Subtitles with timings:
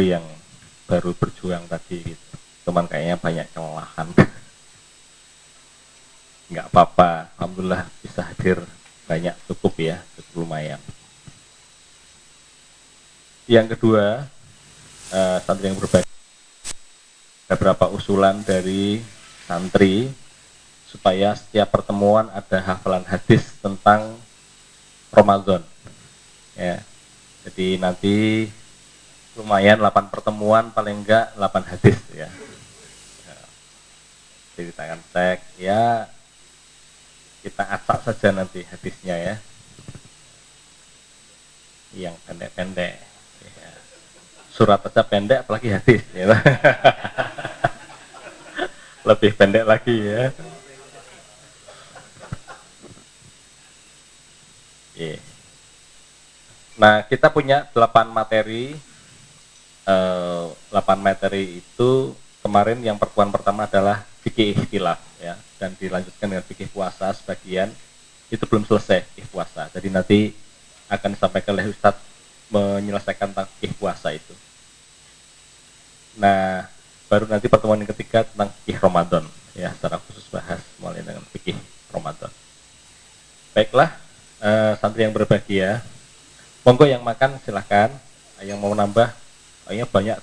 [0.00, 0.24] yang
[0.88, 2.32] baru berjuang tadi gitu.
[2.64, 4.08] cuman kayaknya banyak kelelahan.
[6.52, 7.28] Nggak apa-apa.
[7.36, 8.64] Alhamdulillah bisa hadir
[9.04, 10.00] banyak cukup ya.
[10.16, 10.80] Cukup lumayan.
[13.44, 14.32] Yang kedua
[15.12, 19.04] uh, santri yang berbagi ada beberapa usulan dari
[19.44, 20.08] santri
[20.88, 24.16] supaya setiap pertemuan ada hafalan hadis tentang
[25.12, 25.60] Ramadan?
[26.56, 26.80] Ya.
[27.44, 28.48] Jadi nanti
[29.38, 32.28] lumayan 8 pertemuan paling enggak 8 hadis ya.
[34.52, 36.04] Jadi tangan cek ya
[37.40, 39.34] kita acak saja nanti hadisnya ya.
[41.92, 42.94] Yang pendek-pendek.
[43.44, 43.70] Ya.
[44.52, 46.28] Surat aja pendek apalagi hadis ya.
[49.08, 50.30] Lebih pendek lagi ya.
[56.82, 58.74] Nah, kita punya 8 materi
[59.86, 66.44] eh, 8 materi itu kemarin yang pertemuan pertama adalah fikih ikhtilaf ya dan dilanjutkan dengan
[66.46, 67.70] fikih puasa sebagian
[68.32, 69.68] itu belum selesai fikih puasa.
[69.70, 70.18] Jadi nanti
[70.88, 72.02] akan disampaikan oleh Ustadz
[72.52, 74.34] menyelesaikan tentang fikih puasa itu.
[76.20, 76.68] Nah,
[77.08, 81.56] baru nanti pertemuan yang ketiga tentang fikih Ramadan ya secara khusus bahas mulai dengan fikih
[81.92, 82.32] Ramadan.
[83.52, 83.90] Baiklah,
[84.40, 85.84] eh, santri yang berbahagia,
[86.64, 87.92] monggo yang makan silahkan,
[88.40, 89.12] yang mau nambah
[89.66, 90.18] kayaknya banyak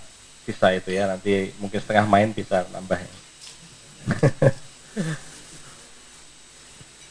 [0.50, 2.98] sisa itu ya nanti mungkin setengah main bisa nambah.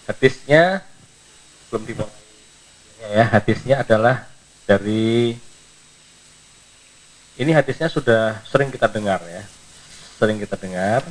[0.08, 0.82] Hadisnya
[1.69, 2.16] belum dimulai.
[2.98, 4.26] Ya hadisnya adalah
[4.66, 5.38] dari
[7.38, 9.46] ini hadisnya sudah sering kita dengar ya.
[10.19, 11.06] Sering kita dengar.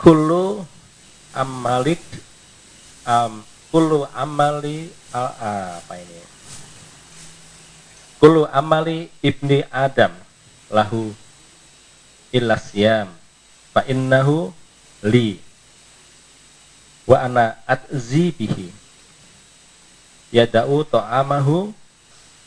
[0.00, 0.64] Kulu
[1.34, 2.00] amalik
[3.04, 3.42] um,
[3.74, 6.33] kulu amali apa ini
[8.24, 10.08] Kullu amali ibni Adam
[10.72, 11.12] lahu
[12.32, 13.12] ilasyam
[13.68, 14.48] fa innahu
[15.04, 15.44] li
[17.04, 18.72] wa ana atzi bihi.
[20.32, 21.68] Yada'u ta'amahu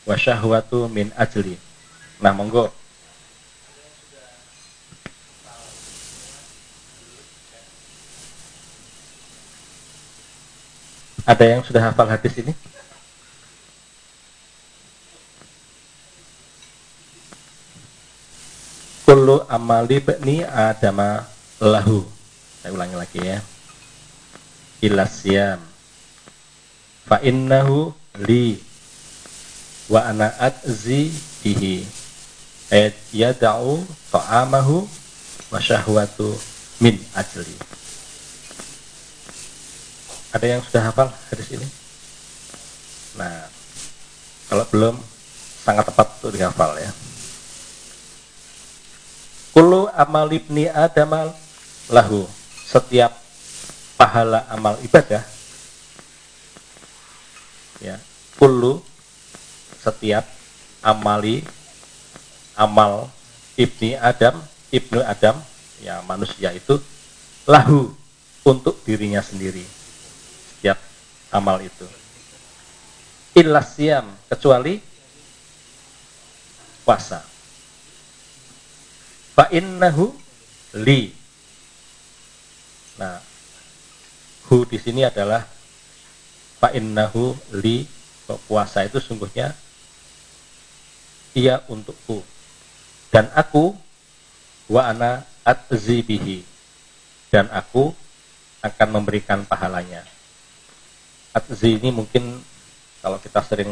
[0.02, 1.54] wa syahwatu min ajli.
[2.18, 2.74] Nah monggo.
[11.22, 12.50] Ada yang sudah hafal hadis ini
[19.08, 21.24] kullu amali bani adama
[21.64, 22.04] lahu.
[22.60, 23.40] Saya ulangi lagi ya.
[24.84, 25.56] Ilasyam
[27.08, 28.60] fa innahu li
[29.88, 31.08] wa ana atzi
[31.40, 31.88] bihi.
[32.68, 33.80] Ayat yada'u
[34.12, 34.84] ta'amahu
[35.48, 36.36] wa syahwatu
[36.84, 37.56] min ajli.
[40.36, 41.64] Ada yang sudah hafal hadis ini?
[43.16, 43.48] Nah
[44.52, 45.00] kalau belum
[45.64, 46.92] sangat tepat untuk dihafal ya
[49.58, 51.34] Kullu amal ibni Adam
[51.90, 52.22] lahu.
[52.62, 53.10] Setiap
[53.98, 55.26] pahala amal ibadah
[57.82, 57.98] ya,
[58.38, 58.78] kullu
[59.82, 60.22] setiap
[60.78, 61.42] amali
[62.54, 63.10] amal
[63.58, 64.38] ibni Adam,
[64.70, 65.34] ibnu Adam,
[65.82, 66.78] ya manusia itu
[67.42, 67.90] lahu
[68.46, 69.66] untuk dirinya sendiri.
[70.54, 70.78] Setiap
[71.34, 71.86] amal itu.
[73.34, 74.78] Ilasiam kecuali
[76.86, 77.27] puasa
[79.38, 80.10] fa innahu
[80.82, 81.14] li.
[82.98, 83.22] Nah
[84.50, 85.46] hu di sini adalah
[86.58, 87.86] fa innahu li.
[88.28, 89.56] Puasa itu sungguhnya
[91.32, 92.20] ia untukku
[93.08, 93.72] dan aku
[94.68, 96.44] wa ana atzibihi
[97.32, 97.96] dan aku
[98.60, 100.04] akan memberikan pahalanya.
[101.32, 102.44] Atzi ini mungkin
[103.00, 103.70] kalau kita sering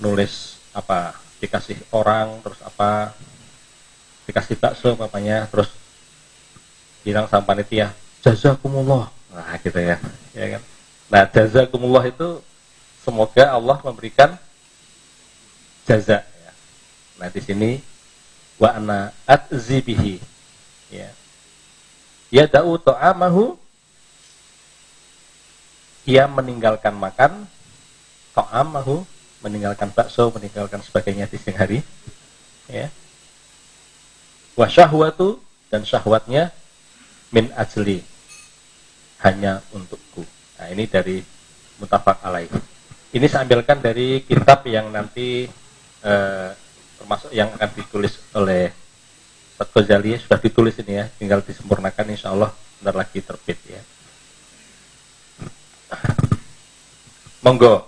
[0.00, 1.12] nulis apa
[1.44, 3.12] dikasih orang terus apa
[4.24, 5.68] dikasih bakso papanya terus
[7.04, 7.92] bilang sama panitia
[8.24, 9.12] jazakumullah.
[9.28, 10.00] Nah gitu ya.
[10.32, 10.62] Ya kan?
[11.12, 12.40] Nah jazakumullah itu
[13.04, 14.40] semoga Allah memberikan
[15.84, 16.52] jaza ya.
[17.20, 17.70] nah di sini
[18.56, 20.16] wa ana atzibihi
[20.88, 21.12] ya
[22.32, 22.48] ya.
[22.48, 23.60] Da'u ta'amahu
[26.08, 27.44] ia meninggalkan makan
[28.32, 29.04] ta'amahu
[29.44, 31.78] meninggalkan bakso meninggalkan sebagainya di siang hari
[32.64, 32.88] ya
[34.54, 36.54] wa syahwatu dan syahwatnya
[37.34, 38.02] min ajli
[39.26, 40.22] hanya untukku.
[40.60, 41.18] Nah, ini dari
[41.82, 42.46] mutafak alaih.
[43.14, 45.46] Ini saya ambilkan dari kitab yang nanti
[46.02, 46.50] eh,
[46.98, 48.70] termasuk yang akan ditulis oleh
[49.54, 53.82] Ustaz Ghazali sudah ditulis ini ya, tinggal disempurnakan insya Allah bentar lagi terbit ya.
[57.44, 57.86] Monggo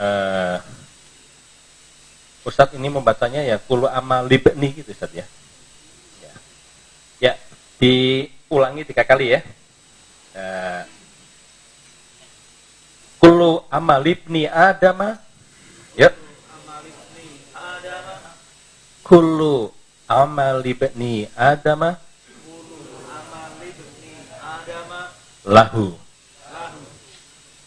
[0.00, 0.58] eh,
[2.44, 5.26] Ustadz ini membacanya ya kulu amal libni gitu Ustadz ya.
[7.74, 9.40] Ya, diulangi tiga kali ya.
[10.34, 10.82] Uh,
[13.18, 15.18] kulu amal libni adama.
[15.98, 16.14] Ya.
[19.02, 19.74] Kulu
[20.06, 21.98] amal libni adama.
[25.44, 25.92] Lahu.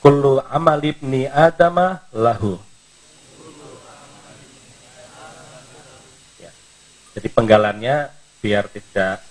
[0.01, 2.57] Kullu amal ibni adama lahu.
[7.17, 9.25] Jadi penggalannya biar tidak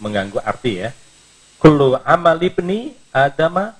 [0.00, 0.90] mengganggu arti ya.
[1.60, 3.76] Kullu amal ibni adama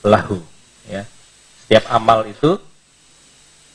[0.00, 0.40] lahu.
[0.88, 1.04] Ya.
[1.62, 2.56] Setiap amal itu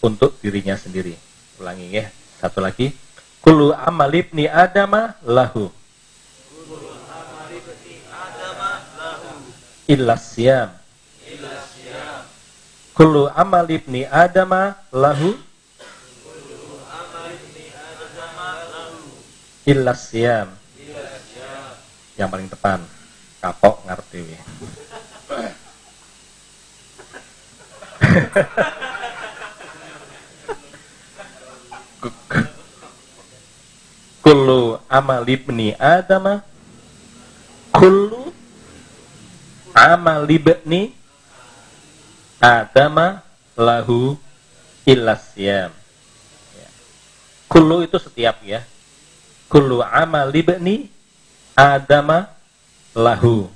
[0.02, 1.14] untuk dirinya sendiri.
[1.62, 2.10] Ulangi ya.
[2.42, 2.92] Satu lagi.
[3.40, 5.70] Kullu amal ibni adama lahu.
[9.86, 10.74] Illa siyam.
[12.98, 15.38] Kullu amal ibni adama lahu
[19.66, 20.54] illa siyam
[22.16, 22.80] yang paling depan
[23.44, 24.42] kapok ngerti ya.
[34.24, 36.40] kullu amal ibni adama
[37.76, 38.32] kullu
[39.76, 40.96] amal ibni
[42.40, 43.20] adama
[43.60, 44.16] lahu
[44.88, 45.70] ilasyam
[46.56, 46.70] ya.
[47.84, 48.64] itu setiap ya
[49.52, 50.95] kullu amal libni
[51.56, 52.28] adama
[52.92, 53.48] lahu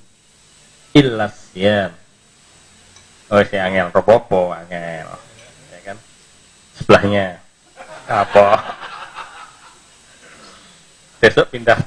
[0.96, 1.91] illas ya
[3.29, 5.08] oh si angel ropopo angel.
[5.70, 5.98] Ya kan?
[6.82, 7.38] Sebelahnya.
[8.10, 8.58] Apa?
[11.22, 11.77] Besok pindah.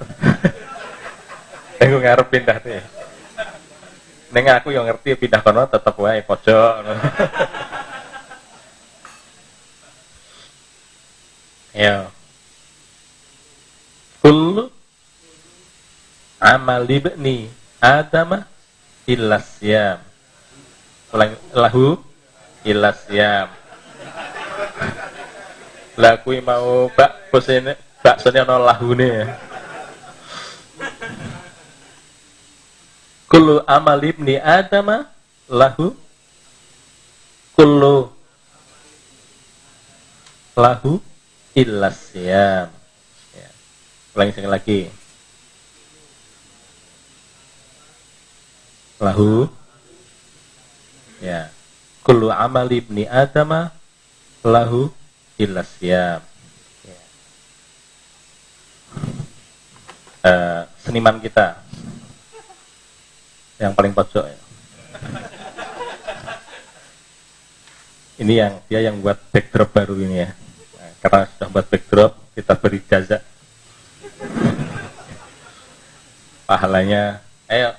[1.82, 2.78] Aku ngarep pindah tuh
[4.32, 6.86] Neng aku yang ngerti pindah kono tetap wae pojok.
[11.76, 12.08] ya.
[14.22, 14.70] Kullu
[16.42, 17.46] amal ibni
[17.78, 18.42] adama
[19.06, 20.02] illa siyam.
[21.14, 22.02] Ulang lahu
[22.66, 23.46] illa siyam.
[25.94, 29.26] Lah kui mau bak bosene baksone ana lahune ya.
[33.30, 35.06] Kullu amal ibni adama
[35.46, 35.94] lahu
[37.54, 38.10] kullu
[40.58, 40.98] lahu
[41.54, 42.66] illa siyam.
[44.12, 45.01] Ulangi sekali lagi.
[49.02, 49.50] Lahu.
[51.18, 51.50] Ya.
[52.06, 53.74] Kullu amal ibni adama
[54.46, 54.90] lahu
[55.34, 56.22] illa siyam.
[56.86, 57.00] Ya.
[60.22, 61.58] Uh, seniman kita
[63.58, 64.38] yang paling pojok ya.
[68.22, 70.30] ini yang dia yang buat backdrop baru ini ya.
[70.78, 73.22] Nah, karena sudah buat backdrop, kita beri jazak
[76.52, 77.72] pahalanya ayo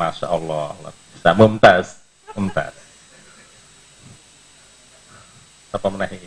[0.00, 0.72] Masya Allah.
[1.12, 2.00] Bisa mumtaz.
[2.32, 2.72] Mumtaz.
[5.70, 6.18] Apa menahi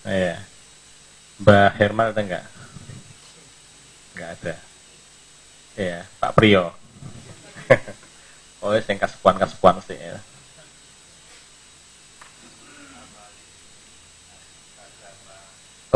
[0.00, 0.40] ya
[1.44, 2.46] Mbak Herman ada enggak
[4.16, 4.54] enggak ada.
[5.74, 6.70] Ya Pak Priyo.
[8.60, 10.20] Oh yang kaspuan sih ya.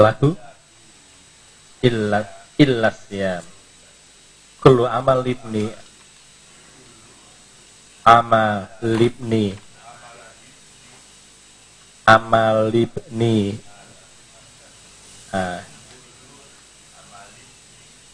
[0.00, 0.33] Lagu?
[1.85, 2.25] Illa
[2.56, 3.44] illa siyam
[4.64, 5.68] kullu amal libni
[8.04, 9.56] amal libni
[12.04, 13.56] amal libni
[15.32, 15.64] ah.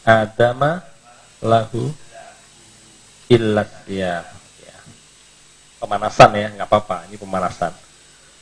[0.06, 0.80] adama
[1.42, 1.90] lahu
[3.26, 4.24] illa siyam
[4.62, 4.76] ya.
[5.82, 7.74] pemanasan ya nggak apa-apa ini pemanasan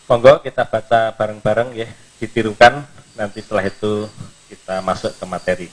[0.04, 1.88] monggo kita baca bareng-bareng ya
[2.20, 2.84] ditirukan
[3.18, 4.06] nanti setelah itu
[4.48, 5.68] kita masuk ke materi.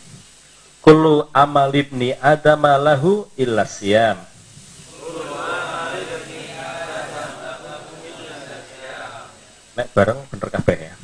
[0.83, 3.65] Kullu amal ibni adama lahu illa
[9.75, 10.95] Nek bareng bener kabeh ya.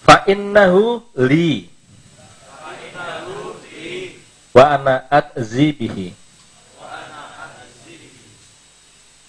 [0.00, 1.68] Fa innahu li.
[4.56, 6.08] Wa ana atzi bihi.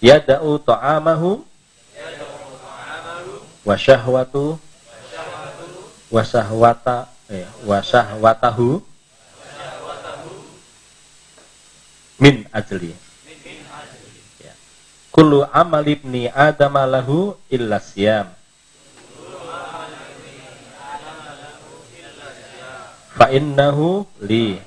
[0.01, 1.45] Yada'u ta'amahu
[3.61, 4.57] wa syahwatu
[6.09, 8.81] wa syahwata eh, wa syahwatahu
[12.17, 13.10] min ajli.
[15.11, 18.31] Kullu amal ibni adam lahu illa siyam.
[23.15, 24.57] Fa innahu li.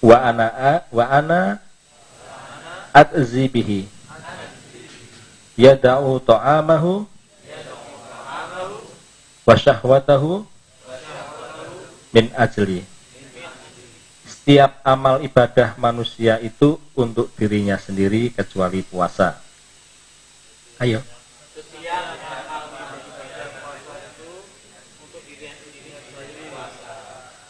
[0.00, 1.40] Wa ana wa ana
[2.96, 3.86] adzi bihi.
[5.58, 7.04] Yada'u ta'amahu
[9.48, 10.46] wa syahwatahu
[12.14, 12.86] min ajli
[14.48, 19.36] setiap amal ibadah manusia itu untuk dirinya sendiri kecuali puasa.
[20.80, 21.04] Ayo.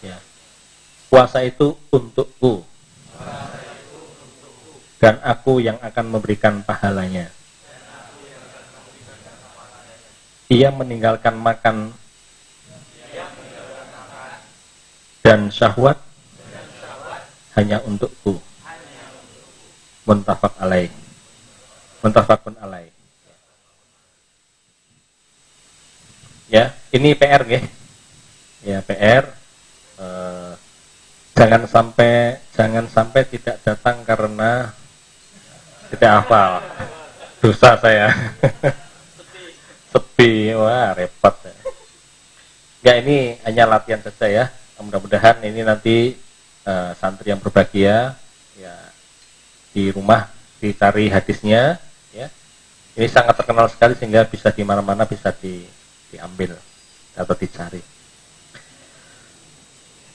[0.02, 0.18] Ya.
[1.06, 2.66] Puasa itu untukku.
[4.98, 7.30] Dan aku yang akan memberikan pahalanya.
[10.50, 11.94] Ia meninggalkan makan.
[15.22, 16.07] Dan syahwat
[17.58, 18.38] hanya untukku.
[20.06, 20.94] Muntafak alaih.
[21.98, 22.94] Muntafakun alaih.
[26.46, 27.60] Ya, ini PR ya.
[28.62, 29.26] Ya, PR.
[29.98, 30.52] Eh,
[31.34, 34.70] jangan sampai jangan sampai tidak datang karena
[35.90, 36.62] tidak hafal.
[37.42, 38.14] Dosa saya.
[39.88, 41.32] sepi wah repot
[42.84, 44.44] ya ini hanya latihan saja ya
[44.78, 46.14] mudah-mudahan ini nanti
[46.68, 48.12] uh, santri yang berbahagia
[48.60, 48.76] ya
[49.72, 50.28] di rumah
[50.60, 51.80] dicari hadisnya
[52.12, 52.28] ya.
[52.98, 55.64] Ini sangat terkenal sekali sehingga bisa di mana-mana bisa di,
[56.12, 56.58] diambil
[57.16, 57.80] atau dicari.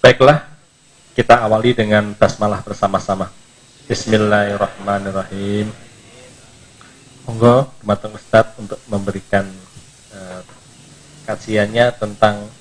[0.04, 0.44] Baiklah
[1.16, 3.32] kita awali dengan basmalah bersama-sama.
[3.88, 5.72] Bismillahirrahmanirrahim.
[7.24, 9.48] Monggo Matang Ustaz untuk memberikan
[10.12, 10.44] uh,
[11.24, 12.52] kajiannya tentang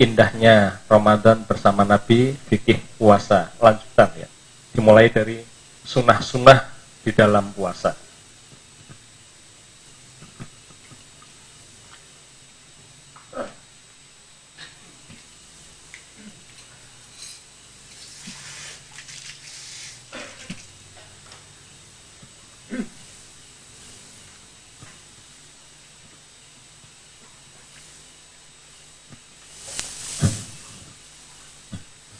[0.00, 4.28] indahnya Ramadan bersama Nabi, fikih puasa, lanjutan ya.
[4.72, 5.44] Dimulai dari
[5.84, 6.64] sunnah-sunnah
[7.04, 7.92] di dalam puasa.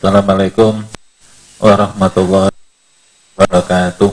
[0.00, 0.80] Assalamualaikum
[1.60, 2.56] warahmatullahi
[3.36, 4.08] wabarakatuh.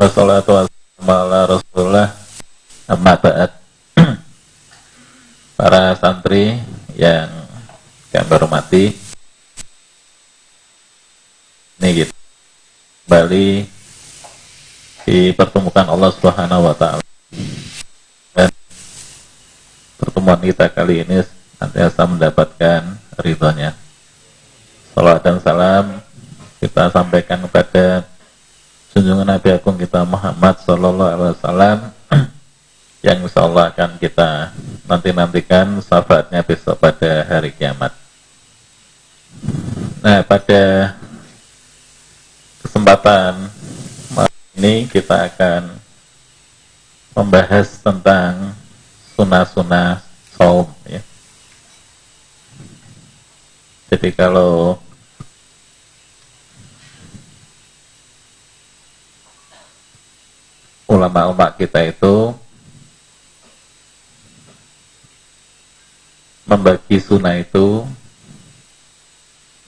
[0.00, 2.08] Wassalatu wassalamu ala rasulullah.
[2.88, 3.52] Amma ba'd.
[5.60, 6.56] Para santri
[6.96, 7.28] yang
[8.08, 8.96] kami hormati.
[11.84, 12.16] Ini gitu.
[13.04, 13.68] Kembali
[15.04, 17.04] dipertemukan Allah Subhanahu wa taala
[20.00, 21.20] pertemuan kita kali ini
[21.60, 22.80] senantiasa mendapatkan
[23.20, 23.76] ridhonya.
[24.96, 25.84] Salam dan salam
[26.56, 28.08] kita sampaikan kepada
[28.96, 31.78] junjungan Nabi Agung kita Muhammad Sallallahu Alaihi Wasallam
[33.06, 34.56] yang insya Allah akan kita
[34.88, 37.92] nanti-nantikan syafaatnya besok pada hari kiamat.
[40.00, 40.96] Nah, pada
[42.64, 43.52] kesempatan
[44.56, 45.76] ini kita akan
[47.14, 48.52] membahas tentang
[49.14, 50.02] sunnah-sunnah
[50.34, 51.02] saum ya.
[53.90, 54.78] Jadi kalau
[60.86, 62.34] ulama-ulama kita itu
[66.46, 67.86] membagi sunnah itu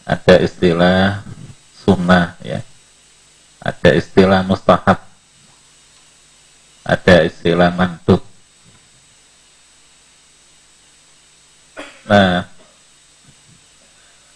[0.03, 1.23] ada istilah
[1.79, 2.63] sunnah ya.
[3.63, 4.99] Ada istilah mustahab.
[6.83, 8.32] Ada istilah mandub
[12.12, 12.45] Nah,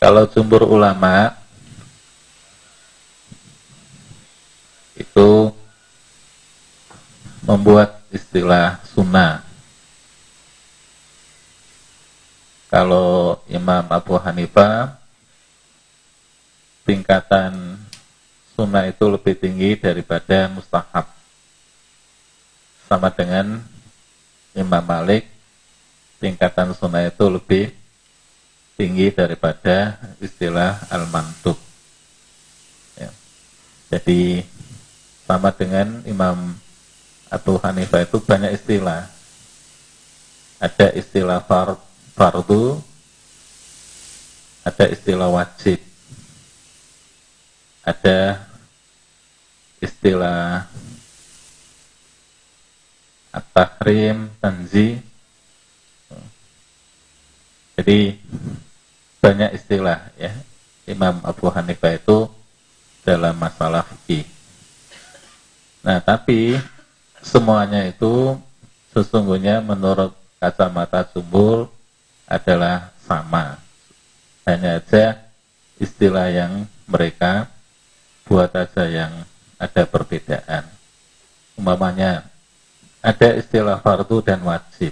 [0.01, 1.37] kalau jumhur ulama
[4.97, 5.53] itu
[7.45, 9.45] membuat istilah sunnah.
[12.73, 14.97] Kalau Imam Abu Hanifah
[16.89, 17.77] tingkatan
[18.57, 21.13] sunnah itu lebih tinggi daripada mustahab.
[22.89, 23.61] Sama dengan
[24.57, 25.36] Imam Malik
[26.19, 27.73] tingkatan sunnah itu lebih
[28.77, 31.57] tinggi daripada istilah al-mantub.
[32.97, 33.11] Ya.
[33.93, 34.45] Jadi
[35.25, 36.55] sama dengan Imam
[37.33, 39.09] Abu Hanifah itu banyak istilah.
[40.57, 41.77] Ada istilah far,
[42.17, 42.81] fardu,
[44.65, 45.77] ada istilah wajib,
[47.85, 48.41] ada
[49.85, 50.65] istilah
[53.37, 55.05] at-tahrim, tanzih,
[57.77, 58.17] jadi
[59.21, 60.33] banyak istilah ya
[60.89, 62.31] Imam Abu Hanifah itu
[63.07, 64.27] dalam masalah fikih.
[65.87, 66.59] Nah, tapi
[67.23, 68.35] semuanya itu
[68.91, 71.71] sesungguhnya menurut kacamata jumhur
[72.27, 73.63] adalah sama.
[74.47, 75.27] Hanya aja
[75.79, 77.51] istilah yang mereka
[78.27, 79.13] buat saja yang
[79.59, 80.67] ada perbedaan.
[81.55, 82.27] Umpamanya
[83.03, 84.91] ada istilah fardu dan wajib.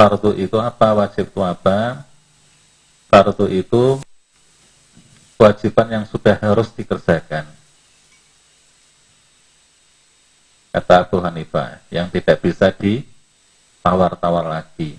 [0.00, 0.96] Fardu itu apa?
[0.96, 2.08] Wajib itu apa?
[3.12, 4.00] Fardu itu
[5.36, 7.44] kewajiban yang sudah harus dikerjakan.
[10.72, 14.96] Kata Abu Hanifah, yang tidak bisa ditawar-tawar lagi.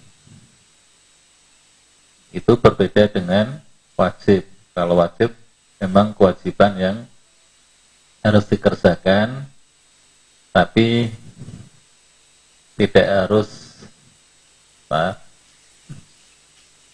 [2.29, 3.57] Itu berbeda dengan
[3.97, 4.45] wajib.
[4.77, 5.33] Kalau wajib
[5.81, 6.97] memang kewajiban yang
[8.21, 9.49] harus dikerjakan,
[10.53, 11.09] tapi
[12.77, 13.70] tidak harus
[14.91, 15.15] apa,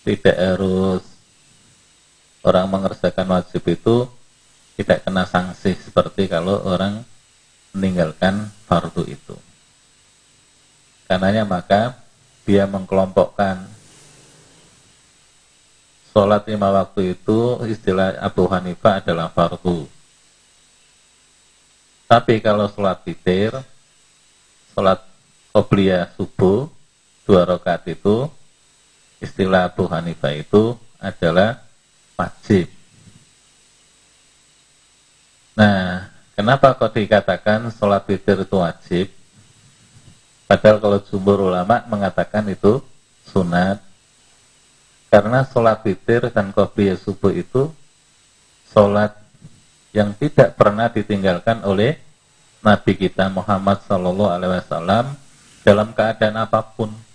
[0.05, 1.01] tidak harus
[2.45, 4.05] orang mengerjakan wajib itu
[4.77, 7.01] tidak kena sanksi seperti kalau orang
[7.73, 9.33] meninggalkan fardu itu.
[11.09, 11.97] Karenanya maka
[12.45, 13.65] dia mengkelompokkan
[16.13, 19.97] sholat lima waktu itu istilah Abu Hanifah adalah fardu
[22.07, 23.51] tapi kalau sholat titir,
[24.71, 25.03] sholat
[25.51, 26.71] qobliyah subuh,
[27.27, 28.31] dua rakaat itu,
[29.19, 31.59] istilah Abu Hanifah itu adalah
[32.15, 32.71] wajib.
[35.57, 39.07] Nah, kenapa kok dikatakan sholat titir itu wajib?
[40.47, 42.79] Padahal kalau jumhur ulama mengatakan itu
[43.27, 43.83] sunat.
[45.11, 47.71] Karena sholat titir dan qobliyah subuh itu
[48.71, 49.15] sholat
[49.95, 51.95] yang tidak pernah ditinggalkan oleh
[52.59, 55.15] Nabi kita Muhammad Sallallahu Alaihi Wasallam
[55.63, 57.06] dalam keadaan apa pun.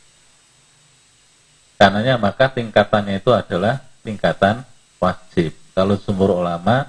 [1.83, 4.63] Karenanya maka tingkatannya itu adalah tingkatan
[5.03, 5.51] wajib.
[5.75, 6.87] Kalau sumber ulama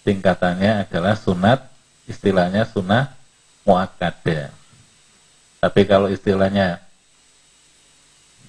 [0.00, 1.60] tingkatannya adalah sunat,
[2.08, 3.12] istilahnya sunnah
[3.68, 4.48] muakkadah.
[5.60, 6.80] Tapi kalau istilahnya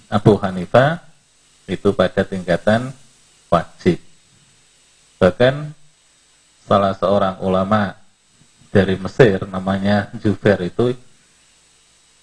[0.07, 1.03] Abu Hanifah
[1.67, 2.95] itu pada tingkatan
[3.51, 3.99] wajib.
[5.19, 5.75] Bahkan
[6.71, 7.99] salah seorang ulama
[8.71, 10.95] dari Mesir namanya Jubair itu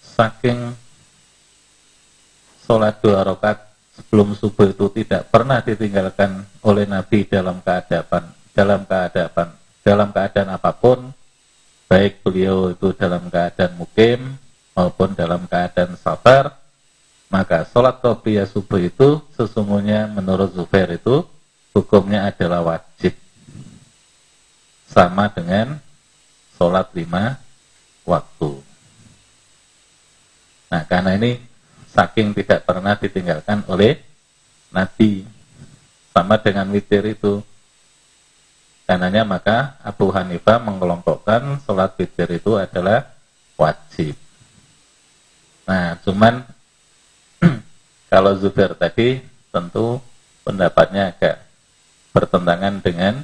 [0.00, 0.72] saking
[2.68, 3.64] sholat dua rakaat
[3.96, 9.48] sebelum subuh itu tidak pernah ditinggalkan oleh Nabi dalam keadaan dalam keadaan
[9.80, 11.08] dalam keadaan apa pun
[11.88, 14.36] baik beliau itu dalam keadaan mukim
[14.76, 16.52] maupun dalam keadaan safar
[17.32, 21.24] maka sholat qobliyah subuh itu sesungguhnya menurut Zubair itu
[21.72, 23.16] hukumnya adalah wajib
[24.88, 25.80] sama dengan
[26.56, 27.36] sholat lima
[28.08, 28.50] waktu.
[30.68, 31.40] Nah, karena ini
[31.92, 34.00] saking tidak pernah ditinggalkan oleh
[34.72, 35.24] Nabi
[36.12, 37.40] sama dengan witir itu.
[38.88, 43.04] Karenanya maka Abu Hanifah mengelompokkan sholat witir itu adalah
[43.60, 44.16] wajib.
[45.68, 46.40] Nah, cuman
[48.12, 49.20] kalau Zubair tadi
[49.52, 50.00] tentu
[50.40, 51.44] pendapatnya agak
[52.16, 53.20] bertentangan dengan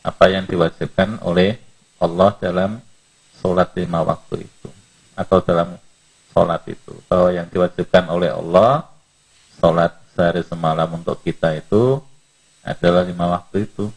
[0.00, 1.60] apa yang diwajibkan oleh
[2.00, 2.80] Allah dalam
[3.36, 4.68] sholat lima waktu itu
[5.12, 5.76] atau dalam
[6.36, 8.84] sholat itu bahwa yang diwajibkan oleh Allah
[9.56, 11.96] sholat sehari semalam untuk kita itu
[12.60, 13.88] adalah lima waktu itu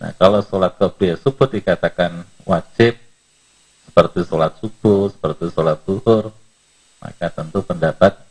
[0.00, 2.96] nah kalau sholat qobliyah subuh dikatakan wajib
[3.84, 6.32] seperti sholat subuh, seperti sholat zuhur
[7.04, 8.24] maka tentu pendapat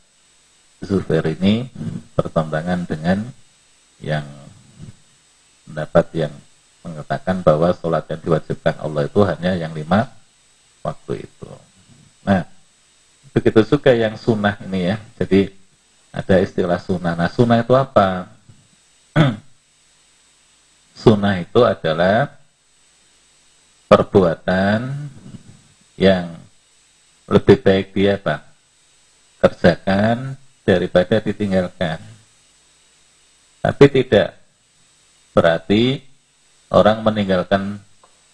[0.84, 1.72] Zubair ini
[2.12, 3.24] bertentangan dengan
[4.04, 4.28] yang
[5.64, 6.34] pendapat yang
[6.84, 10.12] mengatakan bahwa sholat yang diwajibkan Allah itu hanya yang lima
[10.84, 11.48] waktu itu.
[13.34, 14.98] Begitu juga yang sunnah ini ya.
[15.18, 15.50] Jadi
[16.14, 17.18] ada istilah sunnah.
[17.18, 18.30] Nah, sunnah itu apa?
[21.04, 22.30] sunnah itu adalah
[23.90, 25.10] perbuatan
[25.98, 26.38] yang
[27.26, 28.46] lebih baik dia apa?
[29.42, 32.00] Kerjakan daripada ditinggalkan.
[33.64, 34.44] Tapi tidak
[35.34, 35.98] Berarti
[36.70, 37.82] orang meninggalkan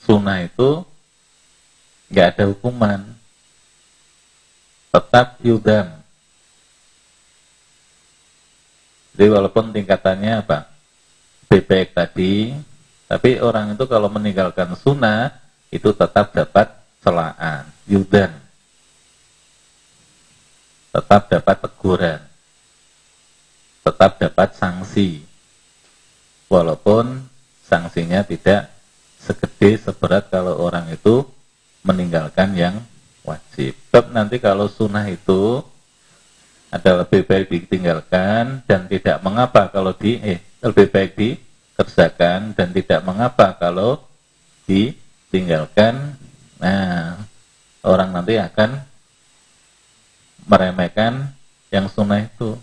[0.03, 0.83] sunnah itu
[2.11, 2.99] nggak ada hukuman.
[4.89, 5.87] Tetap yudam.
[9.13, 10.71] Jadi walaupun tingkatannya apa?
[11.49, 12.53] Bebek tadi,
[13.09, 15.33] tapi orang itu kalau meninggalkan sunnah
[15.73, 16.71] itu tetap dapat
[17.01, 18.31] celaan, yudan.
[20.93, 22.21] Tetap dapat teguran.
[23.85, 25.29] Tetap dapat sanksi
[26.49, 27.29] walaupun
[27.63, 28.73] sanksinya tidak
[29.21, 31.23] segede seberat kalau orang itu
[31.85, 32.75] meninggalkan yang
[33.29, 33.77] wajib.
[33.89, 35.61] Sebab nanti kalau sunnah itu
[36.69, 43.01] ada lebih baik ditinggalkan dan tidak mengapa kalau di eh lebih baik dikerjakan dan tidak
[43.05, 44.01] mengapa kalau
[44.69, 46.17] ditinggalkan.
[46.59, 47.15] Nah,
[47.85, 48.83] orang nanti akan
[50.49, 51.31] meremehkan
[51.69, 52.57] yang sunnah itu.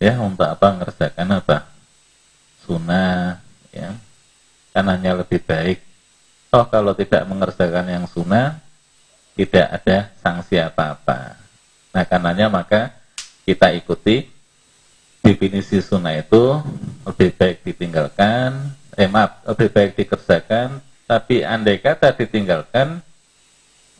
[0.00, 1.68] ya untuk apa mengerjakan apa
[2.64, 3.36] sunnah
[3.68, 3.92] ya
[4.72, 5.84] kan hanya lebih baik
[6.48, 8.64] toh kalau tidak mengerjakan yang sunnah
[9.40, 11.40] tidak ada sanksi apa-apa.
[11.96, 12.92] Nah karenanya maka
[13.48, 14.28] kita ikuti
[15.24, 16.60] definisi sunnah itu
[17.08, 23.00] lebih baik ditinggalkan eh maaf lebih baik dikerjakan tapi andai kata ditinggalkan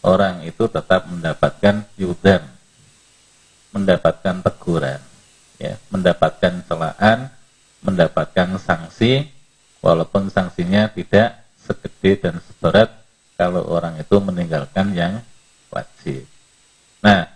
[0.05, 2.41] orang itu tetap mendapatkan yudan
[3.73, 5.01] mendapatkan teguran
[5.61, 7.29] ya mendapatkan celaan
[7.85, 9.29] mendapatkan sanksi
[9.85, 12.93] walaupun sanksinya tidak segede dan seberat
[13.37, 15.25] kalau orang itu meninggalkan yang
[15.71, 16.27] wajib.
[17.01, 17.31] Nah,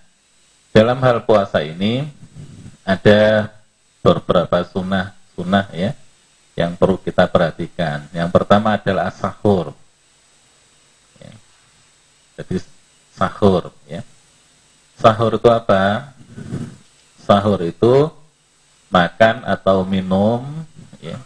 [0.75, 2.05] dalam hal puasa ini
[2.85, 3.49] ada
[4.05, 5.97] beberapa sunnah sunnah ya
[6.55, 8.07] yang perlu kita perhatikan.
[8.13, 9.73] Yang pertama adalah sahur.
[11.19, 11.33] Ya.
[12.39, 12.63] Jadi
[13.15, 14.03] sahur ya.
[14.95, 16.15] Sahur itu apa?
[17.25, 18.13] Sahur itu
[18.93, 20.47] makan atau minum
[21.03, 21.19] ya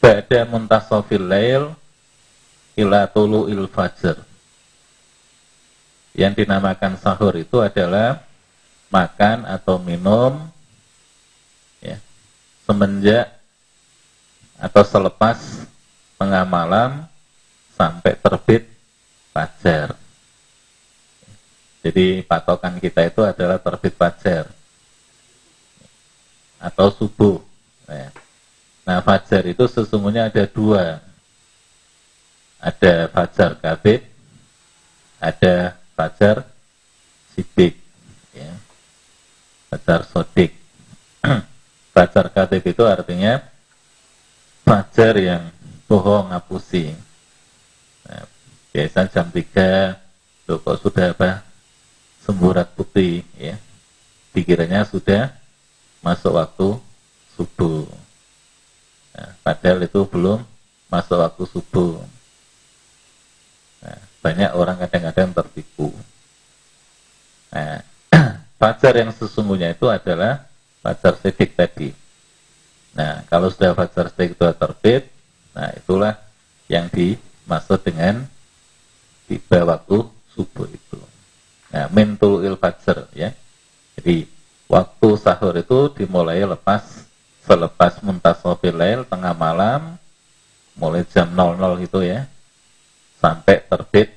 [0.00, 1.64] ba'da muntasafil lail
[2.76, 3.08] ila
[3.48, 4.16] il fajr.
[6.10, 8.22] Yang dinamakan sahur itu adalah
[8.90, 10.50] makan atau minum
[11.78, 11.96] ya,
[12.66, 13.30] semenjak
[14.58, 15.38] atau selepas
[16.18, 17.06] tengah malam
[17.78, 18.68] sampai terbit
[19.32, 19.96] fajar.
[21.80, 24.52] Jadi patokan kita itu adalah terbit fajar
[26.60, 27.40] atau subuh.
[27.88, 28.12] Ya.
[28.84, 31.00] Nah, fajar itu sesungguhnya ada dua.
[32.60, 34.04] Ada fajar kabit,
[35.16, 36.48] ada fajar
[37.36, 37.76] sidik.
[38.32, 38.56] Ya.
[39.68, 40.56] Fajar sodik.
[41.94, 43.44] fajar kabit itu artinya
[44.64, 45.52] fajar yang
[45.84, 46.96] bohong ngapusi.
[48.08, 48.24] Nah,
[48.72, 51.44] biasa jam 3, loh kok sudah apa?
[52.24, 53.60] Semburat putih, ya.
[54.32, 55.34] Pikirannya sudah
[56.00, 56.68] masuk waktu
[57.36, 57.84] subuh.
[59.12, 60.40] Nah, padahal itu belum
[60.88, 61.98] masuk waktu subuh.
[64.20, 65.88] Banyak orang kadang-kadang tertipu.
[67.50, 67.80] Nah,
[69.00, 70.44] yang sesungguhnya itu adalah
[70.84, 71.88] fajar sidik tadi.
[72.92, 75.02] Nah, kalau sudah fajar sidik itu terbit,
[75.56, 76.14] nah itulah
[76.68, 78.28] yang dimaksud dengan
[79.24, 80.04] tiba waktu
[80.36, 81.00] subuh itu.
[81.72, 83.32] Nah, mintul il fajar ya.
[83.96, 84.28] Jadi
[84.68, 87.08] waktu sahur itu dimulai lepas
[87.44, 89.98] selepas muntasofil lail tengah malam
[90.78, 92.30] mulai jam 00 itu ya
[93.20, 94.08] sampai terbit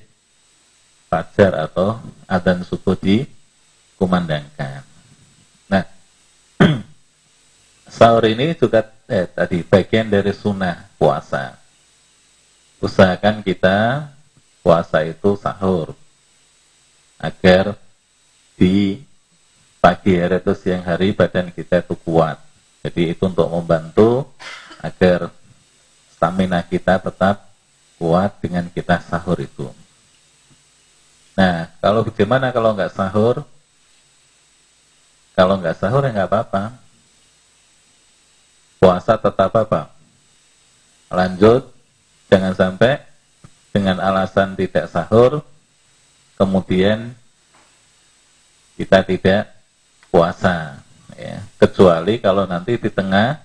[1.12, 4.82] fajar atau adzan subuh dikumandangkan.
[5.70, 5.86] Nah,
[8.00, 11.60] sahur ini juga eh, tadi bagian dari sunnah puasa.
[12.82, 14.10] Usahakan kita
[14.64, 15.94] puasa itu sahur
[17.20, 17.76] agar
[18.56, 19.00] di
[19.84, 22.40] pagi hari atau siang hari badan kita itu kuat
[22.84, 24.28] jadi itu untuk membantu
[24.84, 25.32] agar
[26.12, 27.53] stamina kita tetap
[27.98, 29.68] kuat dengan kita sahur itu.
[31.34, 33.42] Nah, kalau bagaimana kalau nggak sahur?
[35.34, 36.64] Kalau nggak sahur ya nggak apa-apa.
[38.78, 39.90] Puasa tetap apa?
[41.10, 41.74] Lanjut,
[42.30, 43.02] jangan sampai
[43.74, 45.42] dengan alasan tidak sahur,
[46.38, 47.18] kemudian
[48.78, 49.54] kita tidak
[50.14, 50.82] puasa
[51.14, 53.38] ya kecuali kalau nanti di tengah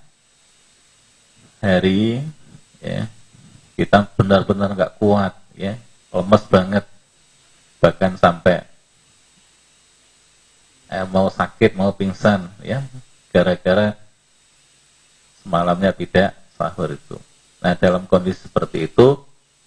[1.61, 2.25] hari
[2.81, 3.09] ya
[3.79, 5.79] kita benar-benar nggak kuat ya.
[6.11, 6.83] Lemes banget.
[7.79, 8.67] Bahkan sampai
[10.91, 12.83] eh, mau sakit mau pingsan ya.
[13.31, 13.95] Gara-gara
[15.47, 17.15] semalamnya tidak sahur itu.
[17.63, 19.15] Nah dalam kondisi seperti itu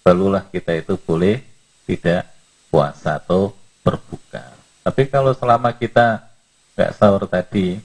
[0.04, 1.40] barulah kita itu boleh
[1.88, 2.28] tidak
[2.68, 4.44] puasa atau berbuka.
[4.84, 6.20] Tapi kalau selama kita
[6.76, 7.80] nggak sahur tadi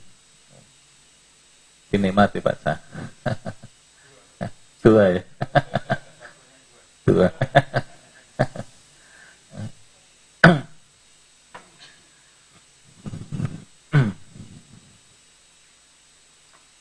[1.88, 2.80] dinikmati Pak Sah.
[4.84, 5.24] Dua ya.
[7.08, 7.32] Dua.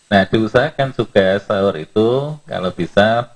[0.06, 3.26] Nah, diusahakan juga sahur itu kalau bisa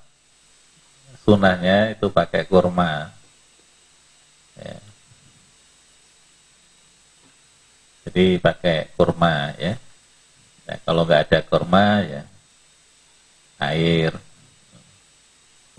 [1.27, 3.11] sunahnya itu pakai kurma.
[4.55, 4.79] Ya.
[8.07, 9.75] Jadi pakai kurma ya.
[10.71, 12.23] Nah, kalau nggak ada kurma ya
[13.61, 14.30] air.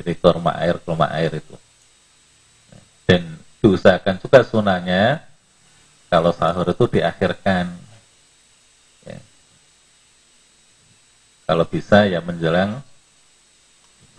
[0.02, 1.54] Jadi kurma air, kurma air itu.
[3.06, 5.22] Dan diusahakan juga sunahnya
[6.10, 7.70] kalau sahur itu diakhirkan.
[9.06, 9.22] Ya.
[11.46, 12.82] Kalau bisa ya menjelang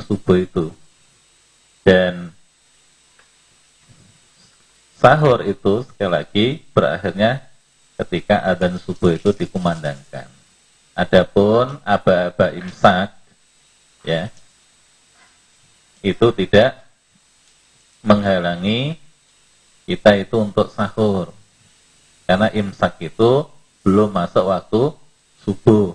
[0.07, 0.71] subuh itu.
[1.83, 2.31] Dan
[5.03, 7.43] sahur itu sekali lagi berakhirnya
[7.99, 10.31] ketika adzan subuh itu dikumandangkan.
[10.95, 13.11] Adapun aba-aba imsak
[14.07, 14.31] ya
[16.03, 16.83] itu tidak
[18.03, 18.99] menghalangi
[19.87, 21.31] kita itu untuk sahur.
[22.27, 23.47] Karena imsak itu
[23.87, 24.83] belum masuk waktu
[25.43, 25.95] subuh.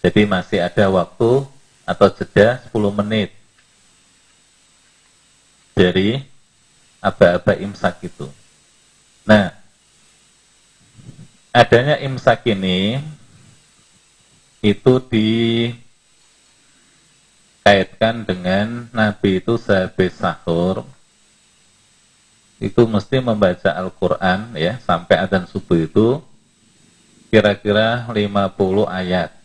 [0.00, 1.44] Jadi masih ada waktu
[1.88, 3.32] atau jeda 10 menit
[5.72, 6.20] dari
[7.00, 8.26] aba-aba imsak itu.
[9.24, 9.52] Nah,
[11.52, 13.00] adanya imsak ini
[14.62, 14.92] itu
[17.68, 20.88] dikaitkan dengan Nabi itu sehabis sahur
[22.56, 26.24] itu mesti membaca Al-Quran ya sampai adzan subuh itu
[27.28, 29.36] kira-kira 50 ayat.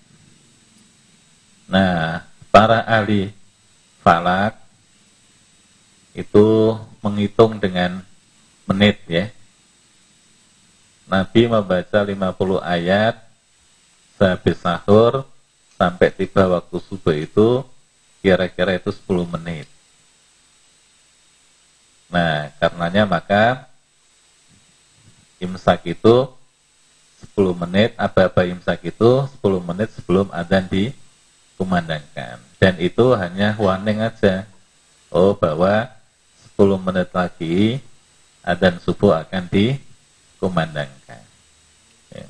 [1.68, 3.36] Nah, para ahli
[4.00, 4.56] falak
[6.16, 8.08] itu menghitung dengan
[8.64, 9.28] menit ya.
[11.12, 12.24] Nabi membaca 50
[12.64, 13.20] ayat
[14.16, 15.28] sehabis sahur
[15.76, 17.68] sampai tiba waktu subuh itu
[18.24, 19.68] kira-kira itu 10 menit.
[22.08, 23.68] Nah, karenanya maka
[25.44, 26.32] imsak itu
[27.36, 32.40] 10 menit, apa-apa imsak itu 10 menit sebelum adzan dikumandangkan.
[32.64, 34.48] Dan itu hanya warning aja.
[35.12, 35.92] Oh, bahwa
[36.56, 37.84] 10 menit lagi
[38.40, 41.24] adzan subuh akan dikumandangkan.
[42.08, 42.28] Ya.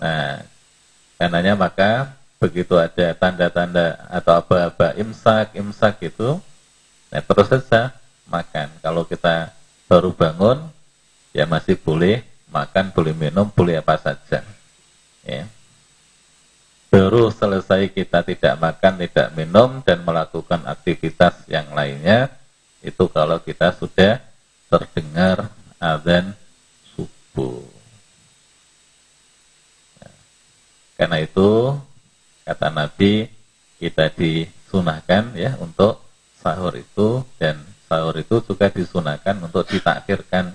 [0.00, 0.40] Nah,
[1.20, 6.36] karenanya maka begitu ada tanda-tanda atau apa-apa imsak, imsak itu,
[7.08, 7.96] nah terus saja
[8.28, 8.68] makan.
[8.82, 9.54] Kalau kita
[9.88, 10.58] baru bangun,
[11.32, 12.20] ya masih boleh
[12.50, 14.44] makan, boleh minum, boleh apa saja.
[15.24, 15.48] Ya.
[16.86, 22.30] Baru selesai kita tidak makan, tidak minum, dan melakukan aktivitas yang lainnya,
[22.80, 24.22] itu kalau kita sudah
[24.70, 25.50] terdengar
[25.82, 26.32] azan
[26.94, 27.62] subuh.
[29.98, 30.14] Nah,
[30.94, 31.74] karena itu
[32.46, 33.26] kata Nabi
[33.82, 35.98] kita disunahkan ya untuk
[36.38, 37.58] sahur itu dan
[37.90, 40.54] sahur itu juga disunahkan untuk ditakhirkan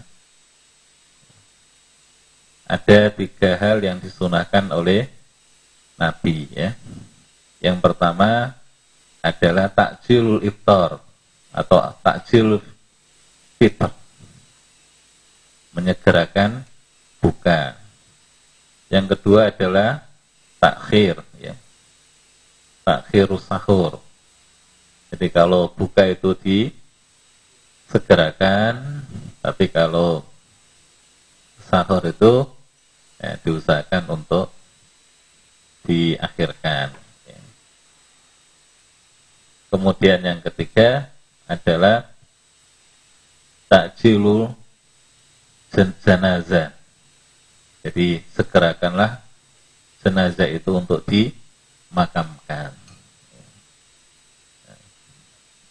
[2.71, 5.11] ada tiga hal yang disunahkan oleh
[5.99, 6.71] Nabi ya.
[7.59, 8.55] Yang pertama
[9.19, 11.03] adalah takjil iftar
[11.51, 12.63] atau takjil
[13.59, 13.91] fitr.
[15.75, 16.63] Menyegerakan
[17.19, 17.75] buka.
[18.87, 20.07] Yang kedua adalah
[20.63, 21.19] takhir
[22.81, 23.99] takhirus sahur.
[25.11, 26.31] Jadi kalau buka itu
[27.87, 29.03] disegerakan,
[29.43, 30.23] tapi kalau
[31.67, 32.47] sahur itu
[33.19, 34.51] ya, diusahakan untuk
[35.83, 36.95] diakhirkan.
[39.71, 41.07] Kemudian yang ketiga
[41.47, 42.11] adalah
[43.71, 44.51] takjilul
[46.03, 46.75] jenazah.
[47.79, 49.23] Jadi segerakanlah
[50.03, 51.31] jenazah itu untuk di
[51.91, 52.71] makamkan.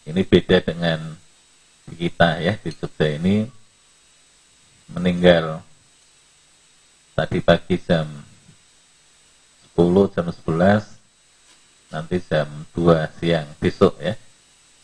[0.05, 1.17] Ini beda dengan
[1.91, 3.45] kita ya di Jogja ini
[4.91, 5.59] meninggal
[7.13, 8.07] tadi pagi jam
[9.75, 14.15] 10 jam 11 nanti jam 2 siang besok ya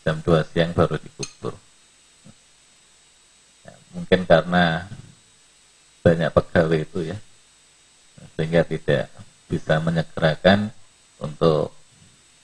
[0.04, 1.56] jam 2 siang baru dikubur
[3.64, 4.88] ya, mungkin karena
[6.04, 7.18] banyak pegawai itu ya
[8.36, 9.08] sehingga tidak
[9.48, 10.72] bisa menyegerakan
[11.22, 11.74] untuk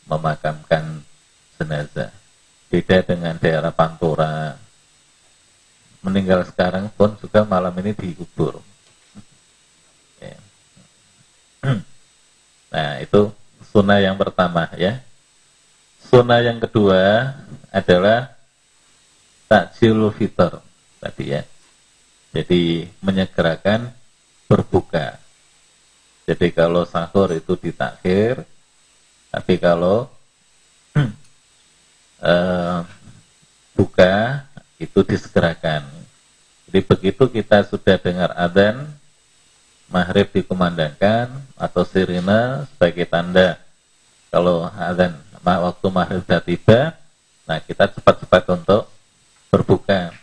[0.06, 1.02] memakamkan
[1.56, 2.12] jenazah.
[2.68, 4.58] Beda dengan daerah Pantura.
[6.04, 8.60] Meninggal sekarang pun juga malam ini dikubur.
[10.20, 10.36] Ya.
[12.74, 13.30] Nah, itu
[13.70, 14.98] sunnah yang pertama ya.
[16.02, 17.30] Sunnah yang kedua
[17.70, 18.34] adalah
[19.46, 20.58] takjilul fitr
[20.98, 21.46] tadi ya.
[22.34, 23.94] Jadi menyegerakan
[24.50, 25.22] berbuka.
[26.26, 28.42] Jadi kalau sahur itu ditakhir,
[29.34, 30.06] tapi kalau
[32.22, 32.80] uh,
[33.76, 34.46] buka
[34.78, 35.82] itu disegerakan.
[36.70, 38.86] Jadi begitu kita sudah dengar adzan,
[39.90, 43.58] maghrib dikumandangkan atau sirina sebagai tanda
[44.30, 46.80] kalau adzan waktu maghrib sudah tiba,
[47.42, 48.86] nah kita cepat-cepat untuk
[49.50, 50.14] berbuka.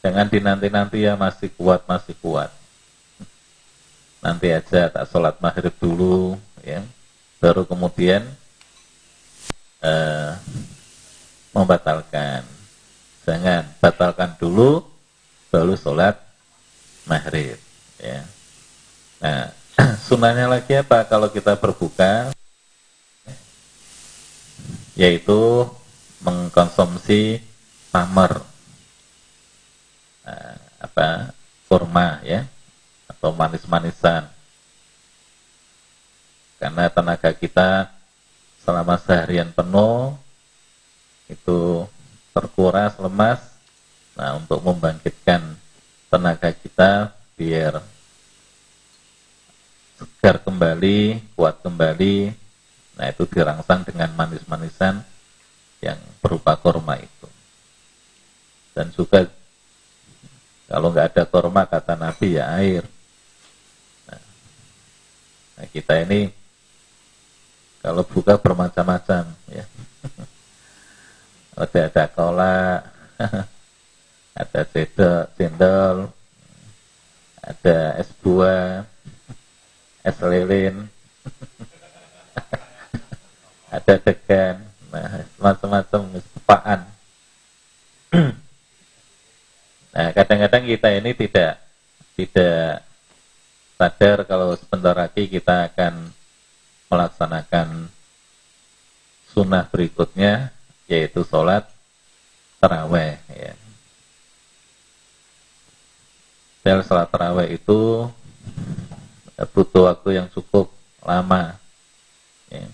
[0.00, 2.48] Jangan dinanti-nanti ya masih kuat, masih kuat.
[4.24, 6.80] Nanti aja tak sholat maghrib dulu, ya
[7.38, 8.26] baru kemudian
[9.82, 10.34] uh,
[11.54, 12.42] membatalkan.
[13.26, 14.82] Jangan batalkan dulu,
[15.52, 16.16] baru sholat
[17.04, 17.58] maghrib.
[18.00, 18.24] Ya.
[19.20, 19.52] Nah,
[20.06, 22.30] sunnahnya lagi apa kalau kita berbuka?
[24.98, 25.66] Yaitu
[26.24, 27.38] mengkonsumsi
[27.94, 28.42] tamar.
[30.26, 31.32] Nah, apa
[31.68, 32.48] kurma ya
[33.06, 34.37] atau manis-manisan
[36.58, 37.86] karena tenaga kita
[38.66, 40.18] selama seharian penuh
[41.30, 41.86] itu
[42.34, 43.40] terkuras lemas.
[44.18, 45.54] Nah untuk membangkitkan
[46.10, 47.78] tenaga kita biar
[49.98, 52.34] segar kembali kuat kembali
[52.98, 55.06] nah itu dirangsang dengan manis-manisan
[55.78, 57.28] yang berupa korma itu.
[58.74, 59.30] Dan juga
[60.66, 62.82] kalau nggak ada korma kata Nabi ya air.
[64.10, 64.22] Nah,
[65.54, 66.37] nah kita ini
[67.88, 69.64] kalau buka bermacam-macam ya.
[71.56, 72.84] ada ada kolak,
[74.44, 75.96] ada cendol, cendol,
[77.40, 78.84] ada es buah,
[80.04, 80.84] es lilin,
[83.80, 84.60] ada degan,
[84.92, 86.84] nah macam-macam sepaan.
[89.96, 91.56] nah kadang-kadang kita ini tidak
[92.20, 92.84] tidak
[93.80, 96.17] sadar kalau sebentar lagi kita akan
[96.88, 97.92] melaksanakan
[99.32, 100.50] sunnah berikutnya
[100.88, 101.68] yaitu sholat
[102.58, 103.54] terawih ya.
[106.64, 108.08] Dan sholat terawih itu
[109.54, 110.72] butuh waktu yang cukup
[111.04, 111.54] lama.
[112.50, 112.66] Ya.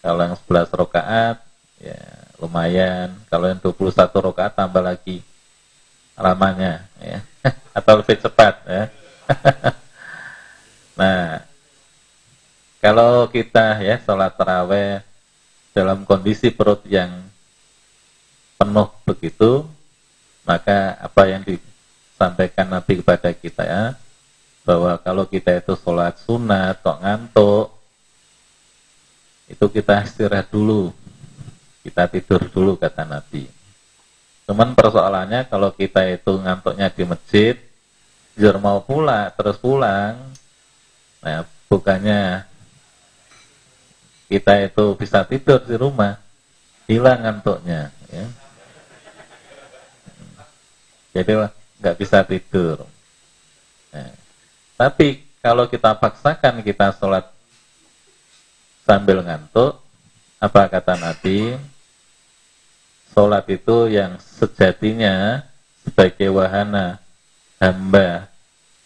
[0.00, 1.36] Kalau yang 11 rakaat
[1.78, 2.00] ya
[2.40, 3.14] lumayan.
[3.28, 5.20] Kalau yang 21 rakaat tambah lagi
[6.16, 7.20] lamanya ya.
[7.76, 8.84] Atau lebih cepat ya.
[10.98, 11.44] nah,
[12.82, 14.98] kalau kita ya sholat terawih
[15.70, 17.14] dalam kondisi perut yang
[18.58, 19.62] penuh begitu,
[20.42, 23.84] maka apa yang disampaikan Nabi kepada kita ya,
[24.66, 27.70] bahwa kalau kita itu sholat sunat, kok ngantuk,
[29.46, 30.90] itu kita istirahat dulu,
[31.86, 33.46] kita tidur dulu kata Nabi.
[34.42, 37.54] Cuman persoalannya kalau kita itu ngantuknya di masjid,
[38.34, 40.18] jur mau pulang, terus pulang,
[41.22, 42.51] nah bukannya
[44.32, 46.16] kita itu bisa tidur di rumah,
[46.88, 47.92] hilang ngantuknya.
[48.08, 48.24] Ya.
[51.12, 51.32] Jadi
[51.76, 52.88] nggak bisa tidur.
[53.92, 54.12] Nah,
[54.80, 57.28] tapi kalau kita paksakan kita sholat
[58.88, 59.76] sambil ngantuk,
[60.40, 61.60] apa kata Nabi?
[63.12, 65.44] Sholat itu yang sejatinya
[65.84, 66.96] sebagai wahana
[67.60, 68.32] hamba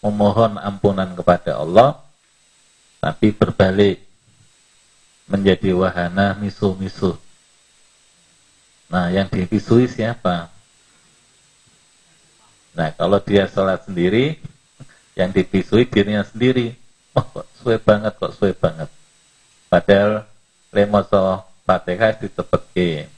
[0.03, 2.03] memohon ampunan kepada Allah,
[2.99, 4.06] tapi berbalik
[5.27, 7.19] menjadi wahana misu-misu.
[8.87, 10.47] Nah, yang dipisui siapa?
[12.71, 14.39] Nah, kalau dia sholat sendiri,
[15.19, 16.71] yang dipisui dirinya sendiri.
[17.11, 18.87] Oh, kok suwe banget, kok suwe banget.
[19.67, 20.23] Padahal
[20.71, 23.09] lemoso fatihah ditepeki.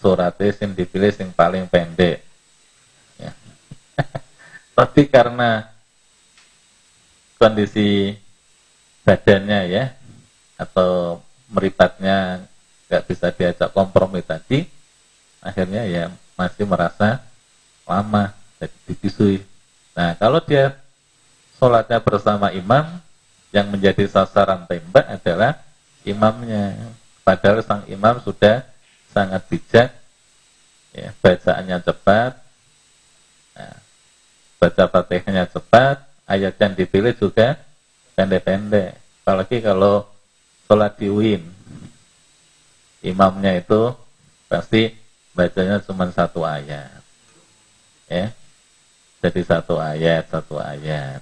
[0.00, 2.24] Suratnya yang dipilih yang paling pendek.
[3.20, 3.34] Ya.
[4.78, 5.68] Tapi karena
[7.36, 8.14] kondisi
[9.02, 9.84] badannya ya,
[10.54, 11.18] atau
[11.52, 12.48] meripatnya
[12.88, 14.64] nggak bisa diajak kompromi tadi,
[15.44, 17.20] akhirnya ya masih merasa
[17.84, 19.44] lama jadi dipisui.
[19.92, 20.74] Nah kalau dia
[21.60, 22.98] sholatnya bersama imam,
[23.52, 25.60] yang menjadi sasaran tembak adalah
[26.02, 26.74] imamnya.
[27.22, 28.66] Padahal sang imam sudah
[29.12, 29.88] sangat bijak,
[30.90, 32.32] ya, bacaannya cepat,
[33.54, 33.76] nah,
[34.58, 37.60] baca fatihahnya cepat, ayat yang dipilih juga
[38.16, 38.96] pendek-pendek.
[39.22, 40.08] Apalagi kalau
[40.72, 41.44] sholat di UIN.
[43.04, 43.92] Imamnya itu
[44.48, 44.88] pasti
[45.36, 47.04] bacanya cuma satu ayat.
[48.08, 48.32] Ya.
[49.20, 51.20] Jadi satu ayat satu ayat.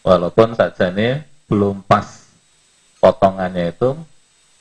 [0.00, 1.20] Walaupun saja ini
[1.52, 2.32] belum pas
[2.96, 3.92] potongannya itu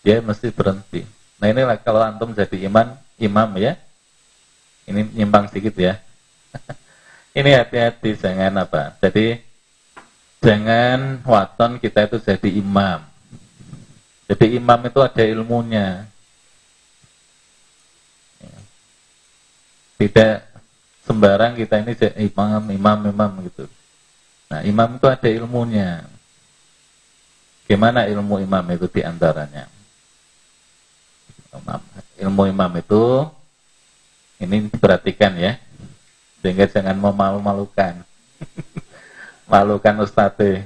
[0.03, 1.07] dia mesti berhenti.
[1.39, 3.79] Nah inilah kalau antum jadi imam imam ya.
[4.91, 6.03] Ini nyimpang sedikit ya.
[7.39, 8.97] Ini hati-hati jangan apa.
[8.99, 9.37] Jadi
[10.39, 13.03] jangan waton kita itu jadi imam.
[14.29, 16.05] Jadi imam itu ada ilmunya.
[19.99, 20.35] Tidak
[21.03, 23.65] sembarang kita ini jadi imam, imam, imam gitu.
[24.49, 26.05] Nah, imam itu ada ilmunya.
[27.69, 29.69] Gimana ilmu imam itu di antaranya?
[32.17, 33.29] Ilmu imam itu
[34.41, 35.59] ini diperhatikan ya,
[36.41, 38.01] sehingga jangan memalu-malukan.
[39.49, 40.39] malukan ustadz.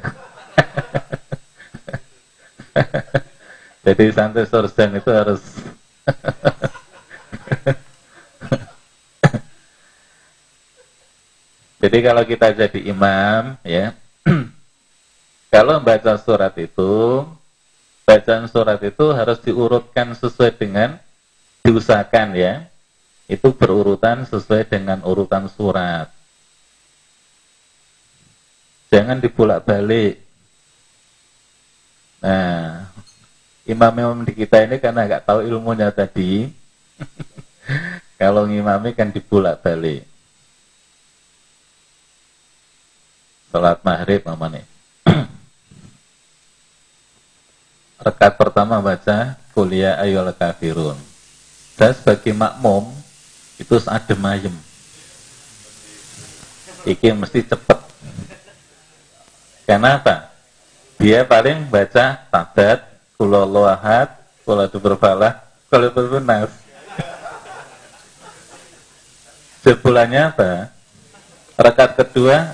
[3.83, 5.43] Jadi santri sorjan itu harus
[11.83, 13.91] jadi kalau kita jadi imam ya
[15.53, 17.27] kalau membaca surat itu
[18.07, 20.95] bacaan surat itu harus diurutkan sesuai dengan
[21.63, 22.67] diusahakan ya.
[23.27, 26.11] Itu berurutan sesuai dengan urutan surat
[28.93, 30.21] jangan dibulak-balik.
[32.21, 32.85] Nah,
[33.65, 36.45] imam-imam di kita ini karena nggak tahu ilmunya tadi,
[38.21, 40.05] kalau ngimami kan dibulak-balik.
[43.49, 44.65] Salat maghrib mama nih.
[48.05, 50.97] Rekat pertama baca kuliah ayol kafirun.
[51.73, 52.93] Dan sebagai makmum
[53.57, 54.55] itu adem ayem.
[56.85, 57.79] Iki mesti cepet.
[59.63, 60.31] Kenapa?
[60.99, 62.79] Dia paling baca tabat,
[63.15, 64.11] kulo ahad,
[64.43, 66.51] kulo berfalah, kulo berbenas.
[69.63, 70.51] Sebulannya apa?
[71.55, 72.51] Rekat kedua,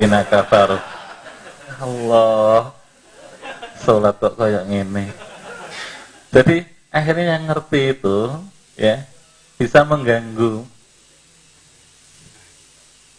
[0.00, 0.80] Ina kafar.
[1.78, 2.72] Allah.
[3.84, 5.12] Sholat kok kayak gini.
[6.32, 8.32] Jadi akhirnya yang ngerti itu
[8.80, 9.04] ya
[9.60, 10.64] bisa mengganggu.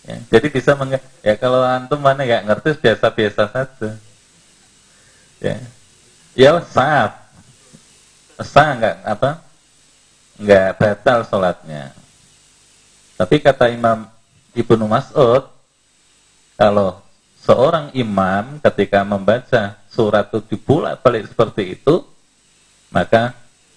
[0.06, 1.10] Ya, jadi bisa mengganggu.
[1.26, 3.90] Ya kalau antum mana nggak ngerti biasa-biasa saja.
[5.42, 5.56] Ya,
[6.38, 7.26] ya saat
[8.38, 9.30] sah nggak apa
[10.38, 11.90] nggak batal sholatnya.
[13.18, 14.06] Tapi kata Imam
[14.54, 15.50] Ibnu Mas'ud
[16.56, 17.02] kalau
[17.42, 22.06] seorang imam ketika membaca surat itu dibulak balik seperti itu,
[22.94, 23.34] maka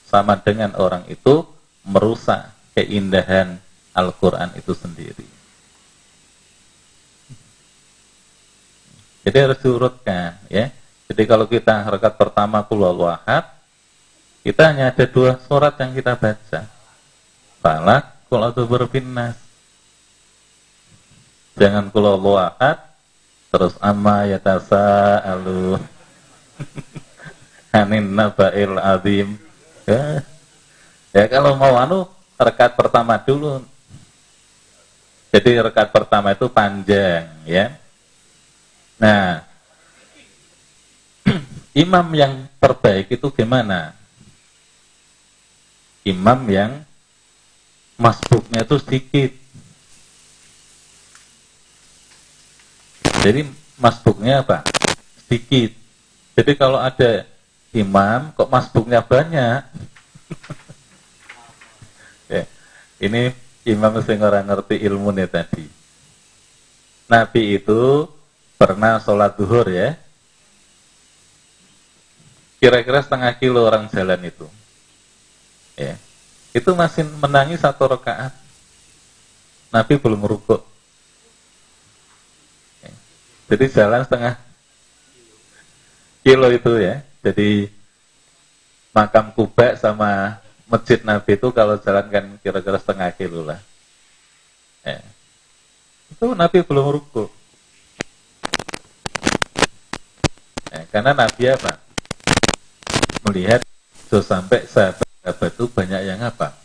[0.08, 1.46] sama dengan orang itu
[1.88, 3.56] merusak keindahan
[3.96, 5.37] Al-Quran itu sendiri.
[9.28, 10.72] Jadi harus diurutkan, ya.
[11.12, 13.44] Jadi kalau kita rekat pertama kulul wahad,
[14.40, 16.64] kita hanya ada dua surat yang kita baca.
[17.60, 19.36] Falak, kulul berpinas
[21.58, 22.78] jangan kululu ahad
[23.50, 24.22] terus amma
[25.26, 25.74] alu
[27.78, 29.28] anin naba'il azim
[29.84, 30.22] ya.
[31.10, 32.06] ya kalau mau anu
[32.38, 33.66] rekat pertama dulu
[35.34, 37.74] jadi rekat pertama itu panjang ya
[38.98, 39.46] nah
[41.86, 43.94] imam yang terbaik itu gimana
[46.02, 46.82] imam yang
[47.98, 49.30] masbuknya itu sedikit
[53.18, 53.44] Jadi
[53.76, 54.62] masbuknya apa?
[55.26, 55.74] Sedikit.
[56.38, 57.26] Jadi kalau ada
[57.74, 59.60] imam kok masbuknya banyak.
[62.32, 62.42] ya,
[63.02, 63.34] ini
[63.66, 65.66] imam sing orang ngerti ilmu nih tadi.
[67.10, 68.06] Nabi itu
[68.58, 69.94] pernah sholat duhur ya.
[72.58, 74.46] Kira-kira setengah kilo orang jalan itu.
[75.78, 75.94] Ya.
[76.50, 78.34] Itu masih menangis satu rakaat.
[79.70, 80.66] Nabi belum rukuk.
[83.48, 84.36] Jadi jalan setengah
[86.26, 87.00] kilo itu ya.
[87.24, 87.70] Jadi
[88.92, 93.60] makam Kuba sama masjid Nabi itu kalau jalan kan kira-kira setengah kilo lah.
[94.84, 95.00] Ya.
[96.12, 97.37] Itu Nabi belum ruku.
[100.88, 101.72] Karena Nabi apa?
[103.28, 103.60] Melihat
[104.08, 106.56] so sampai sahabat-sahabat itu banyak yang apa?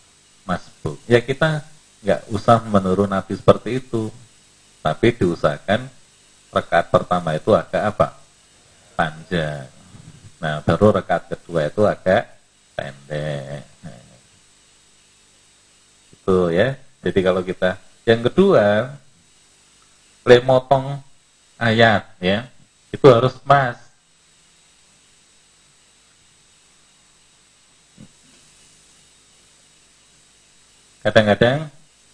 [0.47, 0.99] Masbuk.
[1.07, 1.63] Ya kita
[2.03, 4.11] nggak usah menurun Nabi seperti itu.
[4.83, 5.87] Tapi diusahakan
[6.51, 8.07] rekat pertama itu agak apa?
[8.99, 9.67] Panjang.
[10.43, 12.27] Nah, baru rekat kedua itu agak
[12.75, 13.63] pendek.
[13.79, 14.03] Nah,
[16.11, 16.75] itu ya.
[17.03, 18.91] Jadi kalau kita yang kedua
[20.27, 20.99] lemotong
[21.59, 22.47] ayat ya,
[22.91, 23.82] itu harus mas.
[31.03, 31.67] Kadang-kadang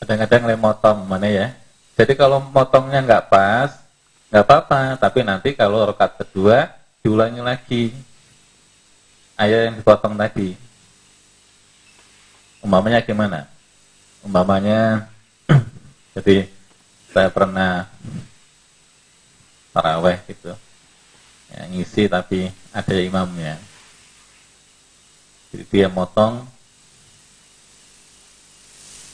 [0.00, 1.52] kadang-kadang lemotong mana ya?
[2.00, 3.76] Jadi kalau motongnya nggak pas
[4.32, 4.96] nggak apa-apa.
[4.96, 6.72] Tapi nanti kalau rekat kedua
[7.04, 7.92] diulangi lagi.
[9.36, 10.56] Ayat yang dipotong tadi.
[12.64, 13.44] Umpamanya gimana?
[14.24, 15.04] Umpamanya
[16.16, 16.48] jadi
[17.12, 17.84] saya pernah
[19.76, 20.56] taraweh gitu.
[21.52, 23.60] Ya, ngisi tapi ada imamnya
[25.54, 26.42] jadi dia motong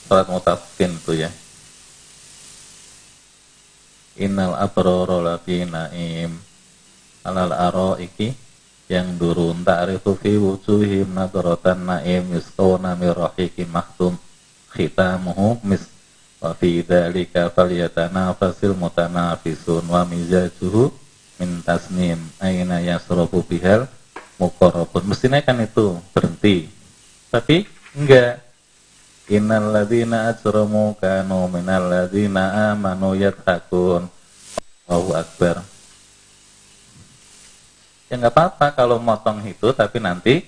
[0.09, 1.29] surat mutaffin itu ya.
[4.17, 6.41] Innal abrara lafi naim.
[7.21, 7.53] Alal
[8.01, 8.33] iki
[8.89, 14.17] yang durun ta'rifu fi wujuhim nadratan naim yusqawna min rahiqin mahtum
[14.73, 15.85] khitamuhu mis
[16.41, 20.89] wa fi dzalika falyatanafasil mutanafisun wa mizajuhu
[21.37, 22.17] min tasnim.
[22.41, 23.85] Aina yasrabu bihal
[24.41, 26.73] muqarrabun mestinya kan itu berhenti
[27.29, 28.51] tapi enggak
[29.31, 34.11] Innal ladzina ajramu kanu ladzina amanu yattaqun.
[34.91, 35.63] Allahu akbar.
[38.11, 40.43] Ya nggak apa-apa kalau motong itu tapi nanti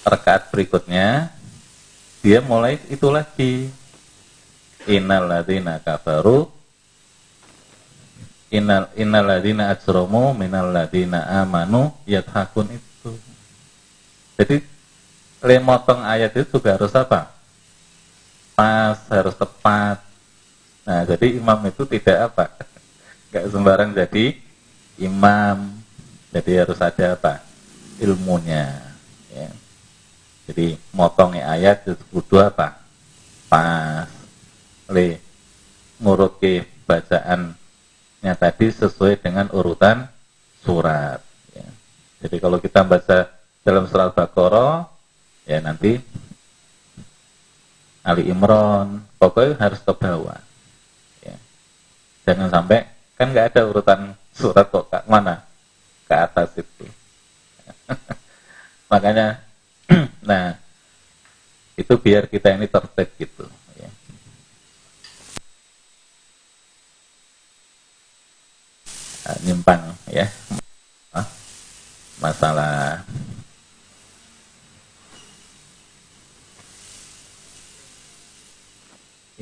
[0.00, 1.28] rekaat berikutnya
[2.24, 3.68] dia mulai itu lagi.
[4.82, 6.48] innal ladzina kafaru
[8.50, 12.91] innal innal ladzina ajramu minal ladzina amanu yathakun itu.
[14.36, 14.64] Jadi
[15.42, 17.34] lemotong ayat itu juga harus apa?
[18.54, 19.98] Pas, harus tepat.
[20.82, 22.44] Nah, jadi imam itu tidak apa?
[23.34, 24.38] Gak sembarang jadi
[25.00, 25.72] imam.
[26.32, 27.44] Jadi harus ada apa?
[28.00, 28.80] Ilmunya.
[29.32, 29.50] Ya.
[30.48, 32.80] Jadi motongnya ayat itu kudu apa?
[33.50, 34.08] Pas.
[34.90, 35.22] Le
[36.02, 40.10] ngurut ke bacaannya tadi sesuai dengan urutan
[40.60, 41.22] surat.
[41.54, 41.68] Ya.
[42.26, 44.90] Jadi kalau kita baca dalam surat Baqarah,
[45.46, 45.98] ya nanti
[48.02, 50.42] Ali Imron, pokoknya harus ke bawah.
[51.22, 51.38] Ya.
[52.26, 54.00] Jangan sampai kan nggak ada urutan
[54.34, 55.46] surat kok ke mana
[56.10, 56.86] ke atas itu.
[58.90, 59.38] Makanya
[60.28, 60.58] nah,
[61.78, 63.46] itu biar kita ini tertib gitu.
[63.78, 63.90] Ya.
[69.22, 70.26] Nah, nyimpang ya
[72.22, 73.02] masalah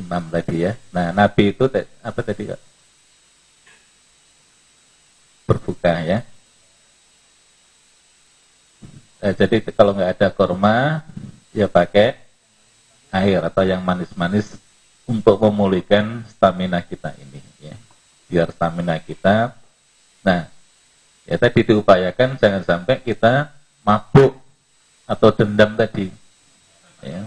[0.00, 0.72] imam tadi ya.
[0.90, 1.68] Nah, Nabi itu
[2.00, 2.60] apa tadi kak?
[5.44, 6.18] Berbuka ya.
[9.20, 11.04] Eh, jadi kalau nggak ada korma,
[11.52, 12.16] ya pakai
[13.12, 14.56] air atau yang manis-manis
[15.04, 17.42] untuk memulihkan stamina kita ini.
[17.60, 17.76] Ya.
[18.30, 19.52] Biar stamina kita.
[20.24, 20.48] Nah,
[21.28, 23.52] ya tadi diupayakan jangan sampai kita
[23.84, 24.38] mabuk
[25.04, 26.08] atau dendam tadi.
[27.02, 27.26] Ya.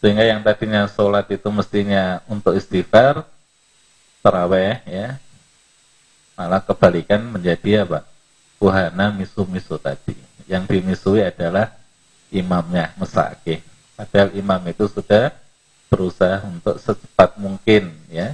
[0.00, 3.28] Sehingga yang tadinya sholat itu mestinya untuk istighfar,
[4.24, 5.20] terawih ya,
[6.36, 8.08] malah kebalikan menjadi apa?
[8.56, 10.16] Wahana misu-misu tadi.
[10.48, 11.76] Yang dimisui adalah
[12.32, 13.60] imamnya, mesake.
[13.92, 15.36] Padahal imam itu sudah
[15.92, 18.32] berusaha untuk secepat mungkin ya.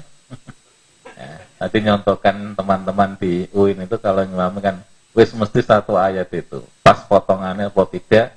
[1.19, 4.79] ya tadi nyontohkan teman-teman di UIN itu kalau imam kan
[5.17, 6.63] wis mesti satu ayat itu.
[6.85, 8.37] Pas potongannya apa tidak,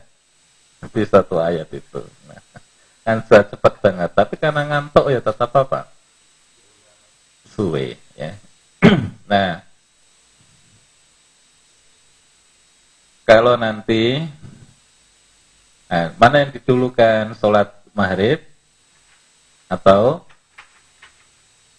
[0.81, 2.01] mesti satu ayat itu.
[2.25, 2.41] Nah,
[3.03, 4.09] kan sudah cepat banget.
[4.13, 5.89] Tapi karena ngantuk ya tetap apa?
[7.49, 8.35] Suwe ya.
[9.31, 9.63] nah,
[13.29, 14.25] kalau nanti
[15.85, 18.41] nah, mana yang didulukan sholat maghrib
[19.69, 20.25] atau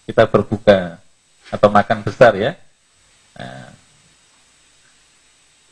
[0.06, 1.02] kita berbuka
[1.50, 2.54] atau makan besar ya
[3.34, 3.74] nah,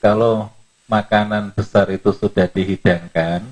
[0.02, 0.50] kalau
[0.90, 3.46] makanan besar itu sudah dihidangkan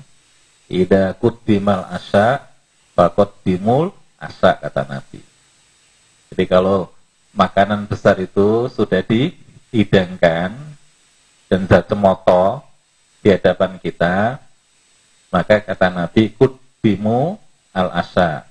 [0.67, 2.47] ida kudimal asa
[2.93, 5.23] fakot dimul asa kata Nabi
[6.31, 6.91] jadi kalau
[7.37, 10.53] makanan besar itu sudah dihidangkan
[11.47, 11.61] dan
[11.95, 12.59] moto
[13.23, 14.39] di hadapan kita,
[15.31, 17.39] maka kata Nabi, ikut bimu
[17.71, 18.43] al-asa.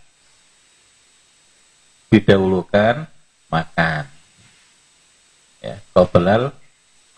[2.08, 3.04] Didahulukan
[3.52, 4.04] makan.
[5.60, 6.54] Ya, belal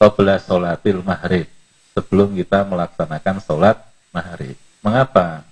[0.01, 1.46] qoblal sholatil maghrib.
[1.94, 3.76] Sebelum kita melaksanakan sholat
[4.14, 4.55] maghrib.
[4.81, 5.43] Mengapa?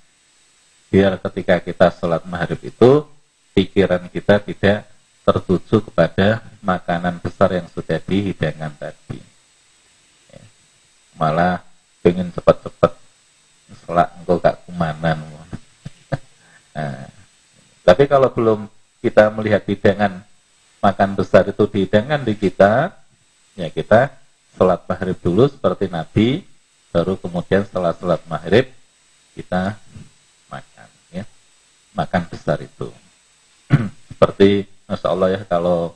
[0.88, 3.04] Biar ketika kita sholat maghrib itu,
[3.52, 4.86] pikiran kita tidak
[5.26, 9.18] tertuju kepada makanan besar yang sudah dihidangkan tadi.
[11.18, 11.64] Malah
[12.04, 12.92] pengen cepat-cepat
[13.82, 15.18] selak engkau gak kumanan.
[16.76, 17.08] Nah,
[17.88, 18.68] tapi kalau belum
[19.00, 20.20] kita melihat hidangan
[20.84, 22.92] makan besar itu dihidangan di kita
[23.56, 24.12] ya kita
[24.60, 26.44] sholat maghrib dulu seperti Nabi
[26.92, 28.75] baru kemudian setelah sholat maghrib
[29.36, 29.76] kita
[30.48, 31.24] makan ya
[31.92, 32.88] makan besar itu
[34.10, 35.92] seperti Masya Allah ya kalau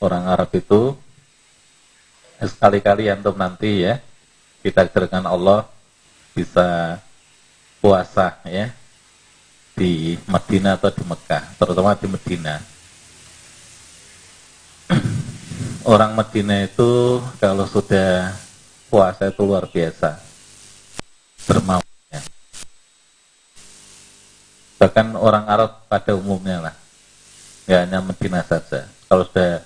[0.00, 0.96] orang Arab itu
[2.40, 4.00] sekali-kali antum nanti ya
[4.64, 5.68] kita dengan Allah
[6.32, 6.96] bisa
[7.80, 8.72] puasa ya
[9.80, 12.60] di Madinah atau di Mekah, terutama di Medina.
[15.88, 18.36] Orang Medina itu kalau sudah
[18.92, 20.20] puasa itu luar biasa
[21.48, 21.89] bermaunya.
[24.80, 26.74] Bahkan orang Arab pada umumnya lah,
[27.68, 28.88] ya hanya Medina saja.
[29.06, 29.60] Kalau sudah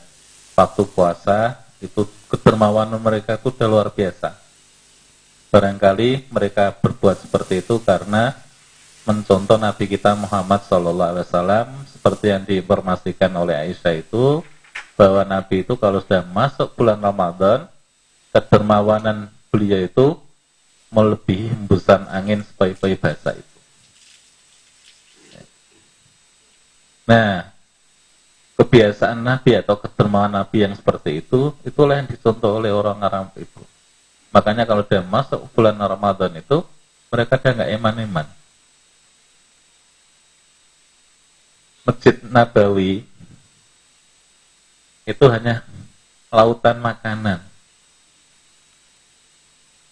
[0.58, 4.44] waktu puasa itu kedermawanan mereka itu sudah luar biasa
[5.54, 8.34] Barangkali mereka berbuat seperti itu karena
[9.06, 11.14] mencontoh Nabi kita Muhammad SAW
[11.86, 14.42] seperti yang diinformasikan oleh Aisyah itu
[14.98, 17.70] bahwa Nabi itu kalau sudah masuk bulan Ramadan
[18.34, 20.18] kedermawanan beliau itu
[20.90, 23.53] melebihi hembusan angin sepoi-poi bahasa itu.
[27.04, 27.52] Nah,
[28.56, 33.60] kebiasaan Nabi atau kedermawanan Nabi yang seperti itu, itulah yang dicontoh oleh orang Arab itu.
[34.34, 36.66] Makanya kalau dia masuk bulan Ramadan itu
[37.12, 38.26] mereka dia nggak eman-eman.
[41.84, 43.04] Masjid Nabawi
[45.04, 45.62] itu hanya
[46.32, 47.44] lautan makanan.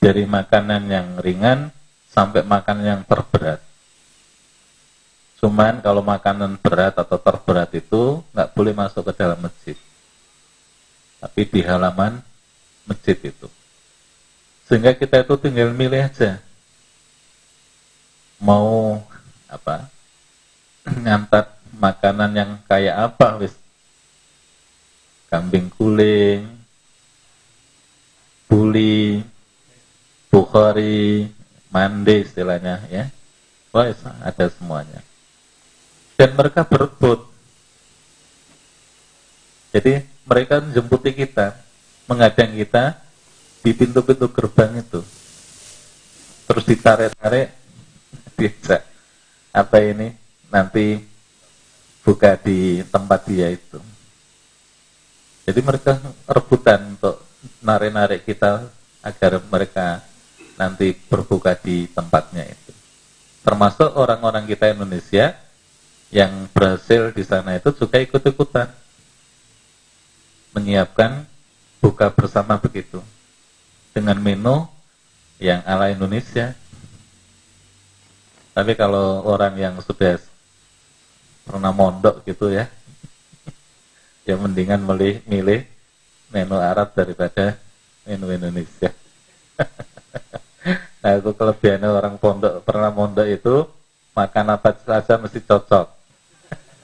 [0.03, 1.71] Dari makanan yang ringan
[2.11, 3.63] sampai makanan yang terberat.
[5.43, 9.75] Cuman kalau makanan berat atau terberat itu nggak boleh masuk ke dalam masjid.
[11.19, 12.23] Tapi di halaman
[12.87, 13.51] masjid itu.
[14.71, 16.39] Sehingga kita itu tinggal milih aja.
[18.39, 19.03] Mau
[19.51, 19.91] apa?
[21.03, 23.59] Ngantat makanan yang kayak apa wis
[25.27, 26.47] kambing kuling,
[28.47, 29.27] buli,
[30.31, 31.27] bukhari,
[31.75, 33.11] mandi istilahnya ya.
[33.75, 33.91] Wah,
[34.23, 35.03] ada semuanya.
[36.17, 37.27] Dan mereka berebut.
[39.73, 41.57] Jadi mereka menjemputi kita,
[42.05, 43.01] mengadang kita
[43.65, 45.01] di pintu-pintu gerbang itu.
[46.45, 47.49] Terus ditarik-tarik,
[48.37, 48.83] diajak
[49.53, 50.13] apa ini
[50.53, 51.01] nanti
[52.05, 53.81] buka di tempat dia itu.
[55.43, 55.99] Jadi mereka
[56.29, 57.25] rebutan untuk
[57.63, 58.69] narik-narik kita
[59.03, 60.03] agar mereka
[60.55, 62.73] nanti berbuka di tempatnya itu.
[63.43, 65.35] Termasuk orang-orang kita Indonesia
[66.13, 68.69] yang berhasil di sana itu juga ikut-ikutan
[70.53, 71.25] menyiapkan
[71.81, 73.01] buka bersama begitu
[73.97, 74.69] dengan menu
[75.41, 76.53] yang ala Indonesia.
[78.53, 80.21] Tapi kalau orang yang sudah
[81.49, 82.69] pernah mondok gitu ya,
[84.29, 85.65] ya mendingan milih, milih
[86.29, 87.57] menu Arab daripada
[88.05, 88.93] menu Indonesia.
[91.01, 93.65] nah itu kelebihannya orang pondok pernah mondok itu
[94.13, 96.02] makan apa saja mesti cocok.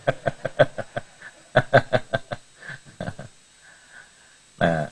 [4.61, 4.89] nah,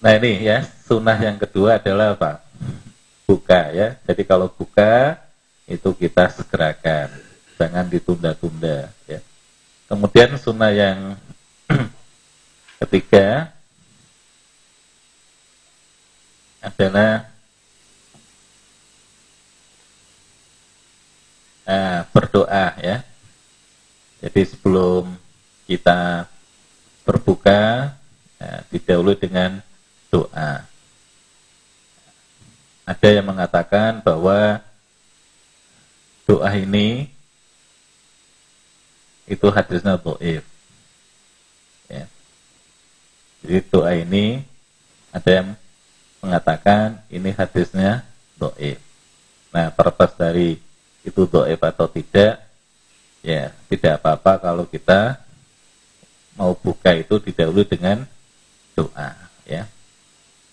[0.00, 2.40] nah ini ya sunnah yang kedua adalah apa?
[3.24, 3.96] Buka ya.
[4.04, 5.16] Jadi kalau buka
[5.64, 7.08] itu kita segerakan,
[7.56, 9.20] jangan ditunda-tunda ya.
[9.88, 11.16] Kemudian sunnah yang
[12.84, 13.48] Ketiga
[16.60, 17.32] adalah
[21.64, 23.00] uh, berdoa ya.
[24.24, 25.12] Jadi sebelum
[25.68, 26.24] kita
[27.04, 27.92] berbuka
[28.40, 29.60] ya, didahului dengan
[30.08, 30.64] doa.
[32.88, 34.64] Ada yang mengatakan bahwa
[36.24, 37.12] doa ini
[39.28, 40.44] itu hadisnya do'if.
[41.88, 42.08] Ya.
[43.44, 44.40] Jadi doa ini
[45.12, 45.48] ada yang
[46.24, 48.04] mengatakan ini hadisnya
[48.40, 48.80] doib.
[49.52, 50.56] Nah, terlepas dari
[51.04, 52.43] itu doib atau tidak,
[53.24, 55.16] ya tidak apa-apa kalau kita
[56.36, 58.04] mau buka itu didahului dengan
[58.76, 59.16] doa.
[59.48, 59.64] Ya,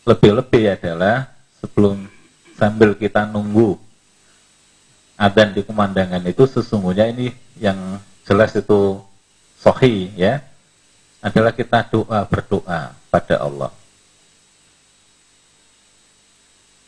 [0.07, 1.27] lebih-lebih adalah
[1.59, 2.07] sebelum
[2.55, 3.75] sambil kita nunggu
[5.19, 8.97] adzan di pemandangan itu sesungguhnya ini yang jelas itu
[9.61, 10.41] sohi ya
[11.21, 13.71] adalah kita doa berdoa pada Allah.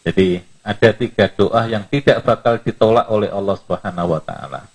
[0.03, 4.67] Jadi ada tiga doa yang tidak bakal ditolak oleh Allah Subhanahu wa taala.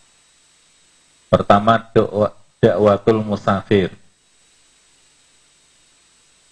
[1.29, 3.93] Pertama doa dakwatul musafir.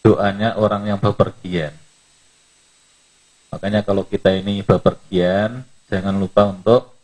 [0.05, 1.75] Doanya orang yang bepergian.
[3.51, 6.95] Makanya kalau kita ini bepergian, jangan lupa untuk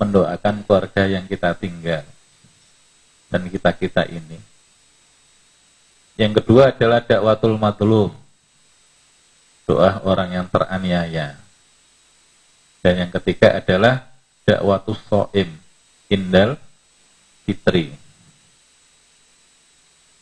[0.00, 2.02] mendoakan keluarga yang kita tinggal
[3.30, 4.40] dan kita-kita ini.
[6.18, 8.10] Yang kedua adalah dakwatul matlum.
[9.64, 11.38] Doa orang yang teraniaya.
[12.82, 14.10] Dan yang ketiga adalah
[14.42, 15.48] dakwatus so'im.
[16.10, 16.58] Indal
[17.44, 17.94] fitri.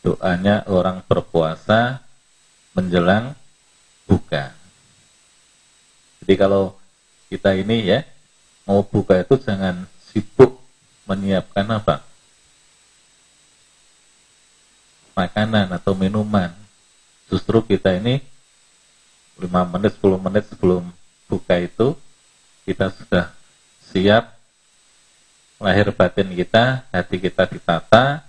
[0.01, 2.01] Doanya orang berpuasa
[2.73, 3.37] menjelang
[4.09, 4.51] buka.
[6.21, 6.73] Jadi kalau
[7.29, 7.99] kita ini ya
[8.65, 10.57] mau buka itu jangan sibuk
[11.05, 12.11] menyiapkan apa?
[15.21, 16.49] makanan atau minuman.
[17.29, 18.19] Justru kita ini
[19.39, 20.83] 5 menit, 10 menit sebelum
[21.29, 21.95] buka itu
[22.67, 23.31] kita sudah
[23.91, 24.35] siap
[25.61, 28.25] lahir batin kita, hati kita ditata,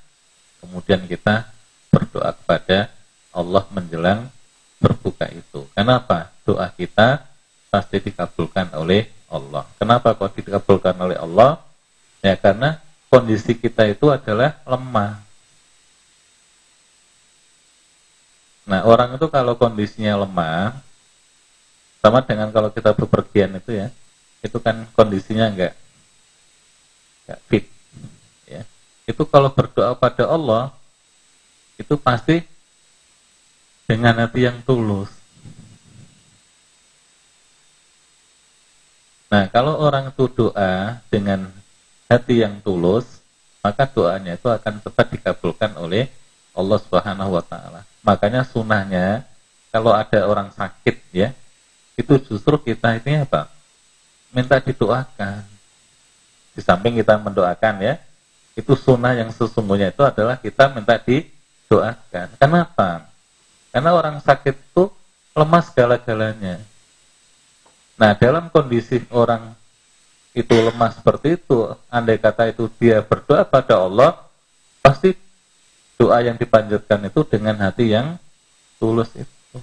[0.61, 1.49] kemudian kita
[1.89, 2.93] berdoa kepada
[3.33, 4.29] Allah menjelang
[4.77, 5.65] berbuka itu.
[5.73, 6.29] Kenapa?
[6.45, 7.25] Doa kita
[7.73, 9.65] pasti dikabulkan oleh Allah.
[9.81, 11.57] Kenapa kok dikabulkan oleh Allah?
[12.21, 12.77] Ya karena
[13.09, 15.25] kondisi kita itu adalah lemah.
[18.63, 20.79] Nah, orang itu kalau kondisinya lemah,
[21.99, 23.89] sama dengan kalau kita bepergian itu ya,
[24.39, 25.75] itu kan kondisinya enggak,
[27.25, 27.65] enggak fit.
[28.47, 28.63] Ya.
[29.07, 30.75] Itu kalau berdoa pada Allah,
[31.79, 32.43] itu pasti
[33.87, 35.11] dengan hati yang tulus.
[39.33, 41.49] Nah, kalau orang itu doa dengan
[42.05, 43.25] hati yang tulus,
[43.65, 46.13] maka doanya itu akan cepat dikabulkan oleh
[46.53, 47.81] Allah Subhanahu wa taala.
[48.05, 49.25] Makanya sunnahnya
[49.73, 51.33] kalau ada orang sakit ya,
[51.97, 53.49] itu justru kita ini apa?
[54.33, 55.52] Minta didoakan.
[56.53, 57.95] Di samping kita mendoakan ya,
[58.53, 62.37] itu sunnah yang sesungguhnya itu adalah kita minta didoakan.
[62.37, 63.09] Kenapa?
[63.73, 64.93] Karena orang sakit itu
[65.33, 66.61] lemas segala-galanya.
[67.97, 69.57] Nah, dalam kondisi orang
[70.33, 74.17] itu lemah seperti itu, andai kata itu dia berdoa pada Allah,
[74.81, 75.17] pasti
[75.97, 78.17] doa yang dipanjatkan itu dengan hati yang
[78.81, 79.61] tulus itu.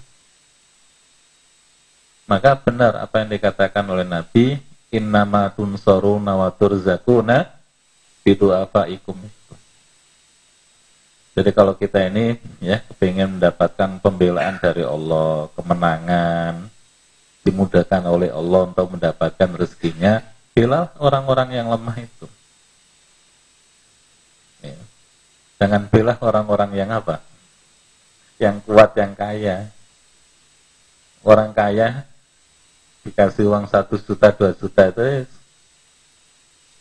[2.29, 7.49] Maka benar apa yang dikatakan oleh Nabi, innama tunsaruna wa turzakuna
[8.25, 9.17] bidu'afaikum.
[11.39, 16.67] Jadi kalau kita ini ya ingin mendapatkan pembelaan dari Allah, kemenangan,
[17.47, 20.19] dimudahkan oleh Allah untuk mendapatkan rezekinya,
[20.51, 22.27] bila orang-orang yang lemah itu.
[24.59, 24.75] Ya.
[25.63, 27.23] Jangan pilih orang-orang yang apa?
[28.35, 29.71] Yang kuat, yang kaya.
[31.23, 32.03] Orang kaya
[33.09, 35.25] dikasih uang satu juta, dua juta itu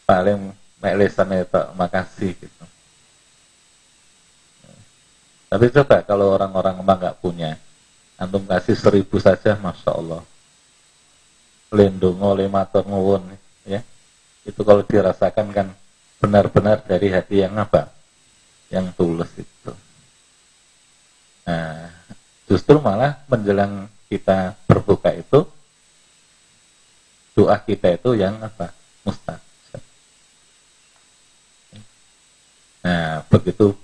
[0.05, 2.65] paling melesan itu makasih gitu.
[5.49, 7.57] Tapi coba kalau orang-orang emang nggak punya,
[8.21, 10.21] antum kasih seribu saja, masya Allah.
[11.73, 13.25] Lindung oleh matur nuwun,
[13.65, 13.81] ya.
[14.45, 15.73] Itu kalau dirasakan kan
[16.21, 17.89] benar-benar dari hati yang apa?
[18.69, 19.73] Yang tulus itu.
[21.49, 21.89] Nah,
[22.45, 25.49] justru malah menjelang kita berbuka itu,
[27.39, 28.75] doa kita itu yang apa?
[29.07, 29.83] Mustajab.
[32.83, 33.79] Nah, begitu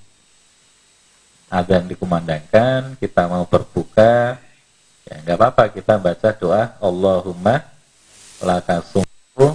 [1.46, 4.42] ada yang dikumandangkan, kita mau berbuka,
[5.06, 7.62] ya nggak apa-apa kita baca doa Allahumma
[8.42, 9.54] laka sumpu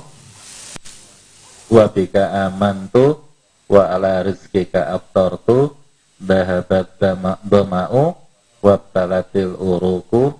[1.67, 3.19] wa bika amantu
[3.67, 5.75] wa ala rizkika aftartu
[6.15, 6.95] dahabat
[7.43, 8.15] bama'u
[8.63, 10.31] wa talatil uruku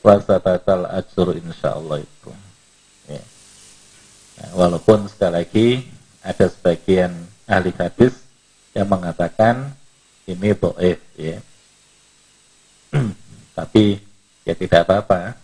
[0.00, 2.30] wa sabatal ajur insyaallah itu
[4.56, 5.68] walaupun sekali lagi
[6.24, 7.12] ada sebagian
[7.44, 8.16] ahli hadis
[8.72, 9.74] yang mengatakan
[10.24, 11.38] ini doif ya.
[13.58, 13.98] Tapi
[14.46, 15.34] ya tidak apa-apa.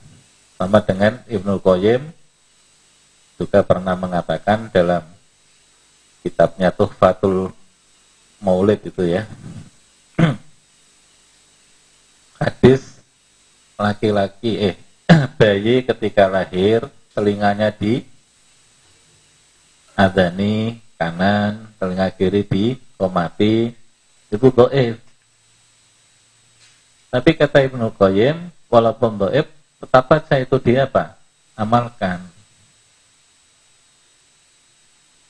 [0.56, 2.02] Sama dengan Ibnu Qayyim
[3.36, 5.04] juga pernah mengatakan dalam
[6.24, 7.52] kitabnya Tuhfatul
[8.40, 9.28] Maulid itu ya.
[12.40, 12.96] Hadis
[13.76, 14.76] laki-laki eh
[15.38, 18.15] bayi ketika lahir telinganya di
[19.96, 23.72] adani kanan, telinga kiri di komati,
[24.28, 25.00] itu doib.
[27.08, 29.48] Tapi kata Ibnu Qayyim, walaupun doib,
[29.80, 31.16] tetap saja itu dia apa?
[31.56, 32.20] Amalkan.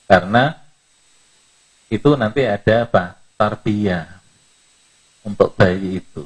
[0.06, 0.54] Karena
[1.86, 3.04] itu nanti ada apa?
[3.38, 4.06] Tarbiyah
[5.26, 6.24] untuk bayi itu.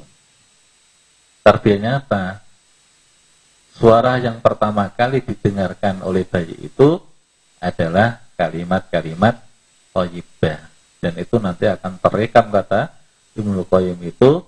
[1.40, 2.44] Tarbiyahnya apa?
[3.80, 7.00] Suara yang pertama kali didengarkan oleh bayi itu
[7.60, 9.36] adalah kalimat-kalimat
[9.92, 10.64] thayyibah
[11.04, 12.88] dan itu nanti akan terekam kata
[13.36, 14.40] Ibnu Qayyim itu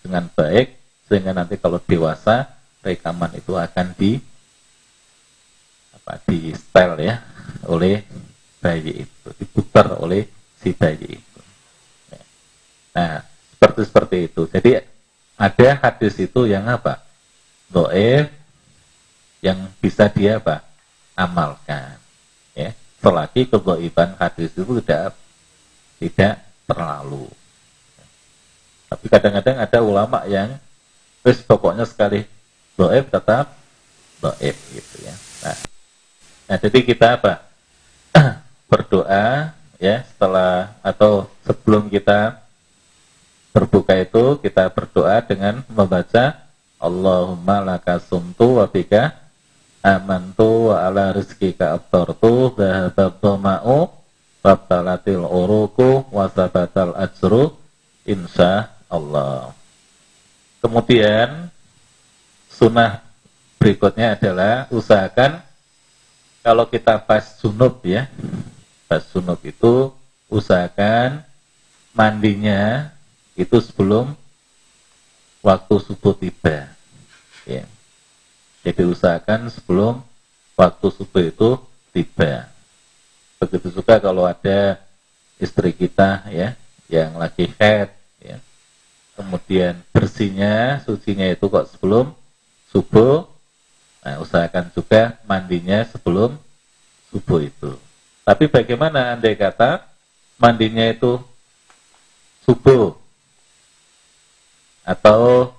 [0.00, 2.48] dengan baik sehingga nanti kalau dewasa
[2.80, 4.16] rekaman itu akan di
[5.92, 7.20] apa di style ya
[7.68, 8.08] oleh
[8.64, 10.24] bayi itu diputar oleh
[10.56, 11.40] si bayi itu.
[12.96, 13.20] Nah
[13.52, 14.42] seperti seperti itu.
[14.48, 14.70] Jadi
[15.36, 17.04] ada hadis itu yang apa?
[17.68, 18.32] Doef
[19.44, 20.64] yang bisa dia apa?
[21.12, 21.97] Amalkan
[22.98, 25.14] selagi kebaikan hadis itu tidak
[25.98, 26.34] tidak
[26.66, 27.26] terlalu.
[28.88, 30.56] Tapi kadang-kadang ada ulama yang
[31.22, 32.24] terus pokoknya sekali
[32.78, 33.54] doib tetap
[34.22, 35.14] doib gitu ya.
[35.44, 35.58] Nah,
[36.48, 37.32] nah jadi kita apa?
[38.70, 42.42] Berdoa ya setelah atau sebelum kita
[43.54, 46.46] berbuka itu kita berdoa dengan membaca
[46.78, 48.66] Allahumma laka sumtu wa
[49.96, 53.88] amantu wa ala rizkika abtartu dhahabat dhama'u
[54.44, 57.56] babtalatil uruku wa sabatal ajru
[58.04, 59.56] insya Allah.
[60.60, 61.48] Kemudian
[62.52, 63.00] sunnah
[63.56, 65.40] berikutnya adalah usahakan
[66.44, 68.10] kalau kita pas junub ya
[68.84, 69.92] pas junub itu
[70.28, 71.24] usahakan
[71.96, 72.92] mandinya
[73.38, 74.12] itu sebelum
[75.40, 76.68] waktu subuh tiba.
[77.48, 77.64] Ya
[78.68, 80.04] jadi usahakan sebelum
[80.52, 81.56] waktu subuh itu
[81.96, 82.52] tiba.
[83.40, 84.76] Begitu juga kalau ada
[85.40, 86.52] istri kita ya
[86.92, 87.88] yang lagi head
[88.20, 88.36] ya.
[89.16, 92.12] Kemudian bersihnya, sucinya itu kok sebelum
[92.68, 93.24] subuh.
[94.04, 96.36] Nah, usahakan juga mandinya sebelum
[97.08, 97.72] subuh itu.
[98.20, 99.80] Tapi bagaimana andai kata
[100.36, 101.16] mandinya itu
[102.44, 102.92] subuh
[104.84, 105.56] atau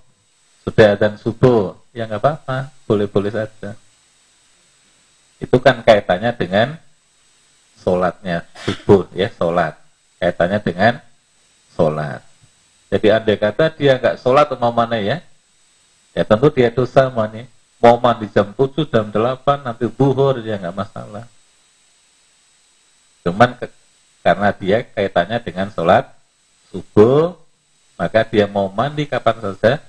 [0.61, 3.75] sudah dan subuh, ya nggak apa-apa, boleh-boleh saja.
[5.35, 6.79] Itu kan kaitannya dengan
[7.75, 9.75] sholatnya subuh, ya sholat.
[10.15, 10.93] Kaitannya dengan
[11.75, 12.23] sholat.
[12.87, 15.19] Jadi andai kata dia nggak sholat mau mana ya,
[16.15, 17.51] ya tentu dia dosa nih.
[17.79, 21.23] Mau mandi jam 7, jam 8, nanti buhur, ya nggak masalah.
[23.23, 23.71] Cuman ke,
[24.19, 26.11] karena dia kaitannya dengan sholat
[26.75, 27.39] subuh,
[27.95, 29.79] maka dia mau mandi kapan saja,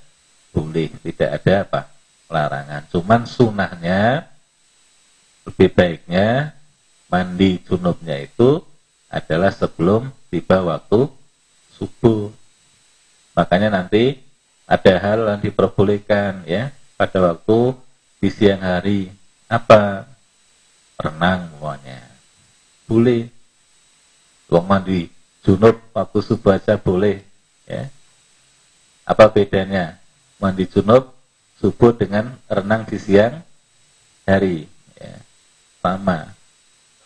[0.55, 0.87] boleh.
[1.03, 1.81] Tidak ada apa?
[2.31, 2.87] Larangan.
[2.87, 4.25] Cuman sunahnya,
[5.43, 6.55] lebih baiknya,
[7.11, 8.63] mandi junubnya itu
[9.11, 11.11] adalah sebelum tiba waktu
[11.75, 12.31] subuh.
[13.35, 14.15] Makanya nanti
[14.63, 17.75] ada hal yang diperbolehkan ya pada waktu
[18.23, 19.11] di siang hari.
[19.51, 20.07] Apa?
[20.95, 22.11] Renang semuanya
[22.91, 23.23] boleh.
[24.51, 25.07] Uang mandi
[25.47, 27.23] junub waktu subuh aja boleh
[27.63, 27.87] ya.
[29.07, 29.95] Apa bedanya?
[30.43, 31.15] Mandi junub
[31.61, 33.37] subuh dengan renang di siang
[34.25, 34.65] hari
[34.97, 35.15] ya.
[35.85, 36.33] sama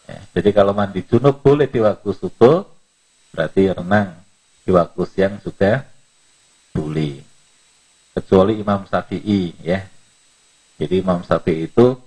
[0.08, 0.20] ya.
[0.32, 2.64] jadi kalau mandi junub boleh di waktu subuh
[3.36, 4.16] berarti renang
[4.64, 5.84] di waktu siang juga
[6.72, 7.36] boleh
[8.16, 9.84] kecuali Imam Syafi'i ya.
[10.80, 12.00] Jadi Imam Syafi'i itu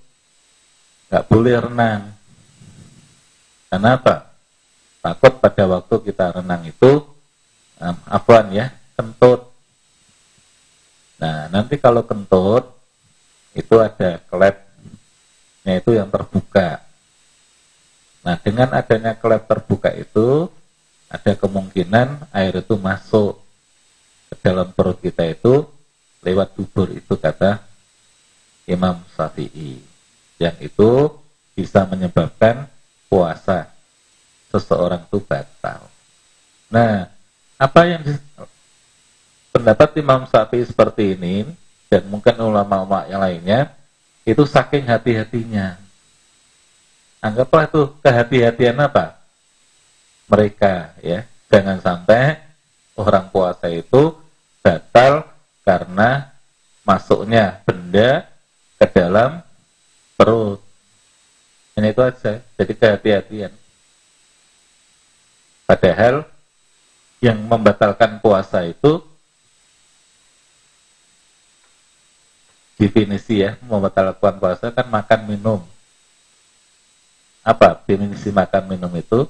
[1.09, 2.01] nggak boleh renang.
[3.69, 4.33] Kenapa?
[4.99, 7.05] Takut pada waktu kita renang itu
[7.77, 9.48] um, afwan ya, kentut.
[11.19, 12.63] Nah, nanti kalau kentut
[13.51, 16.79] itu ada klepnya itu yang terbuka.
[18.23, 20.47] Nah, dengan adanya klep terbuka itu
[21.11, 23.35] ada kemungkinan air itu masuk
[24.31, 25.65] ke dalam perut kita itu
[26.23, 27.63] lewat dubur itu kata
[28.69, 29.81] Imam Syafi'i
[30.37, 31.09] yang itu
[31.57, 32.69] bisa menyebabkan
[33.09, 33.67] puasa
[34.53, 35.89] seseorang itu batal.
[36.69, 37.09] Nah,
[37.57, 38.05] apa yang
[39.49, 41.45] pendapat Imam Syafi'i seperti ini
[41.89, 43.73] dan mungkin ulama-ulama yang lainnya
[44.23, 45.81] itu saking hati-hatinya.
[47.19, 49.19] Anggaplah itu kehati-hatian apa?
[50.29, 52.37] Mereka ya, jangan sampai
[52.93, 54.13] orang puasa itu
[54.61, 55.25] batal
[55.65, 56.29] karena
[56.85, 58.29] masuknya benda
[58.77, 59.41] ke dalam
[60.15, 60.61] perut.
[61.75, 63.51] Ini itu aja, jadi kehati-hatian.
[65.65, 66.25] Padahal
[67.19, 69.08] yang membatalkan puasa itu
[72.79, 75.59] definisi ya, membatalkan puasa kan makan minum.
[77.43, 79.27] Apa definisi makan minum itu?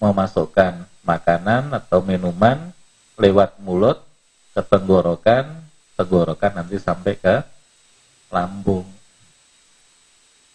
[0.00, 2.72] Memasukkan makanan atau minuman
[3.20, 4.00] lewat mulut
[4.56, 5.44] ke tenggorokan,
[5.92, 7.44] tenggorokan nanti sampai ke
[8.32, 8.88] lambung.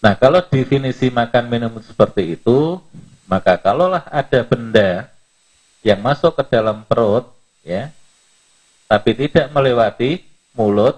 [0.02, 2.82] Nah, kalau definisi makan minum seperti itu,
[3.30, 5.06] maka kalaulah ada benda
[5.86, 7.30] yang masuk ke dalam perut,
[7.62, 7.94] ya,
[8.90, 10.26] tapi tidak melewati
[10.58, 10.98] mulut,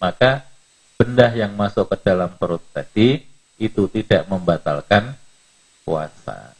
[0.00, 0.42] maka
[0.96, 3.22] benda yang masuk ke dalam perut tadi
[3.60, 5.12] itu tidak membatalkan
[5.84, 6.56] puasa.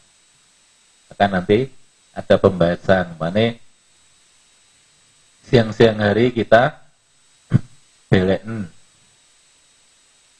[1.08, 1.72] Akan nanti
[2.12, 3.56] ada pembahasan mana
[5.48, 6.78] siang-siang hari kita
[8.12, 8.70] beleken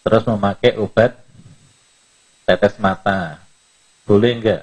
[0.00, 1.18] terus memakai obat
[2.46, 3.38] tetes mata
[4.06, 4.62] boleh enggak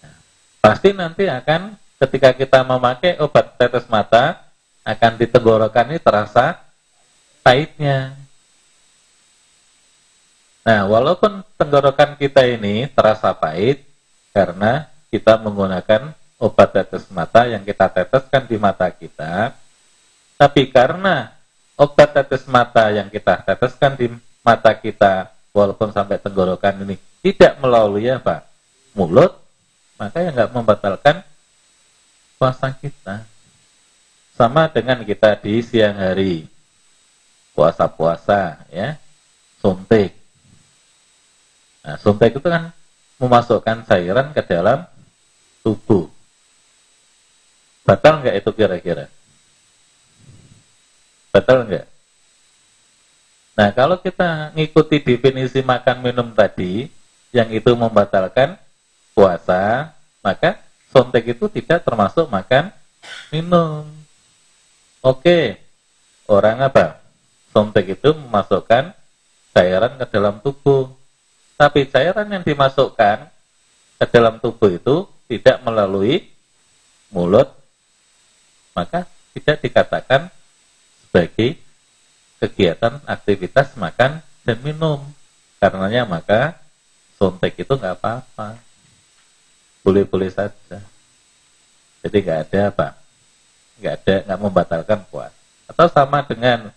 [0.00, 0.16] nah,
[0.60, 4.49] pasti nanti akan ketika kita memakai obat tetes mata
[4.86, 6.60] akan di tenggorokan ini terasa
[7.44, 8.16] pahitnya
[10.60, 13.84] nah walaupun tenggorokan kita ini terasa pahit
[14.30, 19.52] karena kita menggunakan obat tetes mata yang kita teteskan di mata kita,
[20.40, 21.36] tapi karena
[21.76, 24.08] obat tetes mata yang kita teteskan di
[24.40, 28.48] mata kita, walaupun sampai tenggorokan ini tidak melalui apa
[28.96, 29.36] mulut,
[30.00, 31.20] maka yang nggak membatalkan
[32.40, 33.28] puasa kita.
[34.40, 36.48] Sama dengan kita di siang hari
[37.52, 38.96] puasa-puasa, ya,
[39.60, 40.16] suntik.
[41.84, 42.72] Nah, suntik itu kan
[43.20, 44.88] memasukkan cairan ke dalam
[45.60, 46.08] tubuh.
[47.84, 49.12] Batal nggak itu kira-kira?
[51.36, 51.86] Batal nggak?
[53.60, 56.88] Nah, kalau kita ngikuti definisi makan minum tadi,
[57.28, 58.56] yang itu membatalkan
[59.12, 59.92] puasa,
[60.24, 62.72] maka sontek itu tidak termasuk makan
[63.28, 63.99] minum.
[65.00, 65.56] Oke,
[66.28, 67.00] orang apa?
[67.56, 68.92] Sontek itu memasukkan
[69.56, 70.92] cairan ke dalam tubuh.
[71.56, 73.24] Tapi cairan yang dimasukkan
[73.96, 76.28] ke dalam tubuh itu tidak melalui
[77.12, 77.48] mulut
[78.76, 80.30] maka tidak dikatakan
[81.04, 81.58] sebagai
[82.40, 85.00] kegiatan aktivitas makan dan minum.
[85.60, 86.56] Karenanya maka
[87.16, 88.56] sontek itu nggak apa-apa.
[89.80, 90.84] boleh-boleh saja.
[92.04, 92.99] Jadi nggak ada apa,
[93.80, 95.34] nggak ada nggak membatalkan puasa.
[95.64, 96.68] Atau sama dengan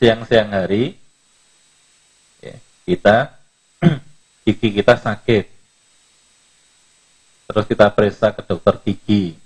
[0.00, 0.96] siang-siang hari,
[2.40, 2.56] ya,
[2.88, 3.36] kita
[4.48, 5.44] gigi kita sakit,
[7.52, 9.36] terus kita periksa ke dokter gigi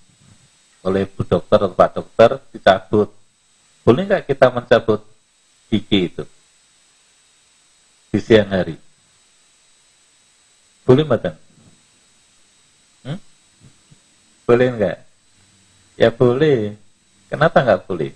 [0.83, 3.11] oleh bu dokter atau pak dokter dicabut.
[3.83, 5.03] Boleh nggak kita mencabut
[5.67, 6.25] gigi itu
[8.15, 8.79] di siang hari?
[10.83, 11.39] Boleh mbak
[13.03, 13.19] Hmm?
[14.47, 14.99] Boleh nggak?
[15.99, 16.82] Ya boleh.
[17.33, 18.13] Kenapa nggak boleh?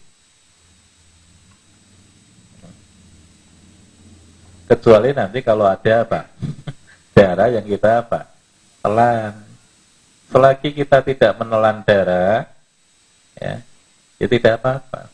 [4.69, 6.29] Kecuali nanti kalau ada apa?
[7.17, 8.29] Darah yang kita apa?
[8.85, 9.33] Telan.
[10.29, 12.51] Selagi kita tidak menelan darah,
[13.39, 13.63] ya,
[14.19, 15.07] ya tidak apa-apa.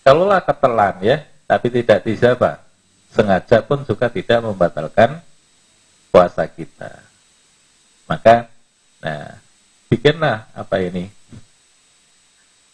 [0.00, 2.64] Kalaulah ketelan ya, tapi tidak bisa apa?
[3.12, 5.20] Sengaja pun juga tidak membatalkan
[6.08, 7.04] puasa kita.
[8.08, 8.48] Maka,
[9.04, 9.36] nah,
[9.92, 11.17] bikinlah apa ini?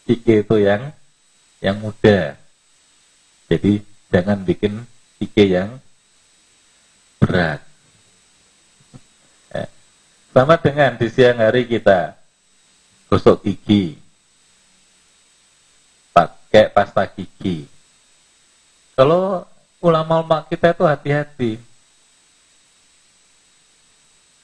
[0.05, 0.93] Ike itu yang
[1.65, 2.37] yang muda.
[3.49, 3.81] Jadi
[4.13, 4.85] jangan bikin
[5.21, 5.81] ike yang
[7.21, 7.65] berat.
[9.49, 9.65] Ya.
[10.33, 12.17] Sama dengan di siang hari kita
[13.09, 13.97] gosok gigi,
[16.13, 17.65] pakai pasta gigi.
[18.93, 19.49] Kalau
[19.81, 21.53] ulama-ulama kita itu hati-hati,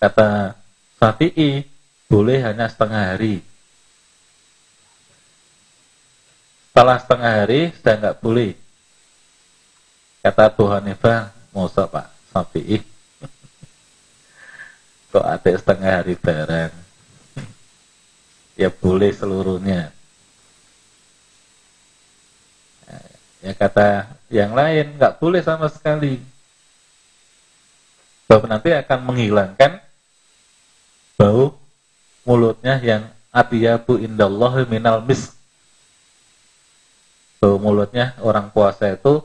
[0.00, 0.56] Kata
[0.96, 1.68] Syafi'i,
[2.08, 3.44] boleh hanya setengah hari.
[6.80, 8.56] Setelah setengah hari, sudah nggak boleh.
[10.24, 12.80] Kata Tuhan Hanifah, Musa Pak Syafi'i.
[15.12, 16.72] Kok ada setengah hari barang?
[18.56, 19.92] ya boleh seluruhnya.
[23.44, 26.16] Ya kata yang lain, nggak boleh sama sekali.
[28.24, 29.84] Sebab nanti akan menghilangkan
[31.20, 31.60] bau
[32.24, 33.04] mulutnya yang
[33.36, 35.39] atiyabu indallah minal mis
[37.40, 39.24] bau mulutnya orang puasa itu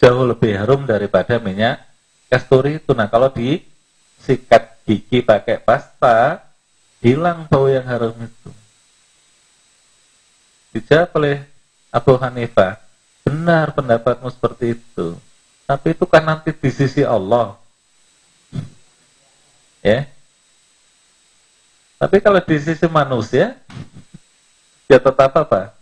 [0.00, 1.84] jauh lebih harum daripada minyak
[2.32, 2.96] kasturi itu.
[2.96, 6.40] Nah kalau disikat gigi pakai pasta
[7.04, 8.50] hilang bau yang harum itu.
[10.72, 11.36] Dijawab oleh
[11.92, 12.80] Abu Hanifah
[13.22, 15.14] benar pendapatmu seperti itu.
[15.68, 17.60] Tapi itu kan nanti di sisi Allah.
[19.84, 20.08] Ya.
[22.00, 23.52] Tapi kalau di sisi manusia,
[24.88, 25.76] ya tetap apa?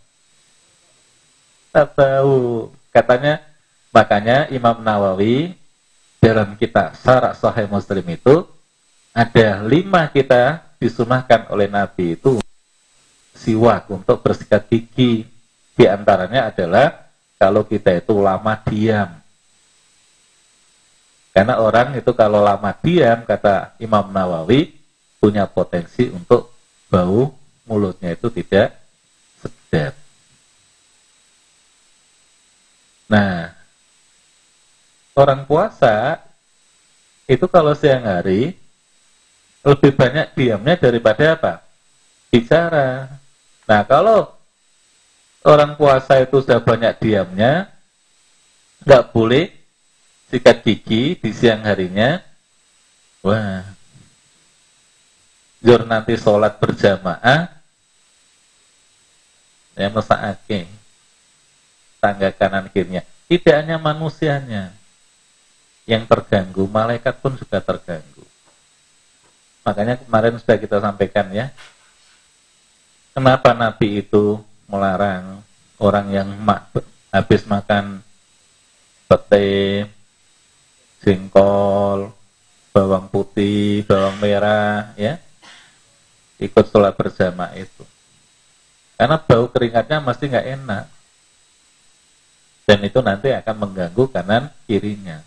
[1.73, 2.69] Tahu.
[2.93, 3.41] Katanya,
[3.89, 5.57] makanya Imam Nawawi
[6.21, 8.45] dalam kita Sarah Sahih Muslim itu
[9.17, 12.45] ada lima kita disunahkan oleh Nabi itu
[13.33, 15.25] siwak untuk bersikat gigi.
[15.73, 17.09] Di antaranya adalah
[17.41, 19.09] kalau kita itu lama diam.
[21.33, 24.77] Karena orang itu kalau lama diam, kata Imam Nawawi,
[25.17, 26.53] punya potensi untuk
[26.93, 27.33] bau
[27.65, 28.77] mulutnya itu tidak
[29.41, 30.02] sedap.
[33.13, 33.53] Nah,
[35.13, 36.17] orang puasa
[37.29, 38.57] itu kalau siang hari
[39.61, 41.55] lebih banyak diamnya daripada apa?
[42.33, 43.13] Bicara.
[43.69, 44.33] Nah, kalau
[45.45, 47.69] orang puasa itu sudah banyak diamnya,
[48.89, 49.53] nggak boleh
[50.33, 52.17] sikat gigi di siang harinya.
[53.21, 53.63] Wah,
[55.63, 57.47] jur nanti sholat berjamaah
[59.79, 60.67] ya mesake
[62.03, 64.75] tangga kanan kirinya tidak hanya manusianya
[65.87, 68.27] yang terganggu malaikat pun juga terganggu
[69.63, 71.55] makanya kemarin sudah kita sampaikan ya
[73.15, 75.47] kenapa nabi itu melarang
[75.79, 76.75] orang yang mak
[77.15, 78.03] habis makan
[79.07, 79.87] pete
[81.07, 82.11] jengkol
[82.75, 85.23] bawang putih bawang merah ya
[86.43, 87.85] ikut sholat berjamaah itu.
[88.99, 90.85] Karena bau keringatnya mesti nggak enak.
[92.63, 95.19] Dan itu nanti akan mengganggu kanan kirinya.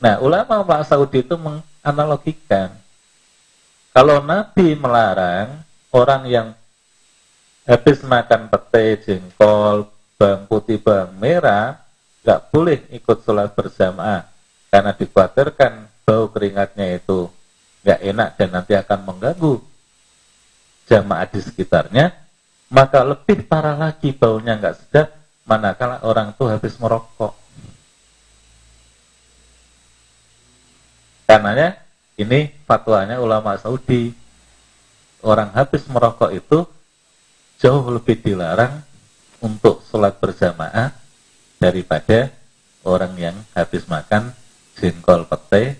[0.00, 2.72] Nah, ulama Pak Saudi itu menganalogikan.
[3.90, 5.60] Kalau Nabi melarang
[5.92, 6.48] orang yang
[7.68, 11.80] habis makan pete, jengkol, bawang putih, bawang merah,
[12.24, 14.24] nggak boleh ikut sholat berjamaah.
[14.70, 15.72] Karena dikhawatirkan
[16.06, 17.28] bau keringatnya itu
[17.82, 19.54] nggak enak dan nanti akan mengganggu
[20.88, 22.12] jamaah di sekitarnya,
[22.72, 25.19] maka lebih parah lagi baunya nggak sedap
[25.50, 27.34] manakala orang itu habis merokok.
[31.26, 31.74] Karenanya
[32.14, 34.14] ini fatwanya ulama Saudi.
[35.26, 36.64] Orang habis merokok itu
[37.58, 38.80] jauh lebih dilarang
[39.42, 40.94] untuk sholat berjamaah
[41.60, 42.32] daripada
[42.86, 44.32] orang yang habis makan
[44.80, 45.76] jengkol pete,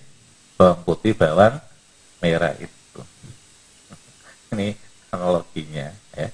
[0.59, 1.57] bawang putih, bawang
[2.21, 3.01] merah itu.
[4.53, 4.77] Ini
[5.09, 6.29] analoginya ya.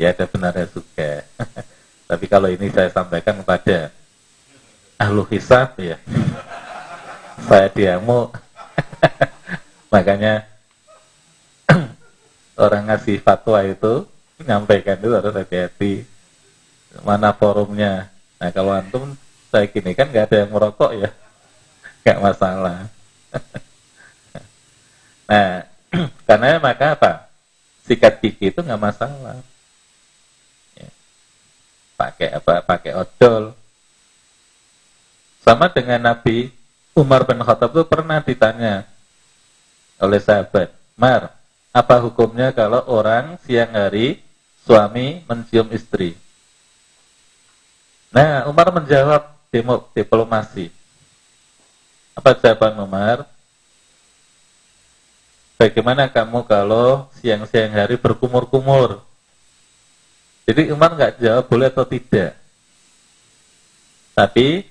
[0.00, 1.22] Ya ada benarnya juga.
[2.06, 3.90] Tapi kalau ini saya sampaikan kepada
[5.00, 5.98] ahlu hisab ya.
[7.48, 8.30] saya diamu.
[9.94, 10.46] Makanya
[12.64, 14.06] orang ngasih fatwa itu
[14.38, 16.06] menyampaikan itu harus hati-hati.
[17.02, 18.12] Mana forumnya?
[18.38, 19.16] Nah kalau antum
[19.52, 21.10] saya gini kan nggak ada yang merokok ya,
[22.04, 22.78] nggak masalah.
[25.30, 25.64] nah
[26.28, 27.12] karena maka apa?
[27.84, 29.40] Sikat gigi itu nggak masalah.
[32.02, 32.54] Pakai apa?
[32.66, 33.54] Pakai odol.
[35.38, 36.50] Sama dengan Nabi
[36.98, 38.82] Umar bin Khattab itu pernah ditanya
[40.02, 41.30] oleh sahabat, Mar,
[41.70, 44.18] apa hukumnya kalau orang siang hari
[44.66, 46.18] suami mencium istri?
[48.10, 49.38] Nah, Umar menjawab
[49.94, 50.74] diplomasi.
[52.18, 53.18] Apa jawaban Umar?
[55.54, 59.11] Bagaimana kamu kalau siang-siang hari berkumur-kumur?
[60.42, 62.34] Jadi Umar nggak jawab boleh atau tidak.
[64.12, 64.66] Tapi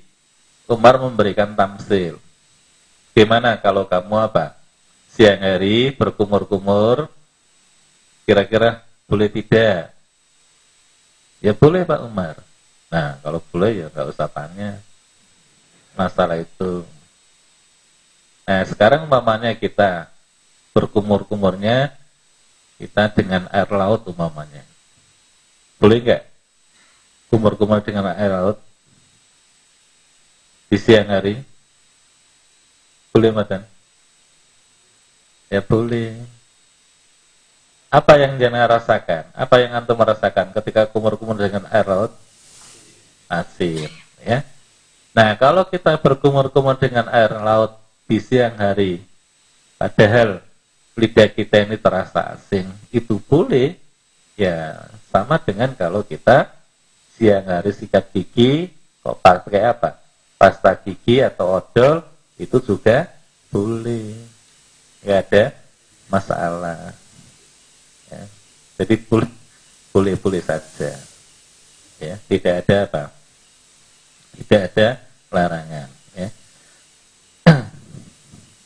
[0.67, 2.19] Umar memberikan tamsil.
[3.11, 4.55] Gimana kalau kamu apa?
[5.11, 7.11] Siang hari berkumur-kumur,
[8.23, 9.91] kira-kira boleh tidak?
[11.43, 12.39] Ya boleh Pak Umar.
[12.87, 14.79] Nah kalau boleh ya nggak usah tanya
[15.95, 16.87] masalah itu.
[18.47, 20.07] Nah sekarang umpamanya kita
[20.71, 21.91] berkumur-kumurnya
[22.79, 24.70] kita dengan air laut umpamanya.
[25.81, 26.23] Boleh nggak?
[27.33, 28.61] Kumur-kumur dengan air laut
[30.69, 31.41] di siang hari?
[33.09, 33.65] Boleh, Matan?
[35.49, 36.21] Ya boleh.
[37.91, 39.23] Apa yang jangan rasakan?
[39.35, 42.13] Apa yang antum merasakan ketika kumur-kumur dengan air laut?
[43.27, 43.91] Asin,
[44.23, 44.45] ya.
[45.11, 47.75] Nah, kalau kita berkumur-kumur dengan air laut
[48.07, 49.03] di siang hari,
[49.75, 50.39] padahal
[50.95, 53.75] lidah kita ini terasa asing, itu boleh.
[54.39, 56.49] Ya, sama dengan kalau kita
[57.15, 58.71] siang hari sikat gigi,
[59.03, 59.99] kok pakai apa?
[60.39, 62.01] Pasta gigi atau odol,
[62.41, 63.05] itu juga
[63.53, 64.17] boleh.
[65.05, 65.43] Nggak ada
[66.09, 66.95] masalah.
[68.09, 68.23] Ya.
[68.81, 69.31] Jadi boleh,
[69.93, 70.97] boleh boleh saja.
[72.01, 73.03] Ya, tidak ada apa?
[74.41, 74.87] Tidak ada
[75.29, 75.89] larangan.
[76.17, 76.27] Ya.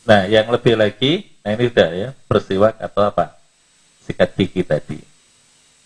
[0.06, 3.38] Nah, yang lebih lagi Nah ini sudah ya, bersiwak atau apa?
[4.02, 4.98] Sikat gigi tadi.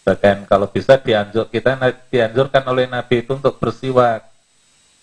[0.05, 1.77] Bahkan kalau bisa dianjur kita
[2.09, 4.24] dianjurkan oleh Nabi itu untuk bersiwak.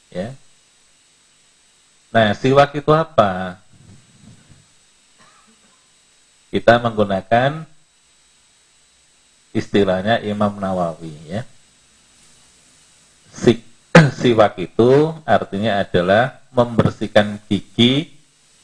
[0.10, 0.34] Ya.
[2.10, 3.62] Nah, siwak itu apa?
[6.50, 7.68] Kita menggunakan
[9.52, 11.42] istilahnya Imam Nawawi ya.
[13.30, 13.62] Si,
[14.20, 18.18] siwak itu artinya adalah membersihkan gigi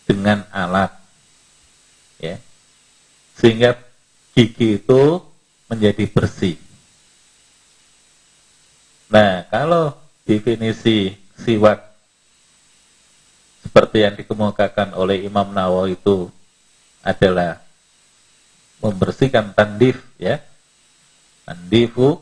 [0.04, 0.92] dengan alat
[2.20, 2.40] ya
[3.36, 3.76] sehingga
[4.32, 5.20] gigi itu
[5.74, 6.56] menjadi bersih.
[9.10, 11.82] Nah, kalau definisi siwak
[13.66, 16.30] seperti yang dikemukakan oleh Imam Nawawi itu
[17.02, 17.58] adalah
[18.86, 20.38] membersihkan tandif ya.
[21.44, 22.22] Tandifu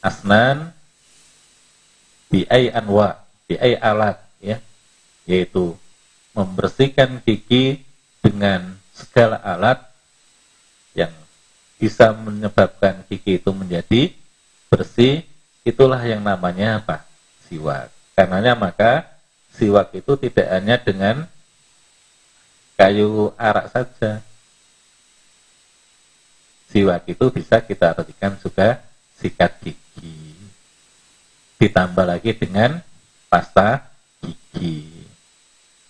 [0.00, 0.72] asnan
[2.32, 4.62] biai anwa, biai alat ya,
[5.28, 5.76] yaitu
[6.32, 7.84] membersihkan gigi
[8.22, 9.89] dengan segala alat
[11.80, 14.12] bisa menyebabkan gigi itu menjadi
[14.68, 15.24] bersih,
[15.64, 17.08] itulah yang namanya apa?
[17.48, 17.88] Siwak.
[18.12, 19.08] Karenanya maka
[19.56, 21.16] siwak itu tidak hanya dengan
[22.76, 24.20] kayu arak saja.
[26.68, 28.84] Siwak itu bisa kita artikan juga
[29.16, 30.36] sikat gigi.
[31.56, 32.84] Ditambah lagi dengan
[33.32, 33.88] pasta
[34.20, 34.84] gigi.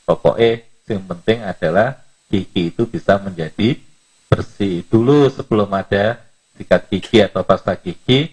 [0.06, 1.98] Pokoknya yang penting adalah
[2.30, 3.89] gigi itu bisa menjadi
[4.30, 4.86] bersih.
[4.86, 6.22] Dulu sebelum ada
[6.54, 8.30] sikat gigi atau pasta gigi,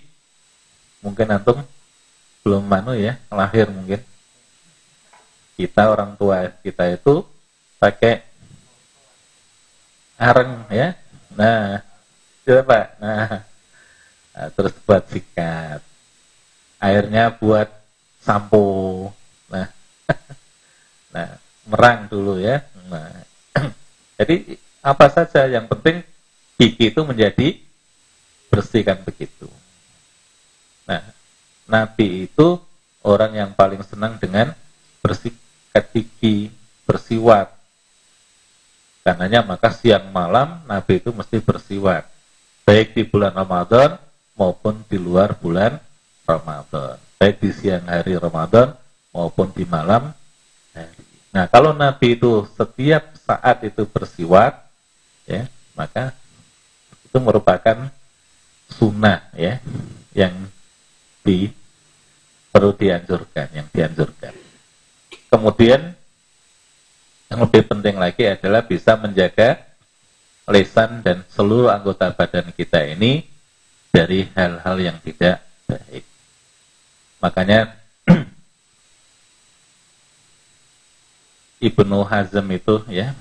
[1.02, 1.66] mungkin antum
[2.46, 4.00] belum manu ya, lahir mungkin.
[5.58, 7.26] Kita orang tua kita itu
[7.82, 8.22] pakai
[10.22, 10.94] areng ya.
[11.34, 11.82] Nah,
[12.46, 12.94] coba.
[13.02, 13.42] Nah,
[14.38, 15.82] nah, terus buat sikat.
[16.78, 17.74] Airnya buat
[18.22, 19.10] sampo.
[19.50, 19.66] Nah,
[21.14, 22.62] nah merang dulu ya.
[22.86, 23.10] Nah,
[24.22, 26.00] jadi apa saja yang penting
[26.56, 27.60] gigi itu menjadi
[28.48, 29.52] bersih kan begitu.
[30.88, 31.04] Nah,
[31.68, 32.56] Nabi itu
[33.04, 34.56] orang yang paling senang dengan
[35.04, 36.48] bersihkan gigi,
[36.88, 37.52] bersiwak.
[39.04, 42.08] Karenanya maka siang malam Nabi itu mesti bersiwak.
[42.64, 44.00] Baik di bulan Ramadan
[44.40, 45.76] maupun di luar bulan
[46.24, 46.96] Ramadan.
[47.20, 48.72] Baik di siang hari Ramadan
[49.12, 50.16] maupun di malam
[50.72, 51.04] hari.
[51.36, 54.67] Nah, kalau Nabi itu setiap saat itu bersiwak,
[55.28, 55.46] ya,
[55.76, 56.16] maka
[57.04, 57.92] itu merupakan
[58.72, 59.60] sunnah ya
[60.16, 60.34] yang
[61.22, 61.52] di
[62.50, 64.34] perlu dianjurkan, yang dianjurkan.
[65.28, 65.94] Kemudian
[67.28, 69.60] yang lebih penting lagi adalah bisa menjaga
[70.48, 73.28] lesan dan seluruh anggota badan kita ini
[73.92, 76.08] dari hal-hal yang tidak baik.
[77.20, 77.76] Makanya
[81.68, 83.12] Ibnu Hazm itu ya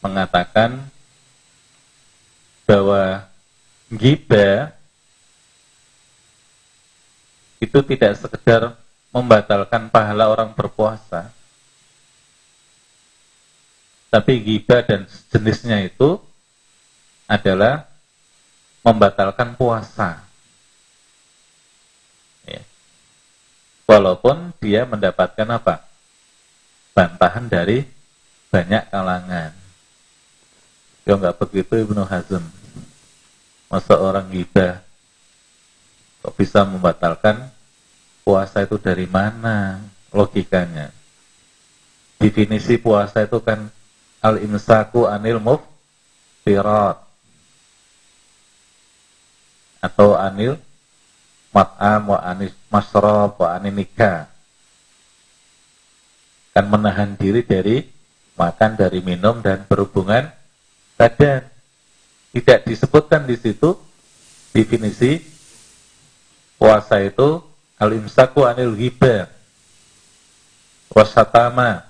[0.00, 0.82] mengatakan
[2.66, 3.24] bahwa
[3.88, 4.74] giba
[7.62, 8.76] itu tidak sekedar
[9.14, 11.32] membatalkan pahala orang berpuasa,
[14.12, 16.20] tapi giba dan jenisnya itu
[17.26, 17.88] adalah
[18.86, 20.22] membatalkan puasa.
[22.46, 22.62] Ya.
[23.88, 25.82] Walaupun dia mendapatkan apa?
[26.94, 27.82] Bantahan dari
[28.48, 29.65] banyak kalangan.
[31.06, 32.42] Ya nggak begitu Ibnu Hazm.
[33.70, 34.82] Masa orang giba
[36.18, 37.46] kok bisa membatalkan
[38.26, 39.78] puasa itu dari mana
[40.10, 40.90] logikanya?
[42.18, 43.70] Definisi puasa itu kan
[44.18, 46.98] al-imsaku anil muftirat
[49.78, 50.58] atau anil
[51.54, 54.26] mat'am wa anil masrab wa anil nikah
[56.50, 57.84] kan menahan diri dari
[58.34, 60.32] makan, dari minum dan berhubungan
[60.96, 61.44] badan.
[62.36, 63.72] Tidak disebutkan di situ
[64.52, 65.24] definisi
[66.60, 67.40] puasa itu
[67.80, 69.28] al-imsaku anil ghibah
[70.92, 71.86] wasatama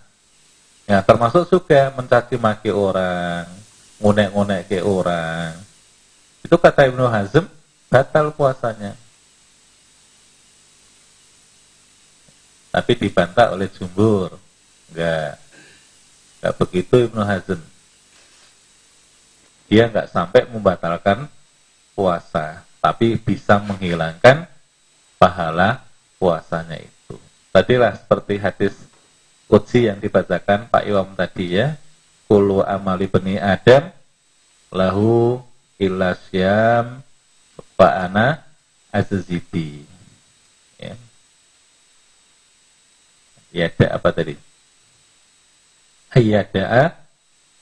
[0.87, 3.51] Ya, termasuk juga mencaci maki orang,
[3.99, 5.59] ngunek-ngunek ke orang.
[6.47, 7.43] Itu kata Ibnu Hazm,
[7.91, 8.95] batal puasanya.
[12.71, 14.39] Tapi dibantah oleh jumhur.
[14.95, 15.43] Enggak.
[16.39, 17.59] Enggak begitu Ibnu Hazm.
[19.67, 21.27] Dia enggak sampai membatalkan
[21.99, 24.47] puasa, tapi bisa menghilangkan
[25.19, 25.83] pahala
[26.23, 27.17] puasanya itu.
[27.51, 28.75] Tadilah seperti hadis
[29.47, 31.79] Qudsi yang dibacakan Pak Iwam tadi ya
[32.27, 33.95] Kulu amali beni Adam
[34.75, 35.39] Lahu
[35.79, 37.07] ilasyam
[37.79, 38.43] Fa'ana
[38.91, 39.85] azizidi
[40.81, 40.97] ya.
[43.53, 44.37] Yada apa tadi?
[46.13, 46.97] Hayyada'a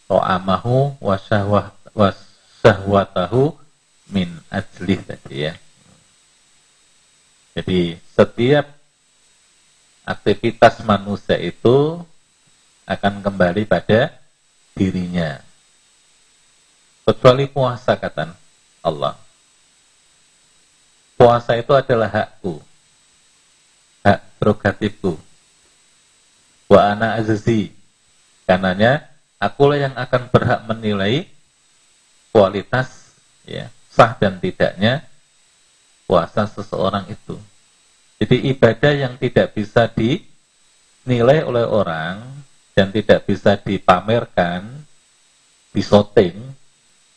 [0.07, 3.55] To'amahu wasyahwah, wasyahwatahu
[4.11, 5.55] min ajlih tadi ya.
[7.55, 8.67] Jadi setiap
[10.05, 12.03] aktivitas manusia itu
[12.85, 14.13] akan kembali pada
[14.75, 15.41] dirinya.
[17.07, 18.35] Kecuali puasa kata
[18.83, 19.17] Allah.
[21.15, 22.59] Puasa itu adalah hakku.
[24.03, 25.17] Hak prerogatifku.
[26.69, 27.71] Wa ana azzi.
[28.45, 29.09] Karenanya
[29.41, 31.34] akulah yang akan berhak menilai
[32.35, 33.15] kualitas
[33.47, 35.07] ya, sah dan tidaknya
[36.11, 37.39] puasa seseorang itu.
[38.19, 42.27] Jadi ibadah yang tidak bisa dinilai oleh orang
[42.75, 44.67] dan tidak bisa dipamerkan,
[45.71, 46.35] disoting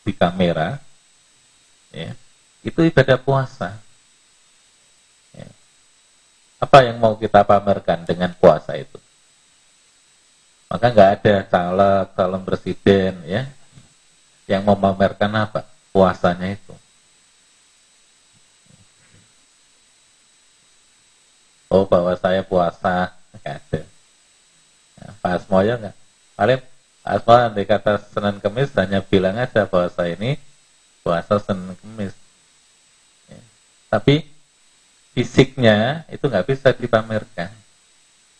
[0.06, 0.78] di kamera,
[1.90, 2.14] ya,
[2.62, 3.74] itu ibadah puasa.
[5.34, 5.50] Ya.
[6.62, 9.02] Apa yang mau kita pamerkan dengan puasa itu?
[10.70, 13.50] Maka nggak ada caleg, calon presiden, ya,
[14.50, 15.62] yang memamerkan apa?
[15.92, 16.74] Puasanya itu.
[21.68, 23.80] oh bahwa saya puasa nggak ada
[24.98, 25.96] nah, Pak Asmoyo nggak
[26.34, 26.60] paling
[27.04, 30.40] Pak Asmo andai kata Senin Kemis hanya bilang aja bahwa saya ini
[31.04, 32.16] puasa Senin Kemis
[33.28, 33.40] ya.
[33.92, 34.24] tapi
[35.12, 37.52] fisiknya itu nggak bisa dipamerkan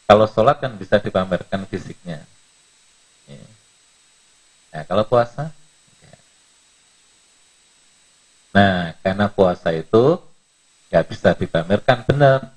[0.09, 2.24] kalau sholat kan bisa dipamerkan fisiknya
[3.28, 3.44] ya.
[4.72, 5.52] nah kalau puasa
[6.01, 6.16] ya.
[8.59, 10.18] Nah karena puasa itu
[10.90, 12.51] nggak bisa dipamerkan benar.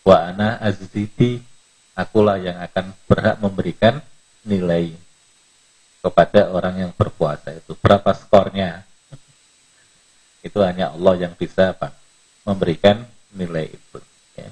[0.00, 1.44] Wa ana azidi
[1.92, 4.00] akulah yang akan berhak memberikan
[4.48, 4.96] nilai
[6.00, 7.76] kepada orang yang berpuasa itu.
[7.76, 8.88] Berapa skornya?
[10.40, 11.92] Itu hanya Allah yang bisa apa
[12.48, 13.04] memberikan
[13.36, 14.00] nilai itu
[14.32, 14.48] ya.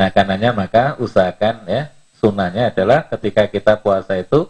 [0.00, 4.48] nah karenanya maka usahakan ya sunnahnya adalah ketika kita puasa itu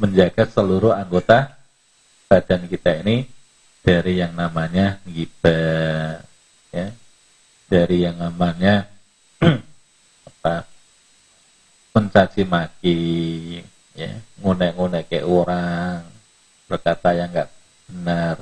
[0.00, 1.57] menjaga seluruh anggota
[2.28, 3.24] badan kita ini
[3.80, 6.20] dari yang namanya gibah
[6.68, 6.92] ya.
[7.68, 8.84] Dari yang namanya
[10.28, 10.68] apa?
[11.96, 13.00] Mencaci maki
[13.96, 14.12] ya.
[14.44, 16.04] Ngunek-ngunek ke orang
[16.68, 17.48] berkata yang enggak
[17.88, 18.36] benar.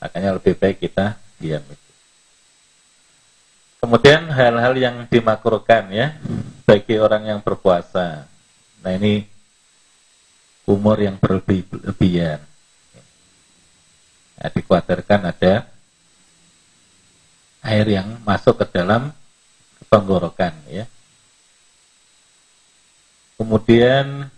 [0.00, 1.90] Makanya lebih baik kita diam itu.
[3.76, 6.16] Kemudian hal-hal yang dimakruhkan ya
[6.64, 8.24] bagi orang yang berpuasa.
[8.80, 9.28] Nah ini
[10.64, 12.40] umur yang berlebihan.
[14.46, 15.66] Nah, dikhawatirkan ada
[17.66, 19.10] air yang masuk ke dalam
[19.90, 20.86] tenggorokan ya.
[23.34, 24.30] Kemudian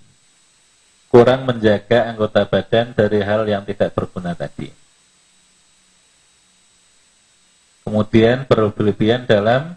[1.13, 4.73] kurang menjaga anggota badan dari hal yang tidak berguna tadi.
[7.85, 9.77] Kemudian berlebihan dalam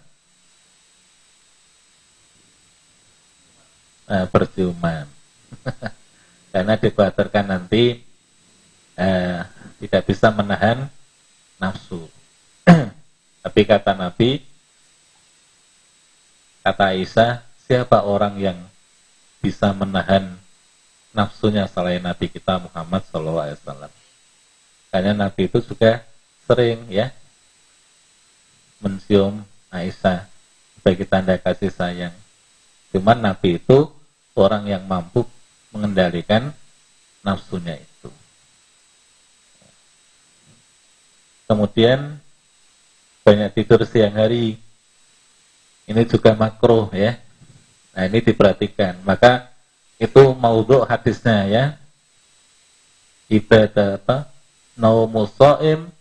[4.08, 5.12] nah, perciuman.
[6.56, 8.00] Karena dikhawatirkan nanti
[8.96, 9.51] eh,
[9.82, 10.86] tidak bisa menahan
[11.58, 12.06] nafsu.
[13.44, 14.46] Tapi kata Nabi,
[16.62, 18.58] kata Aisyah, siapa orang yang
[19.42, 20.38] bisa menahan
[21.10, 23.90] nafsunya selain Nabi kita Muhammad SAW?
[24.94, 26.06] Karena Nabi itu juga
[26.46, 27.10] sering ya
[28.78, 29.42] mencium
[29.74, 30.30] Aisyah
[30.78, 32.14] sebagai tanda kasih sayang.
[32.94, 33.90] Cuman Nabi itu
[34.38, 35.26] orang yang mampu
[35.72, 36.52] mengendalikan
[37.24, 37.91] nafsunya itu.
[41.52, 42.16] Kemudian
[43.28, 44.56] banyak tidur siang hari.
[45.84, 47.20] Ini juga makro ya.
[47.92, 49.04] Nah ini diperhatikan.
[49.04, 49.52] Maka
[50.00, 51.64] itu maudhu hadisnya ya.
[53.28, 54.32] Ibadah apa?
[54.80, 55.92] Naumusoim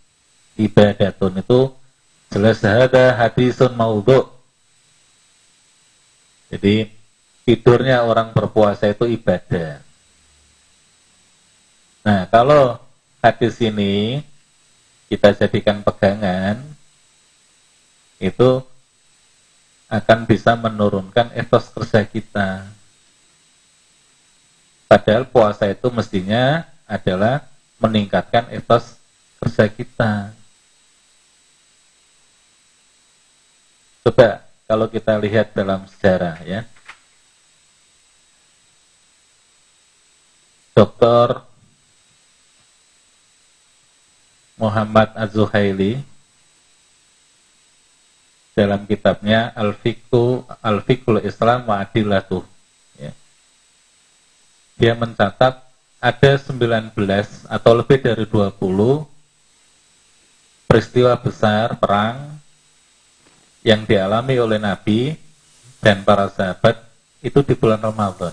[0.54, 1.74] ibadatun itu
[2.30, 4.30] jelas ada hadisun maudhu.
[6.54, 6.94] Jadi
[7.42, 9.82] tidurnya orang berpuasa itu ibadah.
[12.06, 12.78] Nah, kalau
[13.18, 14.22] hadis ini
[15.10, 16.62] kita jadikan pegangan,
[18.22, 18.62] itu
[19.90, 22.62] akan bisa menurunkan etos kerja kita.
[24.86, 27.42] Padahal puasa itu mestinya adalah
[27.82, 28.94] meningkatkan etos
[29.42, 30.30] kerja kita.
[34.06, 36.62] Coba kalau kita lihat dalam sejarah ya,
[40.78, 41.49] Dr.
[44.60, 46.04] Muhammad Az-Zuhaili
[48.52, 52.44] dalam kitabnya Al-Fiqhu Al-Fiqhul Islam wa Adillatuh
[53.00, 53.12] ya.
[54.76, 55.64] Dia mencatat
[56.00, 56.92] ada 19
[57.48, 59.08] atau lebih dari 20
[60.68, 62.36] peristiwa besar perang
[63.64, 65.16] yang dialami oleh Nabi
[65.80, 66.80] dan para sahabat
[67.24, 68.32] itu di bulan Ramadan.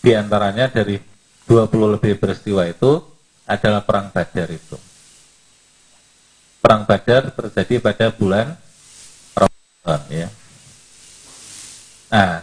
[0.00, 1.00] Di antaranya dari
[1.48, 3.15] 20 lebih peristiwa itu
[3.46, 4.76] adalah perang Badar itu.
[6.58, 8.58] Perang Badar terjadi pada bulan
[9.38, 10.28] Ramadan ya.
[12.10, 12.42] Nah,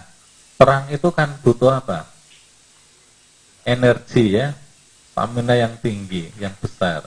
[0.55, 2.07] perang itu kan butuh apa?
[3.67, 4.55] Energi ya,
[5.11, 7.03] stamina yang tinggi, yang besar.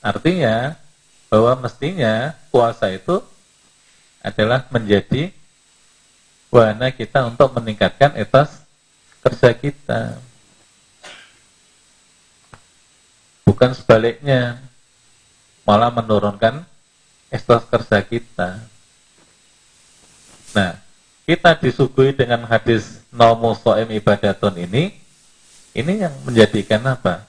[0.00, 0.78] Artinya
[1.28, 3.22] bahwa mestinya puasa itu
[4.24, 5.30] adalah menjadi
[6.50, 8.59] wahana kita untuk meningkatkan etos
[9.20, 10.00] kerja kita.
[13.44, 14.60] Bukan sebaliknya,
[15.68, 16.64] malah menurunkan
[17.28, 18.58] etos kerja kita.
[20.56, 20.80] Nah,
[21.28, 24.96] kita disuguhi dengan hadis nomu so'im ibadatun ini,
[25.76, 27.28] ini yang menjadikan apa?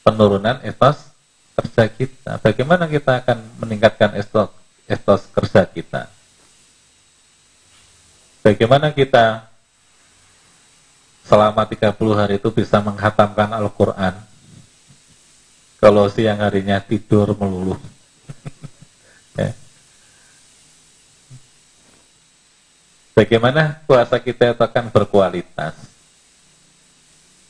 [0.00, 1.08] Penurunan etos
[1.58, 2.32] kerja kita.
[2.40, 4.48] Bagaimana kita akan meningkatkan etos,
[4.88, 6.08] etos kerja kita?
[8.40, 9.47] Bagaimana kita
[11.28, 14.16] selama 30 hari itu bisa menghatamkan Al-Quran
[15.78, 17.76] kalau siang harinya tidur melulu
[19.38, 19.52] ya.
[23.12, 25.76] bagaimana puasa kita itu akan berkualitas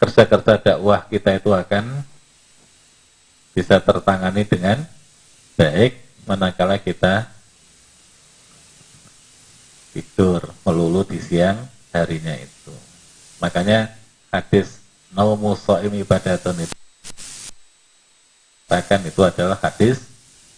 [0.02, 2.02] kerja-kerja dakwah kita itu akan
[3.55, 4.82] bisa tertangani dengan
[5.59, 7.26] baik manakala kita
[9.90, 11.59] tidur melulu di siang
[11.90, 12.88] harinya itu.
[13.39, 13.94] Makanya
[14.35, 14.82] hadis
[15.15, 16.77] naumu so'im ibadatun itu
[18.69, 20.05] bahkan itu adalah hadis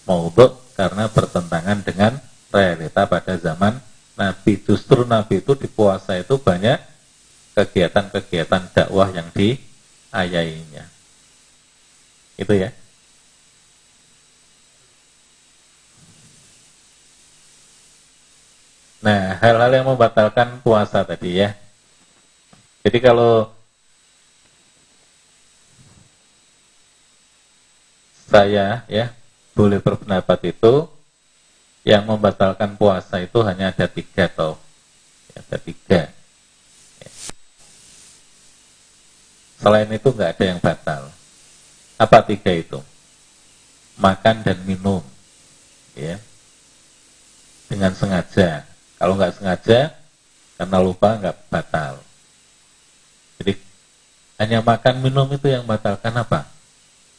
[0.02, 2.18] maudhu karena bertentangan dengan
[2.50, 3.78] realita pada zaman
[4.18, 4.58] Nabi.
[4.58, 6.82] Justru Nabi itu di puasa itu banyak
[7.54, 10.84] kegiatan-kegiatan dakwah yang diayainya.
[12.34, 12.74] Itu ya.
[19.00, 21.56] Nah, hal-hal yang membatalkan puasa tadi ya.
[22.80, 23.52] Jadi kalau
[28.30, 29.12] saya ya
[29.52, 30.88] boleh berpendapat itu
[31.84, 34.56] yang membatalkan puasa itu hanya ada tiga atau
[35.36, 36.08] ada tiga.
[39.60, 41.02] Selain itu nggak ada yang batal.
[42.00, 42.80] Apa tiga itu?
[44.00, 45.04] Makan dan minum,
[45.92, 46.16] ya,
[47.68, 48.64] dengan sengaja
[48.96, 49.92] Kalau nggak sengaja,
[50.56, 52.00] karena lupa nggak batal.
[53.40, 53.56] Jadi
[54.36, 56.44] hanya makan minum itu yang batalkan apa?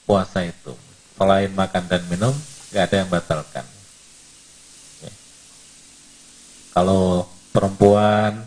[0.05, 0.77] Puasa itu.
[1.17, 2.33] Selain makan dan minum,
[2.69, 3.65] nggak ada yang batalkan.
[5.01, 5.13] Ya.
[6.77, 8.45] Kalau perempuan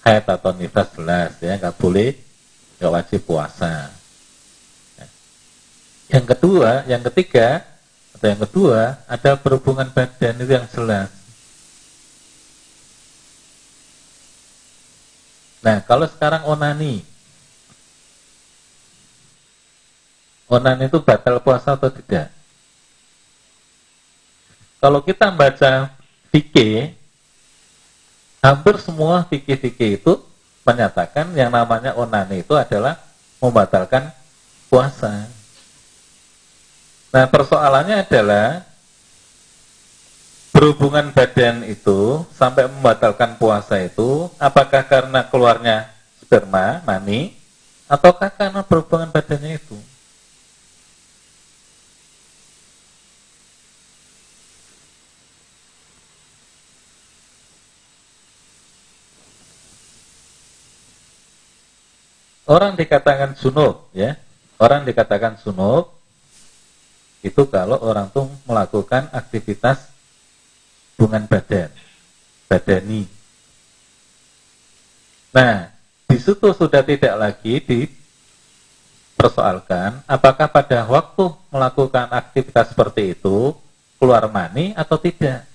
[0.00, 2.16] haid atau nifas jelas ya nggak boleh
[2.80, 3.92] nggak wajib puasa.
[4.96, 5.06] Ya.
[6.16, 7.60] Yang kedua, yang ketiga
[8.16, 11.19] atau yang kedua ada berhubungan badan itu yang jelas.
[15.60, 17.04] Nah, kalau sekarang onani,
[20.48, 22.32] onani itu batal puasa atau tidak?
[24.80, 25.92] Kalau kita baca
[26.32, 26.96] fikih,
[28.40, 30.16] hampir semua fikih-fikih itu
[30.64, 32.96] menyatakan yang namanya onani itu adalah
[33.36, 34.08] membatalkan
[34.72, 35.28] puasa.
[37.12, 38.69] Nah, persoalannya adalah
[40.50, 45.90] berhubungan badan itu sampai membatalkan puasa itu apakah karena keluarnya
[46.22, 47.34] sperma, mani
[47.90, 49.78] ataukah karena berhubungan badannya itu?
[62.50, 64.18] Orang dikatakan sunuk, ya.
[64.58, 65.94] Orang dikatakan sunuk
[67.22, 69.89] itu kalau orang tuh melakukan aktivitas
[71.00, 71.72] hubungan badan,
[72.44, 73.08] badani.
[75.32, 75.72] Nah,
[76.04, 77.56] di situ sudah tidak lagi
[79.16, 83.56] dipersoalkan apakah pada waktu melakukan aktivitas seperti itu
[83.96, 85.48] keluar mani atau tidak.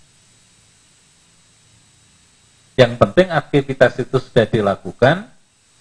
[2.74, 5.30] Yang penting aktivitas itu sudah dilakukan,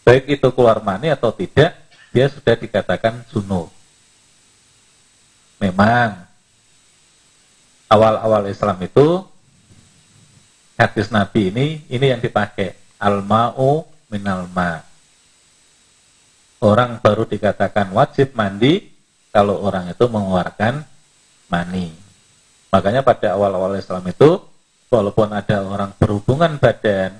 [0.04, 1.72] baik itu keluar mani atau tidak,
[2.12, 3.72] dia sudah dikatakan sunuh.
[5.56, 6.20] Memang
[7.88, 9.24] awal-awal Islam itu
[10.74, 14.82] hadis Nabi ini ini yang dipakai al-ma'u minal ma.
[16.64, 18.88] Orang baru dikatakan wajib mandi
[19.34, 20.80] kalau orang itu mengeluarkan
[21.52, 21.92] mani.
[22.72, 24.40] Makanya pada awal-awal Islam itu
[24.88, 27.12] walaupun ada orang berhubungan badan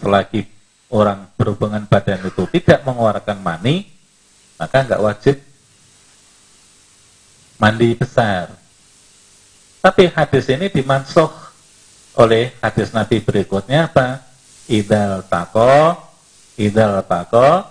[0.00, 0.48] selagi
[0.92, 3.88] orang berhubungan badan itu tidak mengeluarkan mani
[4.60, 5.36] maka nggak wajib
[7.58, 8.50] mandi besar.
[9.82, 11.30] Tapi hadis ini dimansuh
[12.18, 14.20] oleh hadis Nabi berikutnya apa?
[14.68, 15.96] Idal tako,
[16.60, 17.64] idal tako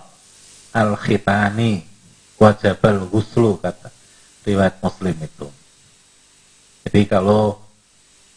[0.72, 1.84] al khitani
[2.40, 3.92] wajabal guslu kata
[4.42, 5.48] riwayat Muslim itu.
[6.82, 7.62] Jadi kalau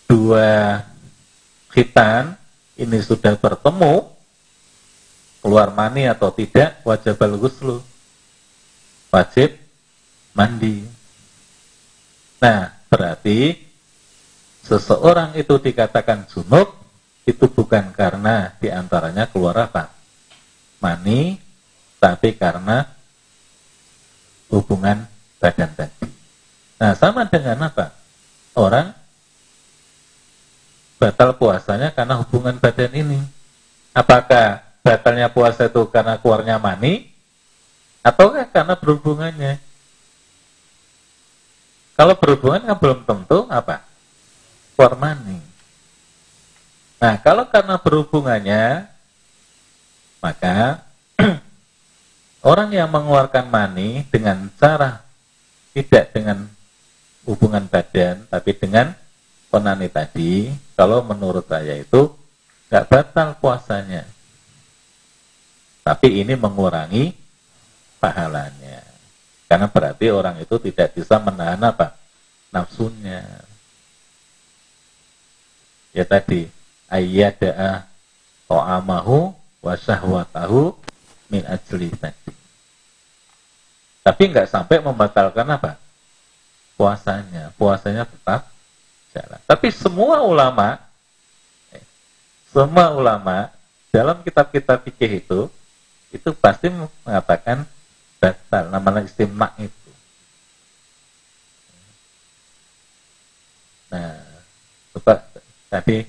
[0.06, 0.86] dua
[1.74, 2.38] khitan
[2.78, 4.06] ini sudah bertemu
[5.42, 7.82] keluar mani atau tidak wajabal guslu
[9.10, 9.58] wajib
[10.38, 10.86] mandi.
[12.38, 13.65] Nah, berarti
[14.66, 16.74] seseorang itu dikatakan junub
[17.26, 19.94] itu bukan karena di antaranya keluar apa?
[20.82, 21.38] Mani,
[21.98, 22.86] tapi karena
[24.50, 25.06] hubungan
[25.42, 26.06] badan tadi.
[26.78, 27.94] Nah, sama dengan apa?
[28.54, 28.94] Orang
[31.02, 33.20] batal puasanya karena hubungan badan ini.
[33.96, 37.10] Apakah batalnya puasa itu karena keluarnya mani?
[38.06, 39.58] Ataukah karena berhubungannya?
[41.96, 43.95] Kalau berhubungan kan belum tentu apa?
[44.76, 45.40] For money.
[47.00, 48.92] Nah, kalau karena berhubungannya,
[50.20, 50.84] maka
[52.50, 55.04] orang yang mengeluarkan money dengan cara
[55.72, 56.48] tidak dengan
[57.24, 58.96] hubungan badan, tapi dengan
[59.50, 62.12] konani tadi, kalau menurut saya itu
[62.72, 64.04] nggak batal puasanya.
[65.86, 67.14] Tapi ini mengurangi
[68.02, 68.82] pahalanya.
[69.46, 71.94] Karena berarti orang itu tidak bisa menahan apa?
[72.50, 73.45] Nafsunya
[75.96, 76.52] ya tadi
[76.92, 77.88] ayyada'a
[78.52, 79.32] ta'amahu
[79.64, 80.76] wa syahwatahu
[81.32, 82.34] min ajli tadi.
[84.06, 85.82] Tapi nggak sampai membatalkan apa?
[86.78, 87.50] Puasanya.
[87.58, 88.46] Puasanya tetap
[89.16, 89.40] jalan.
[89.50, 90.78] Tapi semua ulama,
[91.74, 91.82] eh,
[92.54, 93.50] semua ulama
[93.90, 95.40] dalam kitab-kitab fikih itu,
[96.14, 96.70] itu pasti
[97.02, 97.66] mengatakan
[98.22, 98.70] batal.
[98.70, 99.90] Namanya istimna itu.
[103.90, 104.22] Nah,
[104.94, 105.24] coba
[105.76, 106.08] tapi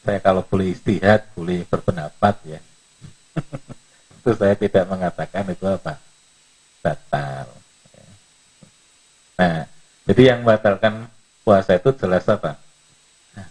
[0.00, 2.60] saya kalau boleh istihad, boleh berpendapat ya.
[4.16, 6.00] itu saya tidak mengatakan itu apa?
[6.80, 7.52] Batal.
[9.36, 9.68] Nah,
[10.08, 11.04] jadi yang batalkan
[11.44, 12.56] puasa itu jelas apa?
[13.36, 13.48] Nah,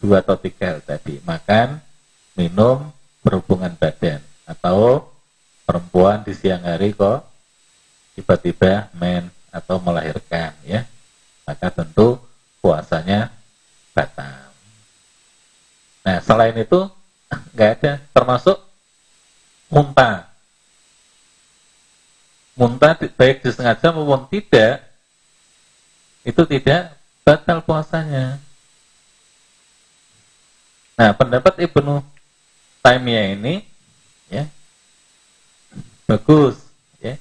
[0.00, 1.20] dua atau tiga hal tadi.
[1.20, 1.76] Makan,
[2.32, 2.88] minum,
[3.20, 4.24] berhubungan badan.
[4.48, 5.12] Atau
[5.68, 7.28] perempuan di siang hari kok
[8.16, 10.88] tiba-tiba men atau melahirkan ya.
[11.44, 12.16] Maka tentu
[12.64, 13.41] puasanya
[13.92, 14.52] batal.
[16.02, 16.80] Nah, selain itu
[17.54, 18.58] nggak ada, termasuk
[19.72, 20.28] muntah.
[22.52, 24.84] Muntah baik disengaja maupun tidak,
[26.20, 26.92] itu tidak
[27.24, 28.36] batal puasanya.
[30.92, 32.04] Nah, pendapat Ibnu
[32.84, 33.64] Taimiyah ini
[34.28, 34.44] ya
[36.04, 36.60] bagus
[37.00, 37.16] ya.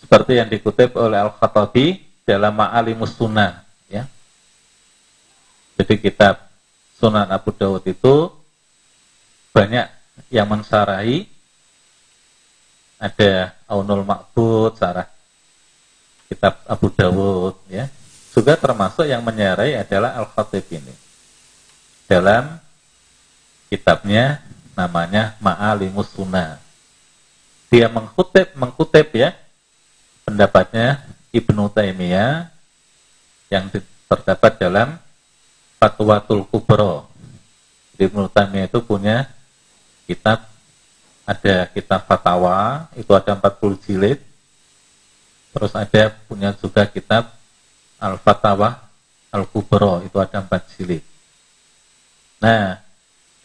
[0.00, 3.65] Seperti yang dikutip oleh Al-Khattabi dalam Ma'alimus Sunnah.
[5.76, 6.48] Jadi kitab
[6.96, 8.32] Sunan Abu Dawud itu
[9.52, 9.86] banyak
[10.32, 11.28] yang mensarahi
[12.96, 15.04] ada Aunul Ma'bud, sarah
[16.32, 17.86] kitab Abu Dawud ya.
[18.32, 20.92] Juga termasuk yang menyarai adalah Al-Khatib ini.
[22.04, 22.60] Dalam
[23.72, 24.44] kitabnya
[24.76, 26.60] namanya Ma'alimus Sunnah.
[27.72, 29.32] Dia mengkutip mengkutip ya
[30.28, 32.52] pendapatnya Ibnu Taimiyah
[33.50, 33.72] yang
[34.06, 35.00] terdapat dalam
[35.86, 37.06] Fatwatul Kubro.
[37.94, 39.30] Ibnu Taimiyah itu punya
[40.10, 40.50] kitab
[41.22, 44.18] ada kitab fatwa itu ada 40 jilid.
[45.54, 47.30] Terus ada punya juga kitab
[48.02, 48.82] Al-Fatawa
[49.30, 51.06] Al-Kubro itu ada 4 jilid.
[52.42, 52.82] Nah,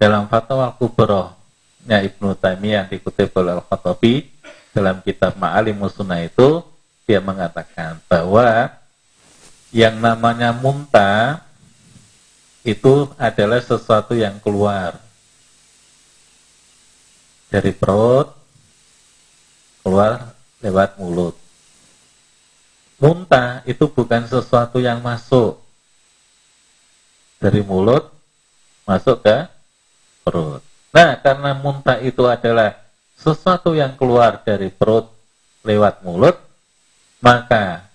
[0.02, 1.38] dalam Fatwa Al-Kubro
[1.86, 4.34] nya Ibnu Taimiyah dikutip oleh Al-Khattabi
[4.74, 6.66] dalam kitab Ma'alim Sunnah itu
[7.06, 8.74] dia mengatakan bahwa
[9.72, 11.51] yang namanya muntah
[12.62, 15.02] itu adalah sesuatu yang keluar
[17.50, 18.32] dari perut
[19.82, 21.36] keluar lewat mulut.
[23.02, 25.58] Muntah itu bukan sesuatu yang masuk
[27.42, 28.14] dari mulut
[28.86, 29.50] masuk ke
[30.22, 30.62] perut.
[30.94, 32.78] Nah, karena muntah itu adalah
[33.18, 35.10] sesuatu yang keluar dari perut
[35.66, 36.38] lewat mulut,
[37.26, 37.90] maka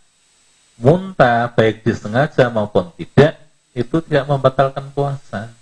[0.74, 3.45] muntah baik disengaja maupun tidak
[3.76, 5.52] itu tidak membatalkan puasa.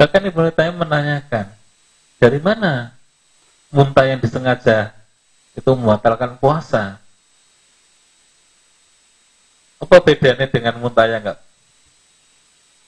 [0.00, 1.46] Bahkan Ibnu Taimiyah menanyakan,
[2.16, 2.96] dari mana
[3.68, 4.96] muntah yang disengaja
[5.52, 6.96] itu membatalkan puasa?
[9.76, 11.40] Apa bedanya dengan muntah yang enggak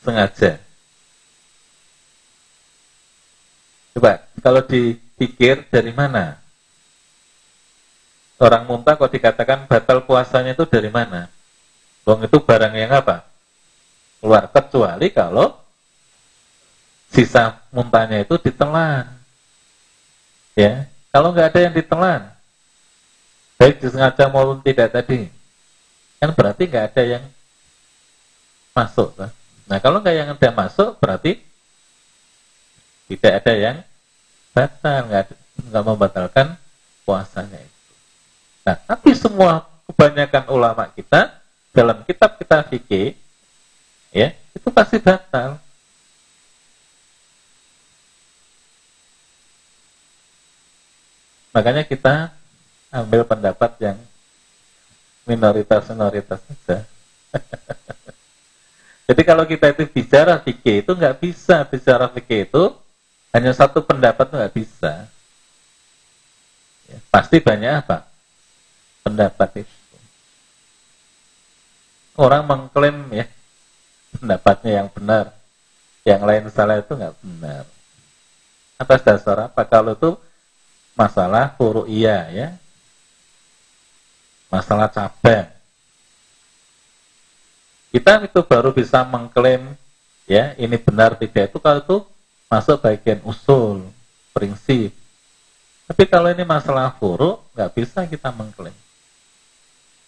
[0.00, 0.56] sengaja?
[3.92, 6.40] Coba, kalau dipikir dari mana?
[8.40, 11.28] Orang muntah kok dikatakan batal puasanya itu dari mana?
[12.02, 13.26] Wong itu barang yang apa?
[14.18, 15.58] Keluar kecuali kalau
[17.12, 19.06] sisa muntahnya itu ditelan.
[20.56, 22.28] Ya, kalau nggak ada yang ditelan,
[23.56, 25.28] baik disengaja maupun tidak tadi,
[26.20, 27.24] kan berarti nggak ada yang
[28.76, 29.16] masuk.
[29.16, 29.30] Kan?
[29.68, 31.40] Nah, kalau nggak yang ada masuk, berarti
[33.08, 33.76] tidak ada yang
[34.52, 35.24] batal, nggak
[35.72, 36.46] nggak membatalkan
[37.08, 37.82] puasanya itu.
[38.62, 41.41] Nah, tapi semua kebanyakan ulama kita
[41.72, 43.16] dalam kitab kita fikih
[44.12, 45.56] ya itu pasti batal.
[51.52, 52.32] Makanya kita
[52.92, 53.98] ambil pendapat yang
[55.28, 56.84] minoritas-minoritas saja.
[59.08, 62.64] Jadi kalau kita itu bicara fikih itu nggak bisa bicara fikih itu
[63.32, 65.08] hanya satu pendapat nggak bisa.
[66.88, 68.04] Ya, pasti banyak apa
[69.04, 69.81] pendapat itu
[72.16, 73.26] orang mengklaim ya
[74.16, 75.32] pendapatnya yang benar,
[76.04, 77.64] yang lain salah itu nggak benar.
[78.76, 79.62] Atas dasar apa?
[79.64, 80.10] Kalau itu
[80.92, 81.56] masalah
[81.88, 82.48] iya ya,
[84.52, 85.48] masalah cabang.
[87.92, 89.76] Kita itu baru bisa mengklaim
[90.24, 91.96] ya ini benar tidak itu kalau itu
[92.48, 93.84] masuk bagian usul,
[94.32, 94.92] prinsip.
[95.88, 98.72] Tapi kalau ini masalah furu nggak bisa kita mengklaim.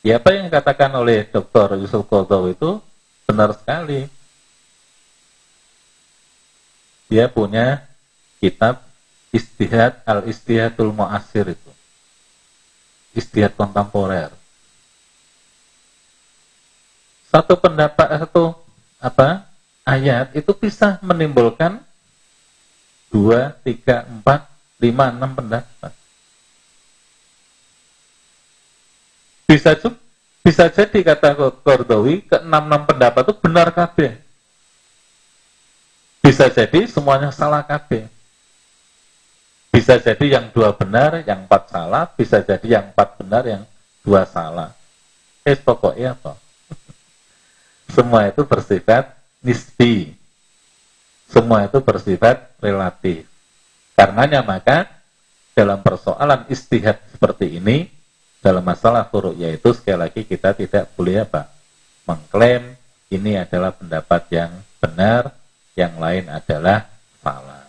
[0.04, 1.80] Ya apa yang dikatakan oleh Dr.
[1.80, 2.76] Yusuf Kodo itu
[3.24, 4.04] benar sekali.
[7.08, 7.80] Dia punya
[8.36, 8.84] kitab
[9.32, 11.72] Istihad al-Istihadul Mu'asir itu.
[13.16, 14.28] Istihad kontemporer.
[17.32, 18.52] Satu pendapat satu
[19.00, 19.48] apa
[19.88, 21.80] ayat itu bisa menimbulkan
[23.08, 24.52] dua, tiga, empat,
[24.84, 26.03] lima, enam pendapat.
[29.44, 29.76] Bisa
[30.44, 34.20] bisa jadi kata Kordowi ke enam enam pendapat itu benar kabeh.
[36.20, 38.08] Bisa jadi semuanya salah kabeh.
[39.72, 43.62] Bisa jadi yang dua benar, yang empat salah, bisa jadi yang empat benar, yang
[44.04, 44.72] dua salah.
[45.44, 46.36] Eh pokoknya apa?
[47.96, 50.16] Semua itu bersifat nisbi.
[51.28, 53.28] Semua itu bersifat relatif.
[53.96, 54.88] Karenanya maka
[55.54, 57.93] dalam persoalan istihad seperti ini
[58.44, 61.48] dalam masalah furu yaitu sekali lagi kita tidak boleh apa
[62.04, 62.76] mengklaim
[63.08, 64.52] ini adalah pendapat yang
[64.82, 65.32] benar,
[65.72, 66.88] yang lain adalah
[67.24, 67.64] salah.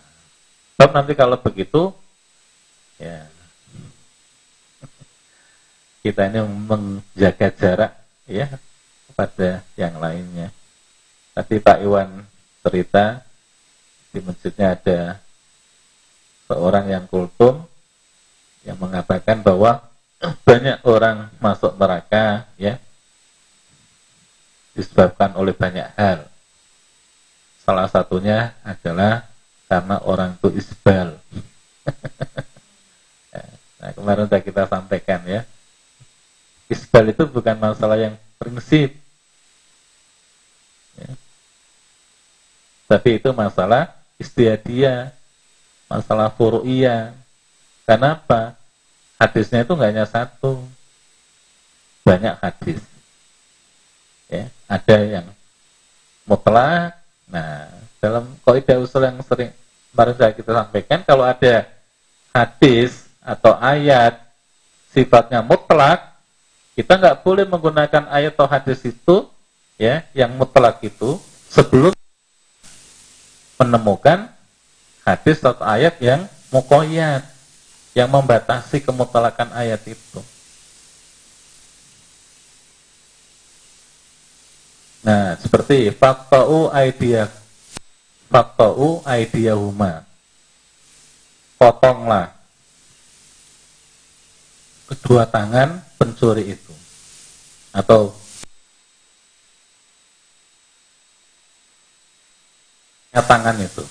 [0.75, 1.95] Sebab nanti kalau begitu,
[2.99, 3.29] ya
[6.03, 7.91] kita ini menjaga jarak
[8.27, 8.51] ya
[9.09, 10.51] kepada yang lainnya.
[11.31, 12.09] Tadi Pak Iwan
[12.65, 13.23] cerita
[14.11, 14.99] di masjidnya ada
[16.47, 17.63] seorang yang kultum
[18.63, 19.83] yang mengatakan bahwa
[20.47, 22.79] banyak orang masuk neraka ya
[24.75, 26.27] disebabkan oleh banyak hal.
[27.63, 29.25] Salah satunya adalah
[29.65, 31.17] karena orang itu isbal.
[33.79, 35.41] nah, kemarin sudah kita sampaikan ya.
[36.69, 38.93] Isbal itu bukan masalah yang prinsip.
[40.99, 41.11] Ya.
[42.85, 45.15] Tapi itu masalah istiadia,
[45.89, 47.15] masalah furu'iyah.
[47.87, 48.59] Kenapa?
[49.15, 50.59] Hadisnya itu nggak hanya satu.
[52.03, 52.81] Banyak hadis.
[54.29, 55.27] Ya ada yang
[56.27, 56.97] mutlak.
[57.29, 57.69] Nah
[58.05, 59.49] dalam kaidah usul yang sering
[59.89, 61.65] kemarin sudah kita sampaikan kalau ada
[62.35, 64.21] hadis atau ayat
[64.93, 66.13] sifatnya mutlak
[66.77, 69.25] kita nggak boleh menggunakan ayat atau hadis itu
[69.81, 71.17] ya yang mutlak itu
[71.49, 71.95] sebelum
[73.57, 74.29] menemukan
[75.01, 77.25] hadis atau ayat yang mukoyat
[77.95, 80.19] yang membatasi kemutlakan ayat itu.
[84.99, 87.31] Nah, seperti faktau aidia
[88.27, 90.03] faktau aidiyahuma.
[91.55, 92.35] Potonglah
[94.91, 96.73] kedua tangan pencuri itu.
[97.71, 98.11] Atau
[103.23, 103.83] tangan itu.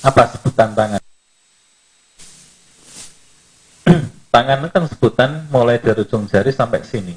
[0.00, 1.03] Apa sebutan tangan?
[4.34, 7.14] Tangan kan sebutan mulai dari ujung jari sampai sini.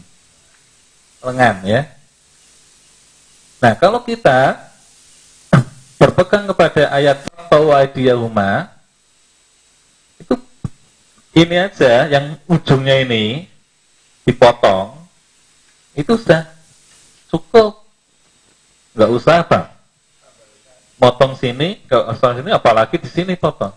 [1.26, 1.81] Lengan ya.
[3.57, 4.69] Nah, kalau kita
[5.98, 8.69] berpegang kepada ayat Tawaidiyahuma
[10.22, 10.38] itu
[11.34, 13.49] ini aja yang ujungnya ini
[14.22, 14.94] dipotong
[15.98, 16.45] itu sudah
[17.34, 17.81] cukup
[18.94, 19.73] nggak usah apa
[21.02, 23.73] potong sini ke sini apalagi di sini potong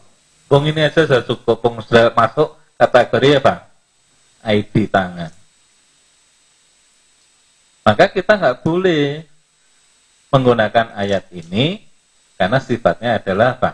[0.51, 3.69] Bung ini aja sudah cukup Bung sudah masuk kategori apa
[4.41, 5.33] ID tangan
[7.85, 9.29] maka kita nggak boleh
[10.31, 11.91] menggunakan ayat ini
[12.41, 13.71] karena sifatnya adalah apa?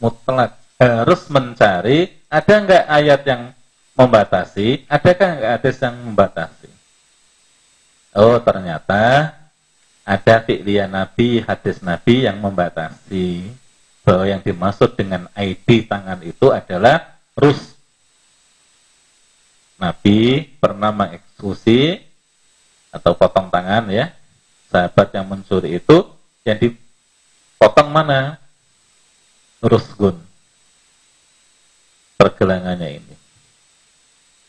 [0.00, 0.56] Mutlak.
[0.80, 3.42] Harus mencari ada enggak ayat yang
[3.94, 6.70] membatasi, adakah enggak hadis yang membatasi?
[8.16, 9.36] Oh, ternyata
[10.02, 13.52] ada fi'liyah Nabi, hadis Nabi yang membatasi
[14.02, 17.71] bahwa yang dimaksud dengan ID tangan itu adalah rus.
[19.82, 21.98] Nabi pernah mengeksekusi
[22.94, 24.14] atau potong tangan ya
[24.70, 26.06] sahabat yang mencuri itu
[26.46, 28.38] yang dipotong mana?
[29.62, 30.16] Rusgun.
[32.14, 33.14] Pergelangannya ini.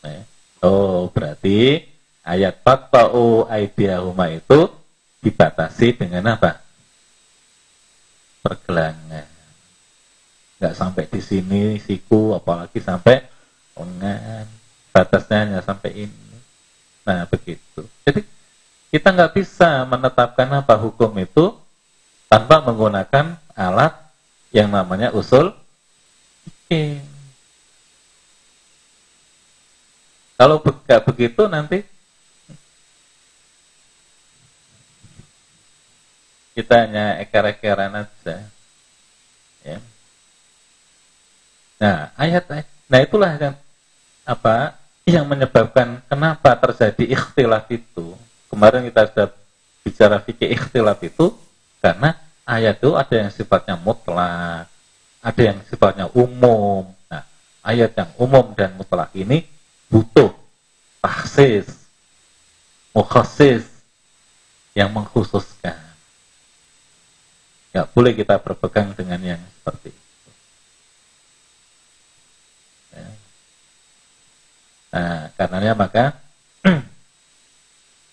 [0.02, 0.22] Nah,
[0.62, 1.82] oh, berarti
[2.22, 4.70] ayat Fatta'u aidiyahuma itu
[5.22, 6.62] dibatasi dengan apa?
[8.42, 9.28] Pergelangan.
[10.58, 13.22] Nggak sampai di sini siku, apalagi sampai
[13.78, 14.63] lengan.
[14.94, 16.26] Batasnya hanya sampai ini.
[17.02, 17.82] Nah, begitu.
[18.06, 18.22] Jadi
[18.94, 21.50] kita nggak bisa menetapkan apa hukum itu
[22.30, 23.90] tanpa menggunakan alat
[24.54, 25.50] yang namanya usul
[26.64, 26.96] Oke.
[30.34, 31.78] Kalau nggak begitu nanti
[36.56, 38.36] kita hanya eker-ekeran aja.
[39.60, 39.78] Ya.
[41.82, 42.44] Nah, ayat
[42.88, 43.56] nah itulah yang
[44.24, 48.16] apa yang menyebabkan kenapa terjadi ikhtilaf itu
[48.48, 49.28] kemarin kita sudah
[49.84, 51.36] bicara fikih ikhtilaf itu
[51.84, 52.16] karena
[52.48, 54.64] ayat itu ada yang sifatnya mutlak,
[55.20, 56.88] ada yang sifatnya umum.
[57.12, 57.24] Nah,
[57.60, 59.44] ayat yang umum dan mutlak ini
[59.92, 60.32] butuh
[61.04, 61.68] taksis,
[62.96, 63.68] mukhasis
[64.72, 65.76] yang mengkhususkan.
[67.76, 70.03] Gak boleh kita berpegang dengan yang seperti itu.
[74.94, 76.14] Nah, karenanya maka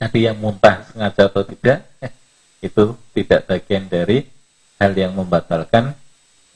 [0.02, 1.86] Nanti yang muntah sengaja atau tidak,
[2.66, 4.26] itu tidak bagian dari
[4.82, 5.94] hal yang membatalkan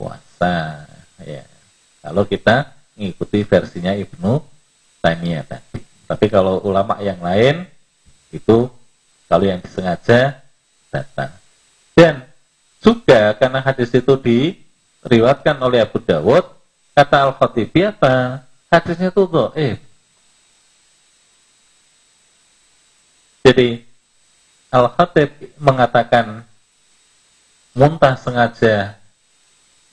[0.01, 0.81] puasa.
[1.21, 1.45] Ya.
[2.01, 4.41] Kalau kita mengikuti versinya Ibnu
[4.97, 5.85] Taimiyah tadi.
[6.09, 7.69] Tapi kalau ulama yang lain
[8.33, 8.65] itu
[9.29, 10.41] kalau yang disengaja
[10.89, 11.29] datang.
[11.93, 12.25] Dan
[12.81, 16.49] juga karena hadis itu diriwatkan oleh Abu Dawud,
[16.97, 18.41] kata Al-Khatibi apa?
[18.73, 19.21] Hadisnya itu
[19.53, 19.77] eh.
[23.45, 23.77] Jadi
[24.73, 25.29] Al-Khatib
[25.61, 26.41] mengatakan
[27.77, 28.97] muntah sengaja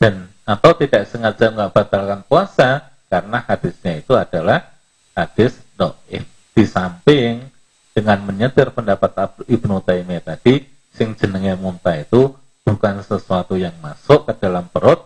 [0.00, 4.72] dan atau tidak sengaja batalkan puasa karena hadisnya itu adalah
[5.12, 6.24] hadis do'if.
[6.52, 7.44] Di samping
[7.92, 9.12] dengan menyetir pendapat
[9.44, 12.32] Ibnu Taimiyah tadi, sing jenenge muntah itu
[12.64, 15.00] bukan sesuatu yang masuk ke dalam perut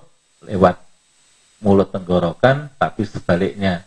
[0.47, 0.79] lewat
[1.63, 3.83] mulut tenggorokan, tapi sebaliknya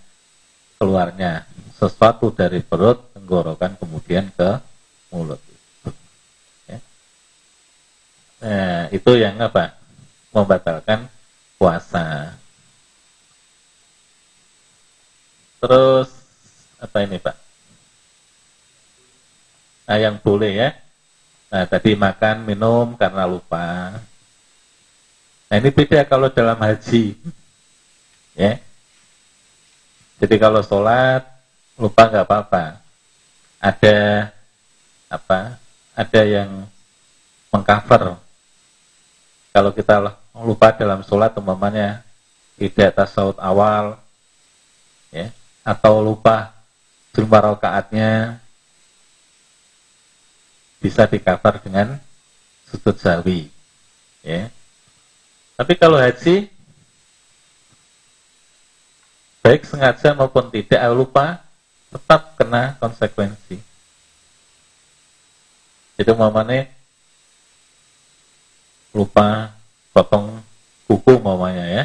[0.79, 4.57] keluarnya sesuatu dari perut tenggorokan kemudian ke
[5.13, 5.37] mulut.
[6.65, 6.81] Ya.
[8.41, 9.77] Nah, itu yang apa?
[10.33, 11.05] Membatalkan
[11.61, 12.33] puasa.
[15.61, 16.09] Terus
[16.81, 17.37] apa ini Pak?
[19.85, 20.69] Nah, yang boleh ya.
[21.53, 23.93] Nah, tadi makan, minum karena lupa.
[25.53, 27.13] Nah, ini beda kalau dalam haji.
[28.33, 28.57] Ya.
[30.17, 31.21] Jadi kalau sholat,
[31.77, 32.78] lupa nggak apa-apa.
[33.59, 34.31] Ada
[35.11, 35.59] apa?
[35.93, 36.63] Ada yang
[37.51, 38.15] mengcover.
[39.51, 42.07] Kalau kita lupa dalam sholat, umpamanya
[42.55, 43.99] tidak tasawuf awal,
[45.11, 45.27] ya,
[45.65, 46.55] atau lupa
[47.11, 48.39] jumlah rakaatnya,
[50.79, 51.99] bisa dikafar dengan
[52.69, 53.51] sudut sawi.
[54.23, 54.47] Ya.
[55.59, 56.47] Tapi kalau haji,
[59.43, 61.43] baik sengaja maupun tidak lupa,
[61.89, 63.57] tetap kena konsekuensi.
[65.99, 66.71] Itu mamane
[68.95, 69.53] lupa
[69.93, 70.41] potong
[70.89, 71.83] kuku mamanya ya,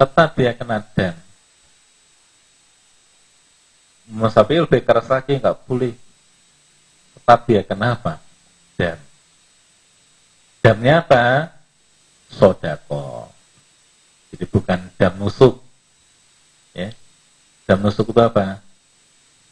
[0.00, 1.16] tetap dia kena dan.
[4.08, 5.92] Tapi lebih keras lagi nggak boleh
[7.28, 8.24] tapi ya kenapa?
[8.80, 8.96] Dam.
[10.64, 11.24] Damnya apa?
[12.32, 13.28] Sodako.
[14.32, 15.60] Jadi bukan dam nusuk.
[17.68, 18.64] Dam nusuk itu apa?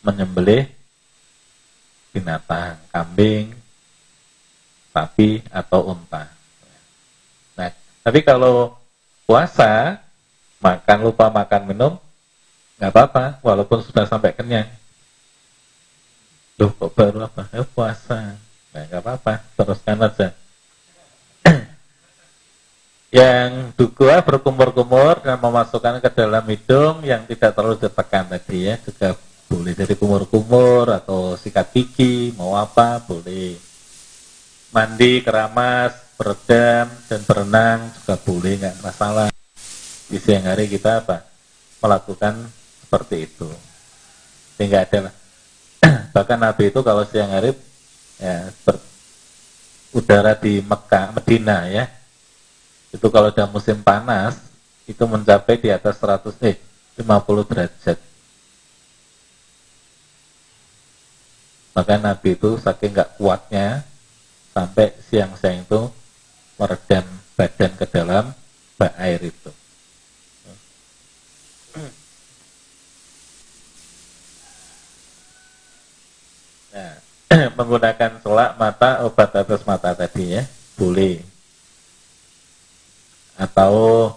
[0.00, 0.72] Menyembelih
[2.16, 3.52] binatang, kambing,
[4.88, 6.24] sapi atau unta.
[7.60, 7.68] Nah,
[8.00, 8.72] tapi kalau
[9.28, 10.00] puasa,
[10.64, 11.92] makan lupa makan minum,
[12.80, 14.72] nggak apa-apa, walaupun sudah sampai kenyang.
[16.56, 17.52] Loh kok baru apa?
[17.52, 18.40] Ya puasa.
[18.72, 20.32] Nah nggak apa-apa, teruskan aja.
[23.16, 29.16] Yang dua berkumur-kumur dan memasukkan ke dalam hidung yang tidak terlalu ditekan tadi ya juga
[29.48, 33.56] boleh dari kumur-kumur atau sikat gigi mau apa boleh.
[34.68, 39.28] Mandi keramas beredam dan berenang juga boleh nggak masalah.
[40.12, 41.24] Di siang hari kita apa?
[41.80, 42.52] Melakukan
[42.84, 43.48] seperti itu.
[44.60, 45.08] Sehingga ada
[46.14, 47.56] Bahkan Nabi itu kalau siang hari
[48.20, 48.52] ya,
[49.96, 51.88] udara di Mekah, Medina ya,
[52.94, 54.38] itu kalau udah musim panas
[54.86, 56.56] itu mencapai di atas 100 eh
[56.96, 57.98] 50 derajat.
[61.76, 63.84] Maka Nabi itu saking nggak kuatnya
[64.56, 65.92] sampai siang-siang itu
[66.56, 67.04] meredam
[67.36, 68.24] badan ke dalam
[68.80, 69.52] bak air itu.
[76.72, 76.94] Nah,
[77.60, 80.48] menggunakan selak mata obat atas mata tadi ya,
[80.80, 81.35] boleh.
[83.36, 84.16] Atau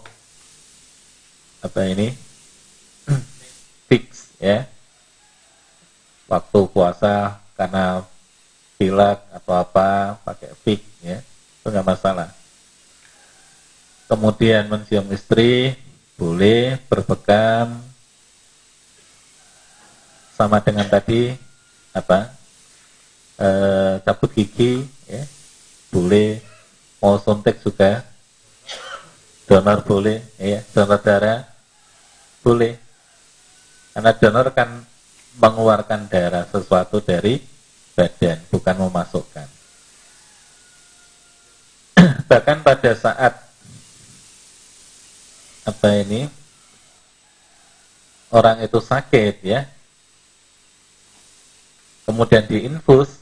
[1.60, 2.16] apa ini?
[3.90, 4.70] fix ya.
[6.30, 8.06] Waktu puasa karena
[8.78, 12.30] pilek atau apa pakai fix ya, itu nggak masalah.
[14.06, 15.74] Kemudian mencium istri
[16.14, 17.82] boleh berpegang
[20.38, 21.36] sama dengan tadi
[21.92, 22.32] apa
[23.42, 25.24] eh, cabut gigi ya
[25.92, 26.40] boleh
[27.04, 28.09] mau suntik juga
[29.50, 31.42] donor boleh ya donor darah
[32.46, 32.78] boleh.
[33.98, 34.86] Karena donor kan
[35.42, 37.42] mengeluarkan darah sesuatu dari
[37.98, 39.48] badan bukan memasukkan.
[42.30, 43.34] Bahkan pada saat
[45.66, 46.30] apa ini
[48.30, 49.66] orang itu sakit ya
[52.06, 53.22] kemudian diinfus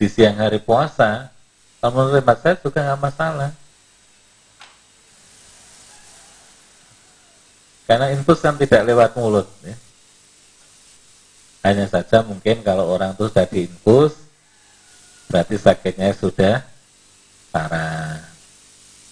[0.00, 1.30] di siang hari puasa,
[1.82, 3.50] kalau menurut saya juga nggak masalah.
[7.90, 9.50] Karena infus kan tidak lewat mulut.
[9.66, 9.74] Ya.
[11.66, 14.14] Hanya saja mungkin kalau orang itu sudah diinfus,
[15.26, 16.62] berarti sakitnya sudah
[17.50, 18.30] parah.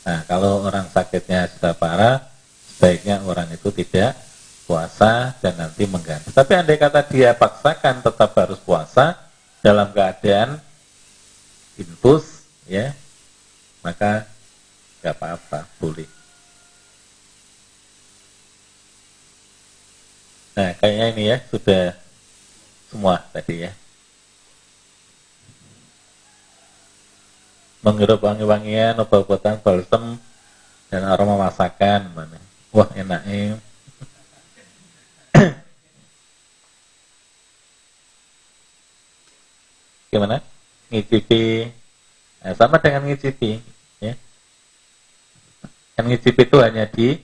[0.07, 2.23] Nah, kalau orang sakitnya sudah parah,
[2.71, 4.15] sebaiknya orang itu tidak
[4.71, 6.31] puasa dan nanti mengganti.
[6.31, 9.19] Tapi andai kata dia paksakan tetap harus puasa
[9.59, 10.63] dalam keadaan
[11.75, 12.40] infus
[12.71, 12.95] ya
[13.83, 14.31] maka
[15.03, 16.07] nggak apa-apa boleh
[20.55, 21.99] nah kayaknya ini ya sudah
[22.91, 23.71] semua tadi ya.
[27.81, 30.19] Menghirup wangi-wangian, obat-obatan, balsem,
[30.93, 32.13] dan aroma masakan.
[32.13, 32.37] Mana?
[32.75, 33.57] Wah enaknya.
[40.13, 40.43] Gimana?
[40.91, 41.80] Ngicipi.
[42.41, 43.61] Nah, sama dengan ngicipi.
[44.01, 44.17] Ya.
[45.97, 47.21] Kan ngicipi itu hanya di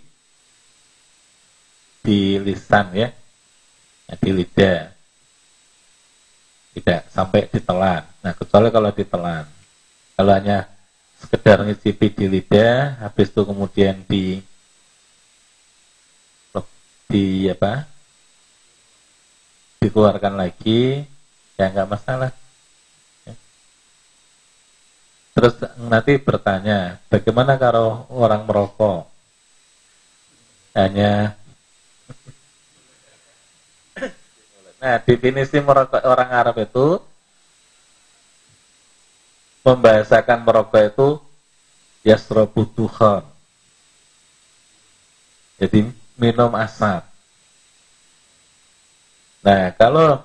[2.06, 3.10] di lisan ya,
[4.06, 4.94] ya di lidah
[6.76, 8.04] tidak sampai ditelan.
[8.20, 9.48] Nah, kecuali kalau ditelan.
[10.16, 10.68] Kalau hanya
[11.16, 14.44] sekedar ngicipi di lidah, habis itu kemudian di
[17.08, 17.88] di apa?
[19.86, 21.06] dikeluarkan lagi,
[21.54, 22.34] ya nggak masalah.
[25.36, 25.52] Terus
[25.84, 29.04] nanti bertanya, bagaimana kalau orang merokok?
[30.72, 31.36] Hanya
[34.76, 37.00] Nah, definisi merokok orang Arab itu
[39.64, 41.08] membahasakan merokok itu
[42.04, 43.24] yasrobu tuhan.
[45.56, 45.90] Jadi
[46.20, 47.02] minum asap.
[49.42, 50.20] Nah, kalau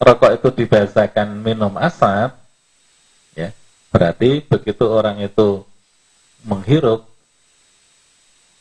[0.00, 2.39] rokok itu dibahasakan minum asap,
[3.90, 5.66] berarti begitu orang itu
[6.46, 7.10] menghirup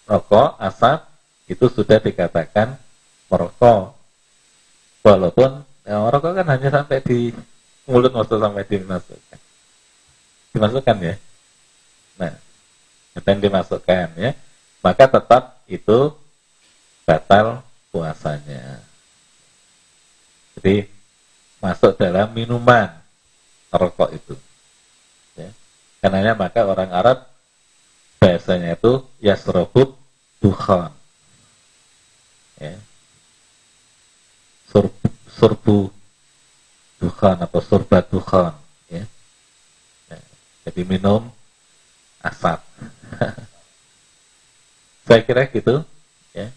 [0.09, 1.05] rokok, asap,
[1.45, 2.75] itu sudah dikatakan
[3.29, 3.93] merokok.
[5.05, 7.31] Walaupun ya, rokok kan hanya sampai di
[7.85, 9.39] mulut maksud sampai dimasukkan.
[10.53, 11.15] Dimasukkan ya.
[12.19, 12.33] Nah,
[13.15, 14.31] yang dimasukkan ya.
[14.81, 16.13] Maka tetap itu
[17.05, 17.61] batal
[17.93, 18.81] puasanya.
[20.57, 20.89] Jadi
[21.63, 22.91] masuk dalam minuman
[23.71, 24.35] rokok itu.
[25.99, 26.07] Ya.
[26.07, 27.27] Karena maka orang Arab
[28.23, 29.95] bahasanya itu yasrobut
[30.39, 30.91] duhan.
[32.59, 32.79] Ya
[34.69, 34.85] sur,
[35.33, 35.89] surbu
[37.01, 38.53] duhan atau surbat duhan
[38.87, 39.03] ya.
[40.07, 40.19] ya.
[40.69, 41.25] jadi minum
[42.21, 42.61] asap
[45.09, 45.81] saya kira gitu
[46.35, 46.53] ya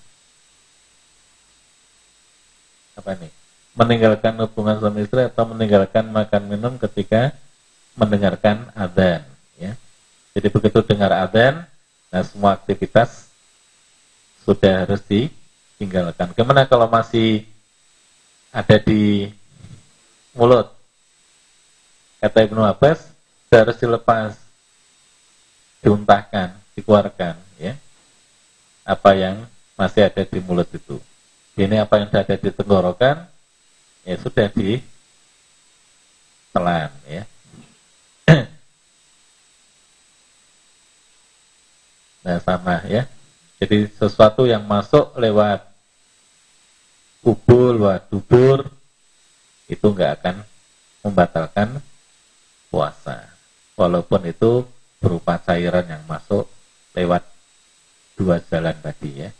[2.98, 3.32] apa nih
[3.72, 7.32] meninggalkan hubungan suami istri atau meninggalkan makan minum ketika
[7.96, 9.24] mendengarkan adzan
[9.58, 9.72] ya
[10.32, 11.64] jadi begitu dengar adzan
[12.12, 13.28] nah semua aktivitas
[14.42, 17.46] sudah harus ditinggalkan ke mana kalau masih
[18.52, 19.32] ada di
[20.36, 20.68] mulut.
[22.20, 23.10] Kata Ibnu Abbas,
[23.50, 24.36] harus dilepas,
[25.82, 27.74] diuntahkan, dikeluarkan, ya.
[28.86, 31.00] Apa yang masih ada di mulut itu.
[31.58, 33.26] Ini apa yang ada di tenggorokan,
[34.06, 34.78] ya sudah di
[36.54, 37.24] telan, ya.
[42.22, 43.06] Nah sama ya.
[43.62, 45.62] Jadi sesuatu yang masuk lewat
[47.22, 48.66] kubul wa dubur
[49.70, 50.36] itu nggak akan
[51.06, 51.78] membatalkan
[52.66, 53.30] puasa
[53.78, 54.66] walaupun itu
[54.98, 56.50] berupa cairan yang masuk
[56.98, 57.22] lewat
[58.18, 59.30] dua jalan tadi ya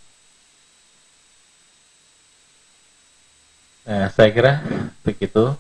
[3.83, 4.53] nah saya kira
[5.03, 5.59] begitu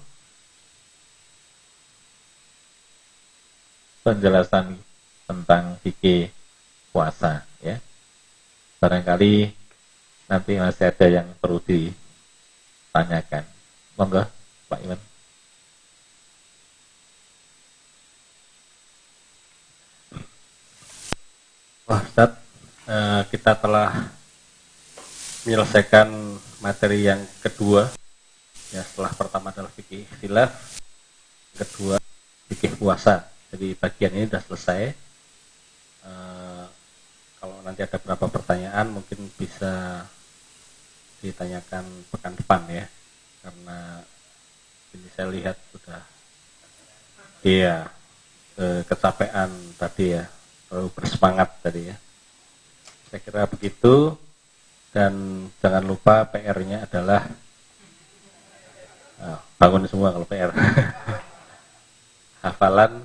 [4.06, 4.78] penjelasan
[5.26, 6.30] tentang fikih
[6.92, 7.80] puasa ya
[8.78, 9.62] barangkali
[10.28, 11.92] nanti masih ada yang perlu di
[12.92, 13.44] tanyakan.
[13.96, 14.22] Monggo,
[14.68, 15.00] Pak Iwan.
[21.88, 22.30] Wah, Ustaz,
[22.88, 23.90] eh, kita telah
[25.44, 26.08] menyelesaikan
[26.64, 27.90] materi yang kedua.
[28.72, 30.80] Ya, setelah pertama adalah fikih khilaf,
[31.60, 32.00] kedua
[32.48, 33.28] fikih puasa.
[33.52, 34.82] Jadi bagian ini sudah selesai.
[36.08, 36.51] Eh,
[37.42, 40.06] kalau nanti ada beberapa pertanyaan mungkin bisa
[41.18, 41.82] ditanyakan
[42.14, 42.86] pekan depan ya.
[43.42, 43.98] Karena
[44.94, 46.02] ini saya lihat sudah
[47.42, 47.90] iya
[48.62, 50.30] eh, kecapean tadi ya.
[50.70, 51.96] Terlalu bersemangat tadi ya.
[53.10, 54.14] Saya kira begitu.
[54.92, 57.24] Dan jangan lupa PR-nya adalah
[59.24, 60.52] oh, bangun semua kalau PR
[62.44, 63.00] hafalan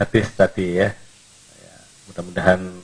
[0.00, 0.96] hadis tadi ya,
[1.60, 1.76] ya
[2.08, 2.80] mudah-mudahan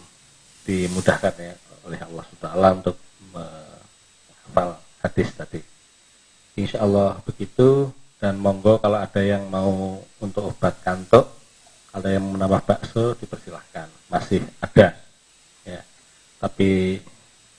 [0.70, 2.46] dimudahkan ya oleh Allah SWT
[2.78, 2.96] untuk
[4.46, 5.60] hafal hadis tadi.
[6.54, 7.90] Insya Allah begitu
[8.22, 11.26] dan monggo kalau ada yang mau untuk obat kantuk,
[11.90, 14.94] ada yang menambah bakso dipersilahkan, masih ada.
[15.66, 15.82] Ya,
[16.38, 17.02] tapi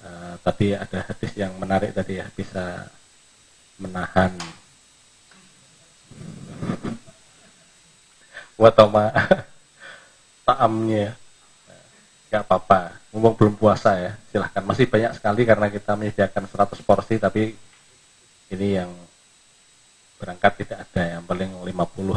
[0.07, 2.87] uh, tadi ada hadis yang menarik tadi ya bisa
[3.81, 4.31] menahan
[8.55, 9.09] watoma
[10.47, 11.17] taamnya
[12.31, 12.95] nggak apa-apa.
[13.11, 14.63] Ngomong belum puasa ya silahkan.
[14.63, 17.51] Masih banyak sekali karena kita menyediakan 100 porsi tapi
[18.55, 18.87] ini yang
[20.15, 21.67] berangkat tidak ada yang paling 50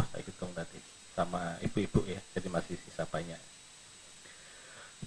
[0.06, 0.78] saya hitung tadi
[1.18, 3.40] sama ibu-ibu ya jadi masih sisa banyak.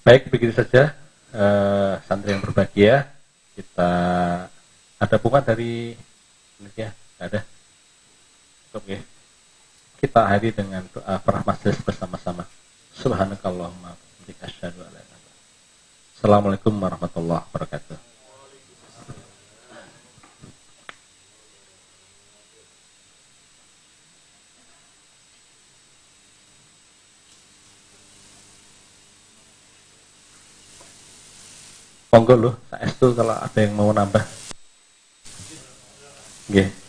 [0.03, 0.91] Baik begitu saja
[1.31, 3.07] eh, santri yang berbahagia.
[3.55, 3.91] Kita
[4.99, 5.95] ada bunga dari
[6.75, 7.47] ya ada?
[8.75, 8.99] Oke
[9.97, 12.45] kita hari dengan doa perahmatis bersama-sama.
[12.93, 14.06] Subhanakallahumma
[16.17, 17.95] Assalamualaikum warahmatullahi wabarakatuh.
[32.11, 34.25] Monggo loh, saya itu kalau ada yang mau nambah.
[36.51, 36.67] Nggih.
[36.67, 36.86] Yeah.